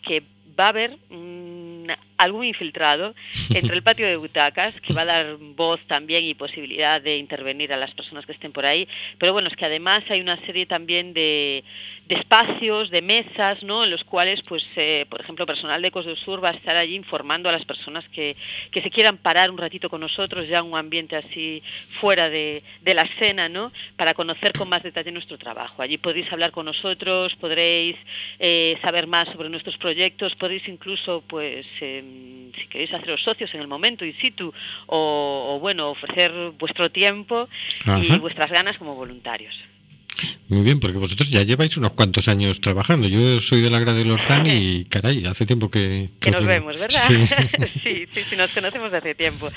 que 0.03 0.23
va 0.61 0.67
a 0.67 0.69
haber 0.69 0.99
mm, 1.09 1.87
algún 2.19 2.45
infiltrado 2.45 3.15
entre 3.49 3.75
el 3.75 3.83
patio 3.83 4.07
de 4.07 4.17
butacas 4.17 4.75
que 4.83 4.93
va 4.93 5.03
a 5.03 5.07
dar 5.07 5.37
voz 5.39 5.81
también 5.87 6.25
y 6.25 6.35
posibilidad 6.35 7.01
de 7.01 7.17
intervenir 7.17 7.73
a 7.73 7.77
las 7.77 7.93
personas 7.95 8.27
que 8.27 8.33
estén 8.33 8.53
por 8.53 8.67
ahí. 8.67 8.87
Pero 9.19 9.33
bueno, 9.33 9.49
es 9.49 9.57
que 9.57 9.65
además 9.65 10.03
hay 10.09 10.21
una 10.21 10.37
serie 10.47 10.67
también 10.67 11.15
de, 11.15 11.65
de 12.11 12.17
espacios, 12.17 12.91
de 12.91 13.03
mesas, 13.03 13.63
¿no? 13.63 13.85
En 13.85 13.91
los 13.91 14.03
cuales, 14.03 14.43
pues, 14.43 14.65
eh, 14.75 15.07
por 15.09 15.21
ejemplo, 15.21 15.47
personal 15.47 15.81
de 15.81 15.89
Ecos 15.89 16.07
del 16.07 16.17
Sur 16.17 16.43
va 16.43 16.49
a 16.49 16.55
estar 16.55 16.77
allí 16.77 16.97
informando 16.97 17.49
a 17.49 17.53
las 17.53 17.65
personas 17.65 18.05
que, 18.09 18.37
que 18.73 18.83
se 18.83 18.91
quieran 18.91 19.17
parar 19.17 19.49
un 19.49 19.59
ratito 19.59 19.89
con 19.89 20.01
nosotros, 20.01 20.49
ya 20.49 20.59
en 20.59 20.67
un 20.67 20.77
ambiente 20.77 21.15
así 21.15 21.63
fuera 22.01 22.29
de, 22.29 22.65
de 22.83 22.95
la 22.95 23.03
escena, 23.03 23.49
¿no? 23.49 23.71
Para 23.97 24.15
conocer 24.15 24.53
con 24.59 24.69
más 24.69 24.83
detalle 24.83 25.13
nuestro 25.13 25.39
trabajo. 25.39 25.83
Allí 25.83 25.99
podréis 25.99 26.31
hablar 26.33 26.51
con 26.51 26.67
nosotros, 26.67 27.37
podréis 27.37 27.95
eh, 28.41 28.77
saber 28.83 29.07
más 29.07 29.29
sobre 29.29 29.49
nuestros 29.49 29.77
proyectos, 29.79 30.35
podéis 30.35 30.67
incluso, 30.67 31.23
pues, 31.29 31.65
em, 31.81 32.51
si 32.55 32.67
queréis 32.67 32.93
haceros 32.93 33.23
socios 33.23 33.55
en 33.55 33.61
el 33.61 33.69
momento 33.69 34.05
in 34.05 34.19
situ 34.19 34.53
o, 34.89 35.55
o, 35.55 35.61
bueno, 35.61 35.91
ofrecer 35.91 36.33
vuestro 36.59 36.91
tiempo 36.91 37.49
y 38.03 38.19
vuestras 38.19 38.51
ganas 38.51 38.77
como 38.79 38.97
voluntarios. 38.97 39.55
Muy 40.49 40.63
bien, 40.63 40.81
porque 40.81 40.99
vosotros 40.99 41.31
ya 41.31 41.43
lleváis 41.43 41.77
unos 41.77 41.93
cuantos 41.93 42.29
años 42.29 42.61
trabajando. 42.61 43.09
Yo 43.09 43.41
soy 43.41 43.61
de 43.63 43.71
la 43.71 43.79
Grada 43.81 43.99
de 43.99 44.05
Lorzán 44.05 44.47
y, 44.47 44.85
caray, 44.91 45.25
hace 45.25 45.47
tiempo 45.47 45.71
que... 45.71 46.11
Que 46.21 46.31
os 46.31 46.37
nos 46.37 46.47
vemos, 46.47 46.79
¿verdad? 46.79 47.01
Sí. 47.07 47.27
sí, 47.85 48.07
sí, 48.13 48.23
sí, 48.29 48.37
nos 48.37 48.51
conocemos 48.51 48.91
de 48.91 48.99
hace 48.99 49.15
tiempo. 49.15 49.49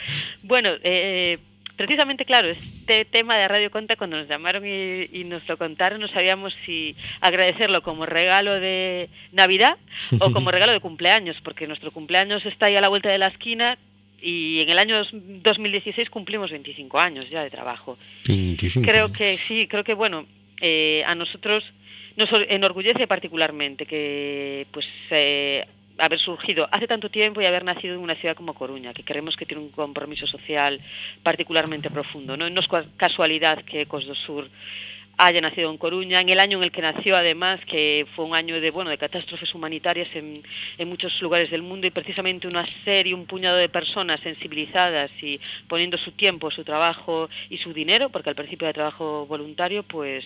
Bueno, 0.43 0.70
eh, 0.84 1.39
precisamente, 1.76 2.24
claro, 2.26 2.49
este 2.49 3.04
tema 3.06 3.36
de 3.36 3.47
Radio 3.47 3.72
Conta, 3.72 3.95
cuando 3.95 4.18
nos 4.18 4.30
llamaron 4.30 4.64
y, 4.66 5.10
y 5.12 5.24
nos 5.26 5.45
lo 5.49 5.58
contaron, 5.58 5.99
no 5.99 6.08
sabíamos 6.08 6.54
si 6.66 6.95
agradecerlo 7.20 7.82
como 7.82 8.06
regalo 8.06 8.54
de 8.54 9.10
Navidad 9.32 9.78
o 10.20 10.32
como 10.32 10.51
regalo 10.51 10.72
de 10.72 10.80
cumpleaños, 10.80 11.36
porque 11.43 11.68
nuestro 11.68 11.91
cumpleaños 11.91 12.45
está 12.45 12.68
ahí 12.68 12.76
a 12.76 12.82
la 12.82 12.89
vuelta 12.89 13.10
de 13.10 13.18
la 13.18 13.28
esquina 13.28 13.78
y 14.22 14.62
en 14.62 14.70
el 14.70 14.80
año 14.80 14.97
dos- 14.99 15.10
2016 15.12 16.10
cumplimos 16.10 16.51
25 16.51 16.99
años 16.99 17.26
ya 17.30 17.43
de 17.43 17.49
trabajo. 17.49 17.97
25. 18.28 18.88
Creo 18.88 19.12
que 19.12 19.38
sí, 19.47 19.68
creo 19.68 19.84
que 19.84 19.95
bueno, 19.95 20.26
eh, 20.64 21.03
a 21.05 21.14
nosotros 21.14 21.61
nos 22.16 22.32
or- 22.32 22.47
enorgullece 22.49 23.05
particularmente 23.05 23.86
que 23.86 24.66
pues 24.72 24.88
eh, 25.11 25.66
haber 25.97 26.20
surgido 26.20 26.68
hace 26.72 26.88
tanto 26.88 27.09
tiempo 27.09 27.41
y 27.41 27.45
haber 27.45 27.64
nacido 27.64 27.93
en 27.95 28.01
una 28.01 28.16
ciudad 28.16 28.36
como 28.36 28.53
Coruña, 28.55 28.93
que 28.93 29.03
creemos 29.03 29.36
que 29.36 29.45
tiene 29.45 29.61
un 29.61 29.70
compromiso 29.70 30.26
social 30.26 30.80
particularmente 31.22 31.89
profundo. 31.91 32.38
No, 32.38 32.47
es 32.47 32.68
casualidad 32.97 33.64
que 33.66 33.82
Ecos 33.82 34.05
do 34.07 34.16
Sur 34.16 34.49
haya 35.18 35.41
nacido 35.41 35.70
en 35.70 35.78
Coruña, 35.78 36.22
en 36.22 36.30
el 36.30 36.39
año 36.39 36.57
en 36.57 36.64
el 36.64 36.72
que 36.72 36.82
nació 36.82 37.16
además, 37.16 37.59
que 37.66 38.05
fue 38.16 38.26
un 38.26 38.36
año 38.36 38.59
de 38.59 38.72
bueno 38.72 38.89
de 38.89 38.97
catástrofes 38.97 39.53
humanitarias 39.53 40.07
en, 40.16 40.41
en 40.78 40.89
muchos 40.89 41.22
lugares 41.22 41.51
del 41.51 41.61
mundo 41.61 41.86
y 41.86 41.91
precisamente 41.91 42.47
una 42.47 42.66
serie, 42.84 43.14
un 43.14 43.26
puñado 43.26 43.57
de 43.57 43.70
personas 43.70 44.20
sensibilizadas 44.22 45.11
y 45.22 45.39
poniendo 45.68 45.97
su 45.97 46.11
tiempo, 46.11 46.49
su 46.51 46.64
trabajo 46.64 47.30
y 47.49 47.57
su 47.57 47.74
dinero, 47.74 48.09
porque 48.09 48.30
al 48.30 48.36
principio 48.36 48.68
de 48.68 48.74
trabajo 48.74 49.26
voluntario, 49.28 49.84
pues, 49.84 50.26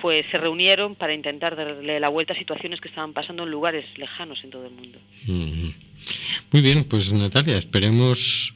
pues 0.00 0.26
se 0.30 0.38
reunieron 0.38 0.96
para 0.96 1.14
intentar 1.14 1.54
darle 1.54 2.00
la 2.00 2.08
vuelta 2.08 2.32
a 2.32 2.38
situaciones 2.38 2.80
que 2.80 2.88
estaban 2.88 3.12
pasando 3.12 3.44
en 3.44 3.50
lugares 3.50 3.84
lejanos 3.96 4.42
en 4.42 4.50
todo 4.50 4.66
el 4.66 4.72
mundo. 4.72 4.98
Muy 6.50 6.62
bien, 6.62 6.84
pues 6.84 7.12
Natalia, 7.12 7.56
esperemos 7.58 8.54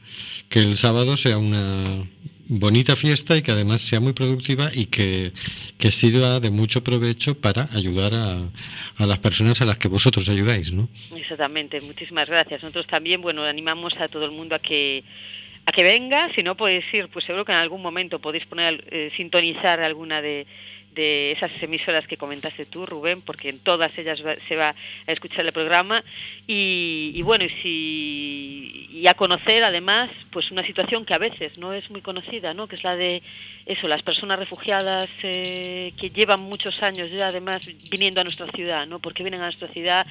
que 0.49 0.59
el 0.59 0.77
sábado 0.77 1.15
sea 1.17 1.37
una 1.37 2.05
bonita 2.51 2.97
fiesta 2.97 3.37
y 3.37 3.41
que 3.41 3.51
además 3.51 3.81
sea 3.81 4.01
muy 4.01 4.11
productiva 4.11 4.71
y 4.73 4.87
que, 4.87 5.31
que 5.77 5.89
sirva 5.89 6.41
de 6.41 6.49
mucho 6.49 6.83
provecho 6.83 7.33
para 7.39 7.69
ayudar 7.71 8.13
a, 8.13 8.49
a 8.97 9.05
las 9.05 9.19
personas 9.19 9.61
a 9.61 9.65
las 9.65 9.77
que 9.77 9.87
vosotros 9.87 10.27
ayudáis, 10.27 10.73
¿no? 10.73 10.89
Exactamente, 11.15 11.79
muchísimas 11.79 12.27
gracias. 12.27 12.61
Nosotros 12.61 12.87
también, 12.87 13.21
bueno, 13.21 13.43
animamos 13.43 13.93
a 13.97 14.09
todo 14.09 14.25
el 14.25 14.31
mundo 14.31 14.55
a 14.55 14.59
que 14.59 15.03
a 15.65 15.71
que 15.71 15.83
venga, 15.83 16.33
si 16.33 16.43
no 16.43 16.57
podéis 16.57 16.83
ir, 16.91 17.07
pues 17.09 17.23
seguro 17.23 17.45
que 17.45 17.51
en 17.51 17.59
algún 17.59 17.81
momento 17.81 18.19
podéis 18.19 18.45
poner, 18.47 18.83
eh, 18.89 19.11
sintonizar 19.15 19.79
alguna 19.79 20.21
de, 20.21 20.47
de 20.93 21.31
esas 21.31 21.51
emisoras 21.61 22.05
que 22.07 22.17
comentaste 22.17 22.65
tú, 22.65 22.85
Rubén, 22.85 23.21
porque 23.21 23.49
en 23.49 23.59
todas 23.59 23.97
ellas 23.97 24.21
se 24.47 24.55
va 24.55 24.75
a 25.07 25.11
escuchar 25.11 25.45
el 25.45 25.53
programa 25.53 26.03
y, 26.47 27.21
bueno, 27.23 27.45
y, 27.63 29.05
a 29.07 29.13
conocer 29.15 29.63
además 29.63 30.09
pues 30.31 30.51
una 30.51 30.65
situación 30.65 31.05
que 31.05 31.13
a 31.13 31.17
veces 31.17 31.57
no 31.57 31.73
es 31.73 31.89
muy 31.89 32.01
conocida, 32.01 32.53
¿no? 32.53 32.67
que 32.67 32.75
es 32.75 32.83
la 32.83 32.95
de 32.95 33.21
eso, 33.65 33.87
las 33.87 34.03
personas 34.03 34.37
refugiadas 34.37 35.09
eh, 35.23 35.91
que 35.97 36.11
llevan 36.11 36.41
muchos 36.41 36.81
años 36.83 37.09
ya 37.11 37.27
además 37.27 37.61
viniendo 37.89 38.21
a 38.21 38.23
nuestra 38.23 38.47
ciudad, 38.51 38.85
¿no? 38.85 38.99
porque 38.99 39.23
vienen 39.23 39.41
a 39.41 39.45
nuestra 39.45 39.69
ciudad, 39.69 40.05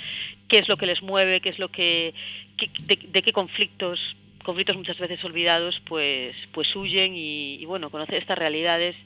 qué 0.48 0.58
es 0.58 0.68
lo 0.68 0.76
que 0.76 0.86
les 0.86 1.02
mueve, 1.02 1.40
qué 1.40 1.50
es 1.50 1.58
lo 1.58 1.68
que, 1.68 2.12
de 2.58 3.22
qué 3.22 3.32
conflictos 3.32 3.98
conflictos 4.42 4.76
muchas 4.76 4.98
veces 4.98 5.22
olvidados 5.24 5.80
pues 5.86 6.34
pues 6.52 6.74
huyen 6.74 7.14
y, 7.14 7.56
y, 7.56 7.64
bueno 7.66 7.90
conocer 7.90 8.16
estas 8.16 8.38
realidades 8.38 8.96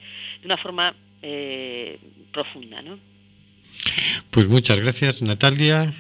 de 0.40 0.46
una 0.46 0.56
forma 0.56 0.94
eh, 1.26 1.98
profunda 2.32 2.82
¿no? 2.82 2.98
Pues 4.30 4.46
muchas 4.46 4.78
gracias, 4.78 5.22
Natalia, 5.22 5.94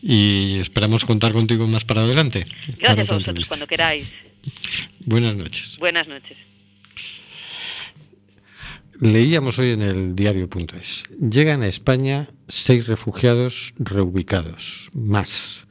y 0.00 0.58
esperamos 0.60 1.04
contar 1.04 1.32
contigo 1.32 1.66
más 1.66 1.84
para 1.84 2.02
adelante. 2.02 2.46
gracias 2.78 3.10
a 3.10 3.14
vosotros 3.14 3.48
cuando 3.48 3.66
queráis 3.66 4.12
Buenas 5.00 5.34
noches. 5.36 5.76
buenas 5.78 6.06
noches 6.08 6.38
Leíamos 9.00 9.58
hoy 9.58 9.70
en 9.70 9.80
el 9.80 10.14
diario.es. 10.14 11.04
Llegan 11.18 11.62
a 11.62 11.68
España 11.68 12.28
seis 12.48 12.86
refugiados 12.86 13.72
reubicados, 13.78 14.90
más. 14.92 15.66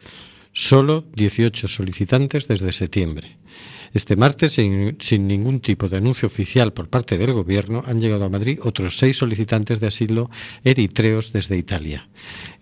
Solo 0.54 1.06
18 1.16 1.68
solicitantes 1.68 2.48
desde 2.48 2.72
septiembre. 2.72 3.38
Este 3.94 4.16
martes, 4.16 4.54
sin, 4.54 4.98
sin, 5.00 5.28
ningún 5.28 5.62
tipo 5.62 5.90
de 5.90 5.98
anuncio 5.98 6.28
oficial 6.28 6.74
por 6.74 6.90
parte 6.90 7.18
del 7.18 7.34
Gobierno, 7.34 7.84
han 7.88 8.00
llegado 8.00 8.26
a 8.26 8.30
Madrid 8.30 8.60
otros 8.64 8.98
seis 8.98 9.18
solicitantes 9.18 9.80
de 9.80 9.88
asilo 9.88 10.30
eritreos 10.64 11.34
desde 11.34 11.58
Italia. 11.58 12.08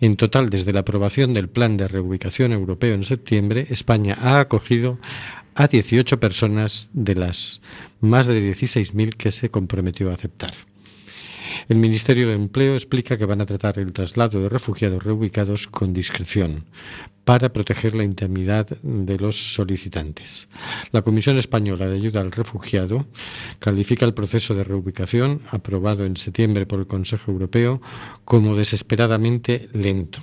En 0.00 0.16
total, 0.16 0.48
desde 0.48 0.72
la 0.72 0.80
aprobación 0.80 1.34
del 1.34 1.48
Plan 1.48 1.76
de 1.76 1.88
Reubicación 1.88 2.52
Europeo 2.52 2.94
en 2.94 3.04
septiembre, 3.04 3.66
España 3.68 4.16
ha 4.20 4.40
acogido 4.40 4.98
a 5.54 5.66
18 5.66 6.20
personas 6.20 6.88
de 6.92 7.14
las 7.14 7.60
más 8.00 8.26
de 8.26 8.54
16.000 8.54 9.14
que 9.16 9.30
se 9.30 9.50
comprometió 9.50 10.10
a 10.10 10.14
aceptar. 10.14 10.54
El 11.68 11.80
Ministerio 11.80 12.28
de 12.28 12.32
Empleo 12.32 12.72
explica 12.72 13.18
que 13.18 13.26
van 13.26 13.42
a 13.42 13.46
tratar 13.46 13.78
el 13.78 13.92
traslado 13.92 14.40
de 14.40 14.48
refugiados 14.48 15.04
reubicados 15.04 15.66
con 15.66 15.92
discreción 15.92 16.64
para 17.26 17.52
proteger 17.52 17.94
la 17.94 18.04
intimidad 18.04 18.68
de 18.82 19.18
los 19.18 19.52
solicitantes. 19.52 20.48
La 20.92 21.02
Comisión 21.02 21.36
Española 21.36 21.86
de 21.86 21.96
Ayuda 21.96 22.22
al 22.22 22.32
Refugiado 22.32 23.06
califica 23.58 24.06
el 24.06 24.14
proceso 24.14 24.54
de 24.54 24.64
reubicación 24.64 25.42
aprobado 25.50 26.06
en 26.06 26.16
septiembre 26.16 26.64
por 26.64 26.78
el 26.80 26.86
Consejo 26.86 27.32
Europeo 27.32 27.82
como 28.24 28.56
desesperadamente 28.56 29.68
lento. 29.74 30.20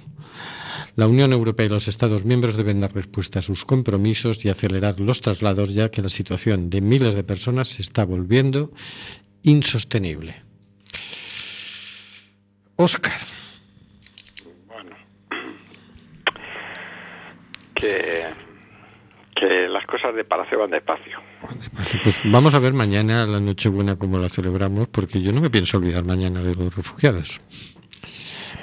La 0.95 1.07
Unión 1.07 1.31
Europea 1.31 1.67
y 1.67 1.69
los 1.69 1.87
Estados 1.87 2.25
miembros 2.25 2.55
deben 2.55 2.81
dar 2.81 2.95
respuesta 2.95 3.37
a 3.37 3.43
sus 3.43 3.65
compromisos 3.65 4.43
y 4.43 4.49
acelerar 4.49 4.99
los 4.99 5.21
traslados, 5.21 5.75
ya 5.75 5.91
que 5.91 6.01
la 6.01 6.09
situación 6.09 6.71
de 6.71 6.81
miles 6.81 7.13
de 7.13 7.23
personas 7.23 7.69
se 7.69 7.83
está 7.83 8.03
volviendo 8.03 8.71
insostenible. 9.43 10.44
Oscar. 12.77 13.13
Bueno, 14.67 14.95
que, 17.73 18.25
que 19.35 19.67
las 19.67 19.85
cosas 19.85 20.15
de 20.15 20.23
Palacio 20.23 20.59
van 20.59 20.71
despacio. 20.71 21.19
Pues 22.03 22.19
vamos 22.25 22.53
a 22.53 22.59
ver 22.59 22.73
mañana 22.73 23.25
la 23.25 23.39
Nochebuena 23.39 23.97
cómo 23.97 24.17
la 24.17 24.29
celebramos, 24.29 24.87
porque 24.87 25.21
yo 25.21 25.31
no 25.31 25.41
me 25.41 25.49
pienso 25.49 25.77
olvidar 25.77 26.03
mañana 26.03 26.41
de 26.41 26.55
los 26.55 26.75
refugiados. 26.75 27.41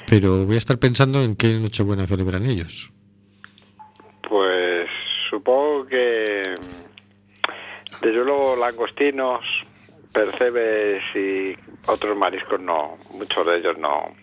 Pero 0.07 0.45
voy 0.45 0.57
a 0.57 0.59
estar 0.59 0.79
pensando 0.79 1.23
en 1.23 1.37
qué 1.37 1.55
Nochebuena 1.55 2.07
celebran 2.07 2.47
ellos. 2.47 2.91
Pues 4.29 4.89
supongo 5.31 5.87
que 5.87 6.55
desde 8.03 8.25
luego 8.25 8.57
langostinos, 8.57 9.45
percebes 10.13 11.03
y 11.15 11.57
otros 11.87 12.17
mariscos 12.17 12.61
no, 12.61 12.99
muchos 13.11 13.47
de 13.47 13.57
ellos 13.59 13.79
no 13.79 14.15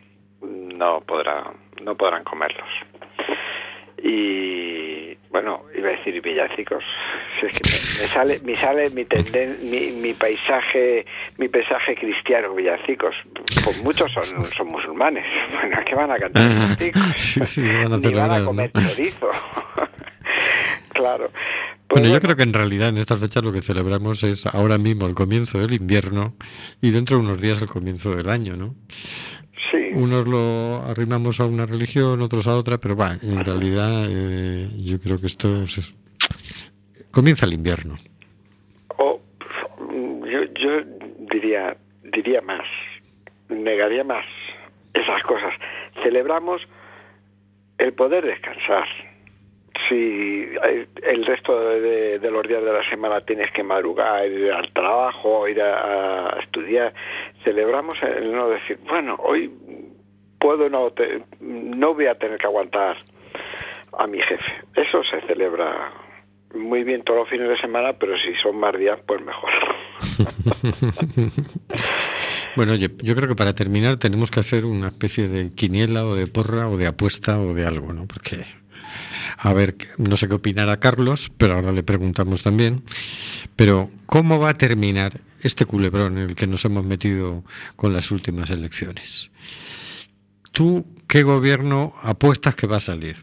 no 0.42 1.02
podrán 1.02 1.58
no 1.82 1.96
podrán 1.96 2.24
comerlos. 2.24 2.70
Y 4.02 5.18
bueno, 5.30 5.64
iba 5.76 5.90
a 5.90 5.92
decir 5.92 6.22
villancicos. 6.22 6.84
Si 7.40 7.46
es 7.46 7.52
que 7.52 7.70
me, 7.70 8.02
me 8.02 8.08
sale, 8.08 8.40
me 8.44 8.56
sale 8.56 8.90
mi, 8.92 9.06
tenden, 9.06 9.58
mi, 9.70 9.92
mi, 9.92 10.14
paisaje, 10.14 11.06
mi 11.38 11.48
paisaje 11.50 11.96
cristiano 11.96 12.54
villancicos. 12.56 13.16
Pues 13.64 13.84
muchos 13.84 14.12
son, 14.12 14.24
son 14.56 14.68
musulmanes. 14.68 15.26
Bueno, 15.54 15.78
¿qué 15.86 15.96
van 15.96 16.12
a 16.12 16.18
cantar 16.18 16.50
villancicos? 16.50 17.04
Sí, 17.18 17.46
sí, 17.46 17.62
van 17.62 17.94
a 17.94 17.98
Ni 17.98 18.14
van 18.14 18.32
a 18.32 18.46
comer 18.46 18.72
chorizo. 18.72 19.30
claro. 20.94 21.32
Pues 21.90 22.02
bueno, 22.04 22.14
yo 22.14 22.22
creo 22.22 22.36
que 22.36 22.44
en 22.44 22.54
realidad 22.54 22.90
en 22.90 22.98
estas 23.00 23.20
fechas 23.20 23.44
lo 23.44 23.52
que 23.52 23.62
celebramos 23.64 24.22
es 24.24 24.46
ahora 24.46 24.78
mismo 24.78 25.08
el 25.08 25.16
comienzo 25.16 25.60
del 25.60 25.74
invierno 25.74 26.36
y 26.82 26.92
dentro 26.92 27.18
de 27.18 27.24
unos 27.24 27.42
días 27.42 27.62
el 27.64 27.68
comienzo 27.68 28.16
del 28.16 28.30
año, 28.30 28.56
¿no? 28.56 28.76
Sí. 29.72 29.90
Unos 29.94 30.28
lo 30.28 30.84
arrimamos 30.86 31.40
a 31.40 31.46
una 31.46 31.66
religión, 31.66 32.22
otros 32.22 32.46
a 32.48 32.56
otra, 32.56 32.78
pero 32.78 32.96
va, 32.96 33.18
en 33.22 33.44
realidad 33.44 34.06
eh, 34.08 34.70
yo 34.78 35.00
creo 35.02 35.20
que 35.20 35.28
esto 35.28 35.64
es- 35.64 35.94
comienza 37.12 37.46
el 37.48 37.54
invierno. 37.54 37.96
O 38.98 39.20
yo, 40.26 40.44
yo 40.62 40.70
diría 41.32 41.76
diría 42.04 42.42
más, 42.42 42.66
negaría 43.50 44.04
más 44.04 44.26
esas 44.94 45.22
cosas. 45.24 45.54
Celebramos 46.04 46.62
el 47.80 47.94
poder 47.94 48.26
descansar. 48.26 48.88
Si 49.88 50.46
el 51.04 51.26
resto 51.26 51.60
de, 51.70 52.20
de 52.20 52.32
los 52.32 52.48
días 52.48 52.64
de 52.64 52.74
la 52.74 52.84
semana 52.90 53.22
tienes 53.22 53.50
que 53.52 53.64
madrugar, 53.64 54.28
ir 54.28 54.52
al 54.52 54.72
trabajo, 54.74 55.48
ir 55.48 55.62
a, 55.62 56.28
a 56.36 56.40
estudiar, 56.42 56.94
celebramos 57.44 57.98
el 58.04 58.32
no 58.32 58.50
decir, 58.50 58.78
bueno, 58.88 59.16
hoy 59.20 59.50
puedo 60.40 60.70
no, 60.70 60.92
te- 60.92 61.24
no 61.40 61.94
voy 61.94 62.08
a 62.08 62.16
tener 62.16 62.38
que 62.38 62.48
aguantar 62.48 62.98
a 63.98 64.08
mi 64.08 64.20
jefe. 64.20 64.54
Eso 64.76 65.04
se 65.04 65.22
celebra 65.22 65.92
muy 66.56 66.84
bien 66.84 67.04
todos 67.04 67.20
los 67.22 67.30
fines 67.30 67.48
de 67.50 67.58
semana, 67.58 67.94
pero 67.94 68.18
si 68.18 68.34
son 68.36 68.58
más 68.60 68.78
días, 68.78 69.00
pues 69.06 69.22
mejor. 69.22 69.50
Bueno, 72.56 72.74
oye, 72.74 72.90
yo 73.04 73.16
creo 73.16 73.28
que 73.30 73.36
para 73.36 73.54
terminar 73.54 73.98
tenemos 73.98 74.32
que 74.32 74.40
hacer 74.40 74.66
una 74.66 74.88
especie 74.88 75.28
de 75.28 75.52
quiniela 75.54 76.06
o 76.06 76.16
de 76.16 76.26
porra 76.28 76.68
o 76.68 76.78
de 76.78 76.88
apuesta 76.88 77.40
o 77.40 77.54
de 77.54 77.66
algo, 77.66 77.94
¿no? 77.94 78.06
Porque, 78.08 78.38
a 79.38 79.54
ver, 79.54 79.76
no 79.98 80.18
sé 80.18 80.28
qué 80.28 80.36
opinará 80.36 80.80
Carlos, 80.80 81.32
pero 81.38 81.56
ahora 81.56 81.72
le 81.72 81.84
preguntamos 81.84 82.44
también. 82.44 82.84
Pero, 83.56 83.90
¿cómo 84.06 84.40
va 84.40 84.50
a 84.50 84.58
terminar 84.58 85.22
este 85.42 85.66
culebrón 85.66 86.18
en 86.18 86.30
el 86.30 86.36
que 86.36 86.48
nos 86.48 86.66
hemos 86.66 86.86
metido 86.86 87.44
con 87.76 87.94
las 87.94 88.12
últimas 88.12 88.50
elecciones? 88.50 89.32
¿Tú 90.52 90.86
qué 91.08 91.24
gobierno 91.24 91.94
apuestas 92.02 92.56
que 92.56 92.68
va 92.68 92.78
a 92.78 92.82
salir? 92.82 93.18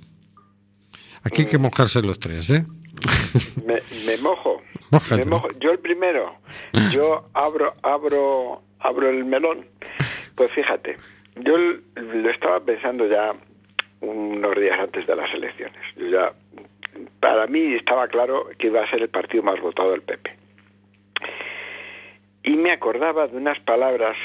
Aquí 1.23 1.43
hay 1.43 1.49
que 1.49 1.59
mojarse 1.59 2.03
los 2.03 2.21
tres, 2.21 2.51
¿eh? 2.51 2.65
Me, 3.67 3.83
me 4.07 4.17
mojo. 4.19 4.63
Me 5.11 5.25
mojo. 5.25 5.49
Yo 5.61 5.71
el 5.71 5.79
primero. 5.79 6.37
Yo 6.93 7.29
abro, 7.35 7.75
abro, 7.83 8.63
abro 8.79 9.11
el 9.11 9.25
melón. 9.25 9.67
Pues 10.37 10.53
fíjate, 10.53 10.97
yo 11.37 11.57
lo 11.57 12.31
estaba 12.31 12.61
pensando 12.61 13.09
ya 13.09 13.35
unos 14.01 14.57
días 14.57 14.79
antes 14.79 15.07
de 15.07 15.17
las 15.17 15.33
elecciones. 15.33 15.83
Yo 15.97 16.09
ya, 16.09 16.33
para 17.21 17.47
mí 17.47 17.75
estaba 17.75 18.09
claro 18.09 18.49
que 18.59 18.69
iba 18.69 18.83
a 18.83 18.91
ser 18.91 19.03
el 19.03 19.09
partido 19.09 19.43
más 19.43 19.61
votado 19.61 19.91
del 19.93 20.03
PP. 20.03 20.37
Y 22.45 22.57
me 22.57 22.71
acordaba 22.71 23.27
de 23.27 23.37
unas 23.37 23.59
palabras 23.61 24.17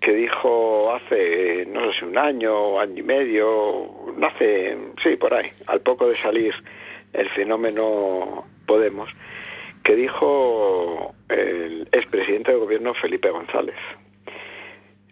que 0.00 0.12
dijo 0.12 0.92
hace, 0.94 1.64
no 1.66 1.92
sé 1.92 2.00
si 2.00 2.04
un 2.04 2.18
año, 2.18 2.78
año 2.80 2.98
y 2.98 3.02
medio, 3.02 4.14
hace, 4.22 4.76
sí, 5.02 5.16
por 5.16 5.32
ahí, 5.32 5.50
al 5.66 5.80
poco 5.80 6.08
de 6.08 6.16
salir 6.16 6.54
el 7.12 7.28
fenómeno 7.30 8.44
Podemos, 8.66 9.10
que 9.82 9.96
dijo 9.96 11.14
el 11.28 11.88
expresidente 11.92 12.52
del 12.52 12.60
gobierno 12.60 12.94
Felipe 12.94 13.30
González. 13.30 13.76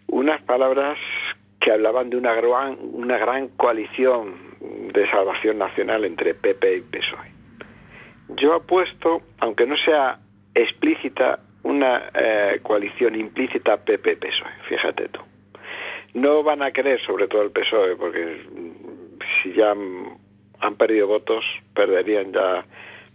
Unas 0.07 0.41
palabras 0.41 0.97
que 1.61 1.71
hablaban 1.71 2.09
de 2.09 2.17
una 2.17 2.33
gran, 2.33 2.77
una 2.81 3.17
gran 3.19 3.49
coalición 3.49 4.57
de 4.91 5.09
salvación 5.09 5.59
nacional 5.59 6.03
entre 6.03 6.33
PP 6.33 6.75
y 6.75 6.81
PSOE. 6.81 7.31
Yo 8.29 8.55
apuesto, 8.55 9.21
aunque 9.39 9.67
no 9.67 9.77
sea 9.77 10.19
explícita, 10.55 11.39
una 11.63 12.09
eh, 12.15 12.59
coalición 12.63 13.15
implícita 13.15 13.77
PP-PSOE, 13.77 14.49
fíjate 14.67 15.09
tú. 15.09 15.21
No 16.15 16.41
van 16.41 16.63
a 16.63 16.71
querer, 16.71 16.99
sobre 17.01 17.27
todo 17.27 17.43
el 17.43 17.51
PSOE, 17.51 17.95
porque 17.95 18.41
si 19.43 19.53
ya 19.53 19.71
han, 19.71 20.75
perdido 20.77 21.07
votos, 21.07 21.45
perderían 21.75 22.33
ya 22.33 22.65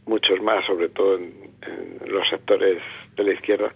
muchos 0.06 0.40
más, 0.40 0.64
sobre 0.64 0.88
todo 0.90 1.16
en 1.16 1.50
los 2.06 2.28
sectores 2.28 2.80
de 3.16 3.24
la 3.24 3.32
izquierda. 3.32 3.74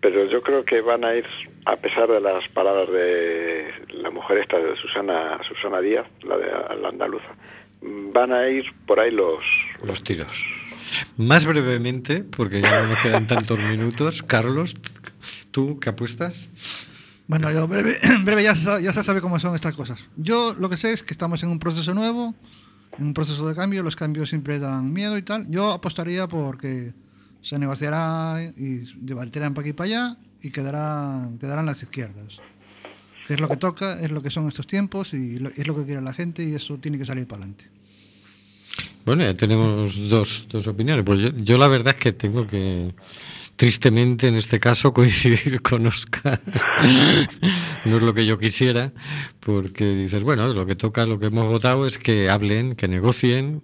Pero 0.00 0.26
yo 0.26 0.42
creo 0.42 0.64
que 0.64 0.80
van 0.80 1.04
a 1.04 1.14
ir, 1.14 1.24
a 1.64 1.76
pesar 1.76 2.08
de 2.08 2.20
las 2.20 2.46
palabras 2.48 2.88
de 2.90 3.72
la 3.88 4.10
mujer 4.10 4.38
esta 4.38 4.58
de 4.58 4.76
Susana, 4.76 5.40
Susana 5.48 5.80
Díaz, 5.80 6.06
la 6.22 6.36
de 6.36 6.80
la 6.80 6.88
andaluza, 6.88 7.34
van 7.82 8.32
a 8.32 8.48
ir 8.48 8.64
por 8.86 9.00
ahí 9.00 9.10
los, 9.10 9.44
Los 9.82 10.02
tiros. 10.04 10.44
Más 11.16 11.46
brevemente, 11.46 12.22
porque 12.22 12.60
ya 12.60 12.82
no 12.82 12.88
nos 12.88 13.00
quedan 13.00 13.26
tantos 13.26 13.58
minutos, 13.58 14.22
Carlos, 14.22 14.74
¿tú 15.50 15.80
qué 15.80 15.88
apuestas? 15.88 16.48
Bueno, 17.26 17.50
yo 17.50 17.66
breve, 17.66 17.96
breve 18.24 18.44
ya, 18.44 18.54
se 18.54 18.82
ya 18.82 18.92
se 18.92 19.02
sabe 19.02 19.20
cómo 19.20 19.40
son 19.40 19.54
estas 19.54 19.74
cosas. 19.74 20.06
Yo 20.16 20.54
lo 20.58 20.68
que 20.68 20.76
sé 20.76 20.92
es 20.92 21.02
que 21.02 21.12
estamos 21.12 21.42
en 21.42 21.48
un 21.50 21.58
proceso 21.58 21.92
nuevo, 21.92 22.34
en 22.98 23.06
un 23.06 23.14
proceso 23.14 23.48
de 23.48 23.54
cambio, 23.54 23.82
los 23.82 23.96
cambios 23.96 24.28
siempre 24.28 24.58
dan 24.58 24.92
miedo 24.92 25.18
y 25.18 25.22
tal. 25.22 25.50
Yo 25.50 25.72
apostaría 25.72 26.28
porque 26.28 26.92
se 27.46 27.60
negociará 27.60 28.42
y 28.56 28.82
debatirán 28.96 29.54
para 29.54 29.62
aquí 29.62 29.70
y 29.70 29.72
para 29.72 29.86
allá 29.88 30.16
y 30.42 30.50
quedarán, 30.50 31.38
quedarán 31.38 31.64
las 31.64 31.80
izquierdas. 31.80 32.40
Es 33.28 33.38
lo 33.40 33.48
que 33.48 33.56
toca, 33.56 34.00
es 34.00 34.10
lo 34.10 34.20
que 34.20 34.30
son 34.30 34.48
estos 34.48 34.66
tiempos 34.66 35.14
y 35.14 35.38
lo- 35.38 35.50
es 35.50 35.64
lo 35.64 35.76
que 35.76 35.84
quiere 35.84 36.02
la 36.02 36.12
gente 36.12 36.42
y 36.42 36.54
eso 36.54 36.76
tiene 36.78 36.98
que 36.98 37.06
salir 37.06 37.24
para 37.28 37.42
adelante. 37.42 37.66
Bueno, 39.04 39.22
ya 39.22 39.34
tenemos 39.34 40.08
dos, 40.08 40.46
dos 40.50 40.66
opiniones. 40.66 41.04
Pues 41.04 41.20
yo, 41.20 41.28
yo 41.36 41.56
la 41.56 41.68
verdad 41.68 41.94
es 41.96 42.00
que 42.02 42.12
tengo 42.12 42.48
que, 42.48 42.92
tristemente 43.54 44.26
en 44.26 44.34
este 44.34 44.58
caso, 44.58 44.92
coincidir 45.00 45.62
con 45.62 45.86
Oscar. 45.86 46.40
no 47.84 47.96
es 47.96 48.02
lo 48.02 48.12
que 48.12 48.26
yo 48.26 48.38
quisiera, 48.40 48.92
porque 49.38 49.94
dices, 49.94 50.24
bueno, 50.24 50.48
lo 50.52 50.66
que 50.66 50.74
toca, 50.74 51.06
lo 51.06 51.20
que 51.20 51.26
hemos 51.26 51.46
votado 51.48 51.86
es 51.86 51.96
que 51.98 52.28
hablen, 52.28 52.74
que 52.74 52.88
negocien 52.88 53.62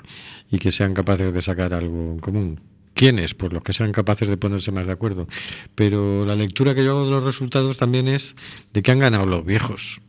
y 0.52 0.58
que 0.58 0.70
sean 0.70 0.94
capaces 0.94 1.34
de 1.34 1.42
sacar 1.42 1.74
algo 1.74 2.12
en 2.12 2.18
común. 2.20 2.60
¿Quiénes? 2.94 3.34
Pues 3.34 3.52
los 3.52 3.62
que 3.62 3.72
sean 3.72 3.92
capaces 3.92 4.28
de 4.28 4.36
ponerse 4.36 4.72
más 4.72 4.86
de 4.86 4.92
acuerdo. 4.92 5.26
Pero 5.74 6.26
la 6.26 6.36
lectura 6.36 6.74
que 6.74 6.84
yo 6.84 6.92
hago 6.92 7.04
de 7.04 7.10
los 7.10 7.24
resultados 7.24 7.78
también 7.78 8.08
es 8.08 8.34
de 8.72 8.82
que 8.82 8.90
han 8.90 8.98
ganado 8.98 9.26
los 9.26 9.44
viejos, 9.44 10.00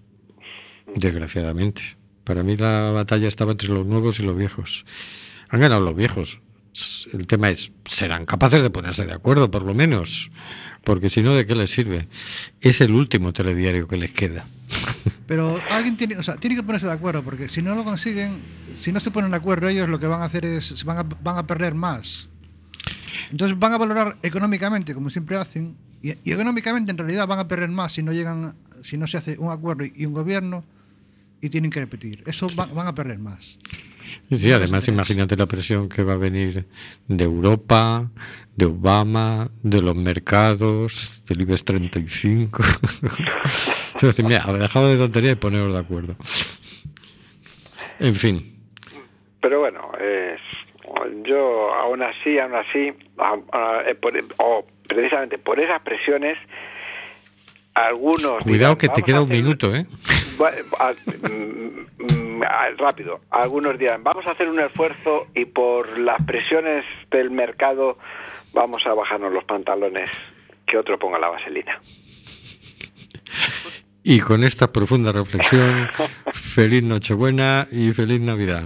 desgraciadamente. 0.96 1.82
Para 2.24 2.44
mí 2.44 2.58
la 2.58 2.92
batalla 2.92 3.28
estaba 3.28 3.52
entre 3.52 3.70
los 3.70 3.86
nuevos 3.86 4.20
y 4.20 4.24
los 4.24 4.38
viejos. 4.38 4.86
Han 5.50 5.60
ganado 5.60 5.82
los 5.82 5.96
viejos. 5.96 6.40
El 7.12 7.28
tema 7.28 7.52
es, 7.52 7.72
serán 7.86 8.26
capaces 8.26 8.64
de 8.64 8.70
ponerse 8.70 9.06
de 9.06 9.14
acuerdo, 9.14 9.52
por 9.52 9.62
lo 9.62 9.76
menos, 9.76 10.32
porque 10.84 11.10
si 11.10 11.22
no, 11.22 11.36
¿de 11.36 11.46
qué 11.46 11.56
les 11.56 11.70
sirve? 11.70 12.08
Es 12.62 12.82
el 12.82 12.92
último 12.92 13.32
telediario 13.32 13.88
que 13.88 13.96
les 13.96 14.12
queda. 14.12 14.48
Pero 15.28 15.62
alguien 15.70 15.98
tiene, 15.98 16.18
o 16.18 16.24
sea, 16.24 16.36
tiene 16.38 16.56
que 16.56 16.64
ponerse 16.64 16.88
de 16.88 16.94
acuerdo, 16.94 17.24
porque 17.24 17.48
si 17.48 17.62
no 17.62 17.76
lo 17.76 17.84
consiguen, 17.84 18.42
si 18.76 18.92
no 18.92 19.00
se 19.00 19.12
ponen 19.12 19.32
de 19.32 19.38
acuerdo 19.38 19.68
ellos, 19.68 19.88
lo 19.88 20.00
que 20.00 20.08
van 20.08 20.22
a 20.22 20.26
hacer 20.26 20.46
es, 20.46 20.84
van 20.84 20.98
a, 20.98 21.04
van 21.04 21.38
a 21.38 21.46
perder 21.46 21.76
más. 21.76 22.30
Entonces 23.32 23.58
van 23.58 23.74
a 23.74 23.78
valorar 23.78 24.18
económicamente, 24.24 24.94
como 24.94 25.10
siempre 25.10 25.38
hacen, 25.38 25.76
y, 26.02 26.12
y 26.24 26.32
económicamente 26.32 26.92
en 26.92 26.98
realidad 26.98 27.28
van 27.28 27.40
a 27.40 27.48
perder 27.48 27.70
más 27.70 27.94
si 27.94 28.04
no 28.04 28.12
llegan, 28.12 28.56
si 28.82 28.98
no 28.98 29.08
se 29.08 29.18
hace 29.18 29.38
un 29.38 29.52
acuerdo 29.52 29.86
y 29.86 30.06
un 30.06 30.14
gobierno 30.14 30.64
y 31.42 31.50
tienen 31.50 31.72
que 31.72 31.80
repetir. 31.80 32.24
Eso 32.26 32.48
van, 32.56 32.74
van 32.74 32.88
a 32.88 32.96
perder 32.96 33.20
más. 33.20 33.60
Sí, 34.30 34.38
sí, 34.38 34.52
además 34.52 34.88
imagínate 34.88 35.36
la 35.36 35.46
presión 35.46 35.90
que 35.90 36.04
va 36.04 36.14
a 36.14 36.18
venir 36.18 36.66
de 37.08 37.24
Europa, 37.24 38.10
de 38.56 38.66
Obama, 38.66 39.50
de 39.62 39.82
los 39.82 39.96
mercados, 39.96 41.24
del 41.28 41.42
IBEX 41.42 41.66
35. 41.66 42.64
Entonces, 43.96 44.26
mira, 44.26 44.46
dejado 44.54 44.90
de 44.90 44.98
tontería 44.98 45.32
y 45.32 45.36
poneros 45.36 45.74
de 45.74 45.80
acuerdo. 45.80 46.16
En 48.00 48.16
fin. 48.16 48.58
Pero 49.42 49.60
bueno, 49.60 49.92
es, 50.00 50.40
yo 51.24 51.74
aún 51.74 52.02
así, 52.04 52.38
aún 52.40 52.56
así, 52.56 52.94
a- 53.18 53.38
a- 53.52 53.82
eh, 53.90 53.96
por- 53.96 54.14
o 54.38 54.66
precisamente 54.88 55.38
por 55.38 55.60
esas 55.60 55.82
presiones, 55.82 56.38
algunos... 57.74 58.44
Cuidado 58.44 58.76
dirán, 58.76 58.78
que 58.78 58.88
te 58.88 59.02
"Vamos 59.02 59.06
queda 59.06 59.22
un 59.22 59.30
hacer- 59.32 59.44
minuto, 59.44 59.76
¿eh? 59.76 59.86
Mm, 61.24 62.40
mm, 62.40 62.44
a- 62.44 62.70
rápido. 62.78 63.22
Algunos 63.30 63.78
dirán, 63.78 64.04
vamos 64.04 64.26
a 64.28 64.32
hacer 64.32 64.50
un 64.50 64.60
esfuerzo 64.60 65.28
y 65.36 65.46
por 65.46 65.98
las 66.00 66.22
presiones 66.26 66.84
del 67.12 67.30
mercado 67.32 67.98
vamos 68.54 68.86
a 68.88 68.94
bajarnos 68.94 69.32
los 69.32 69.44
pantalones, 69.46 70.10
que 70.66 70.78
otro 70.78 70.98
ponga 71.00 71.20
la 71.20 71.30
vaselina. 71.30 71.80
Y 74.04 74.20
con 74.20 74.44
esta 74.44 74.72
profunda 74.74 75.12
reflexión, 75.12 75.88
feliz 76.34 76.84
Nochebuena 76.84 77.68
y 77.72 77.92
feliz 77.94 78.20
Navidad. 78.20 78.64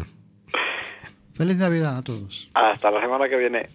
Feliz 1.37 1.57
Navidad 1.57 1.97
a 1.97 2.01
todos. 2.01 2.49
Hasta 2.55 2.89
la 2.89 2.99
semana 2.99 3.29
que 3.29 3.37
viene. 3.37 3.69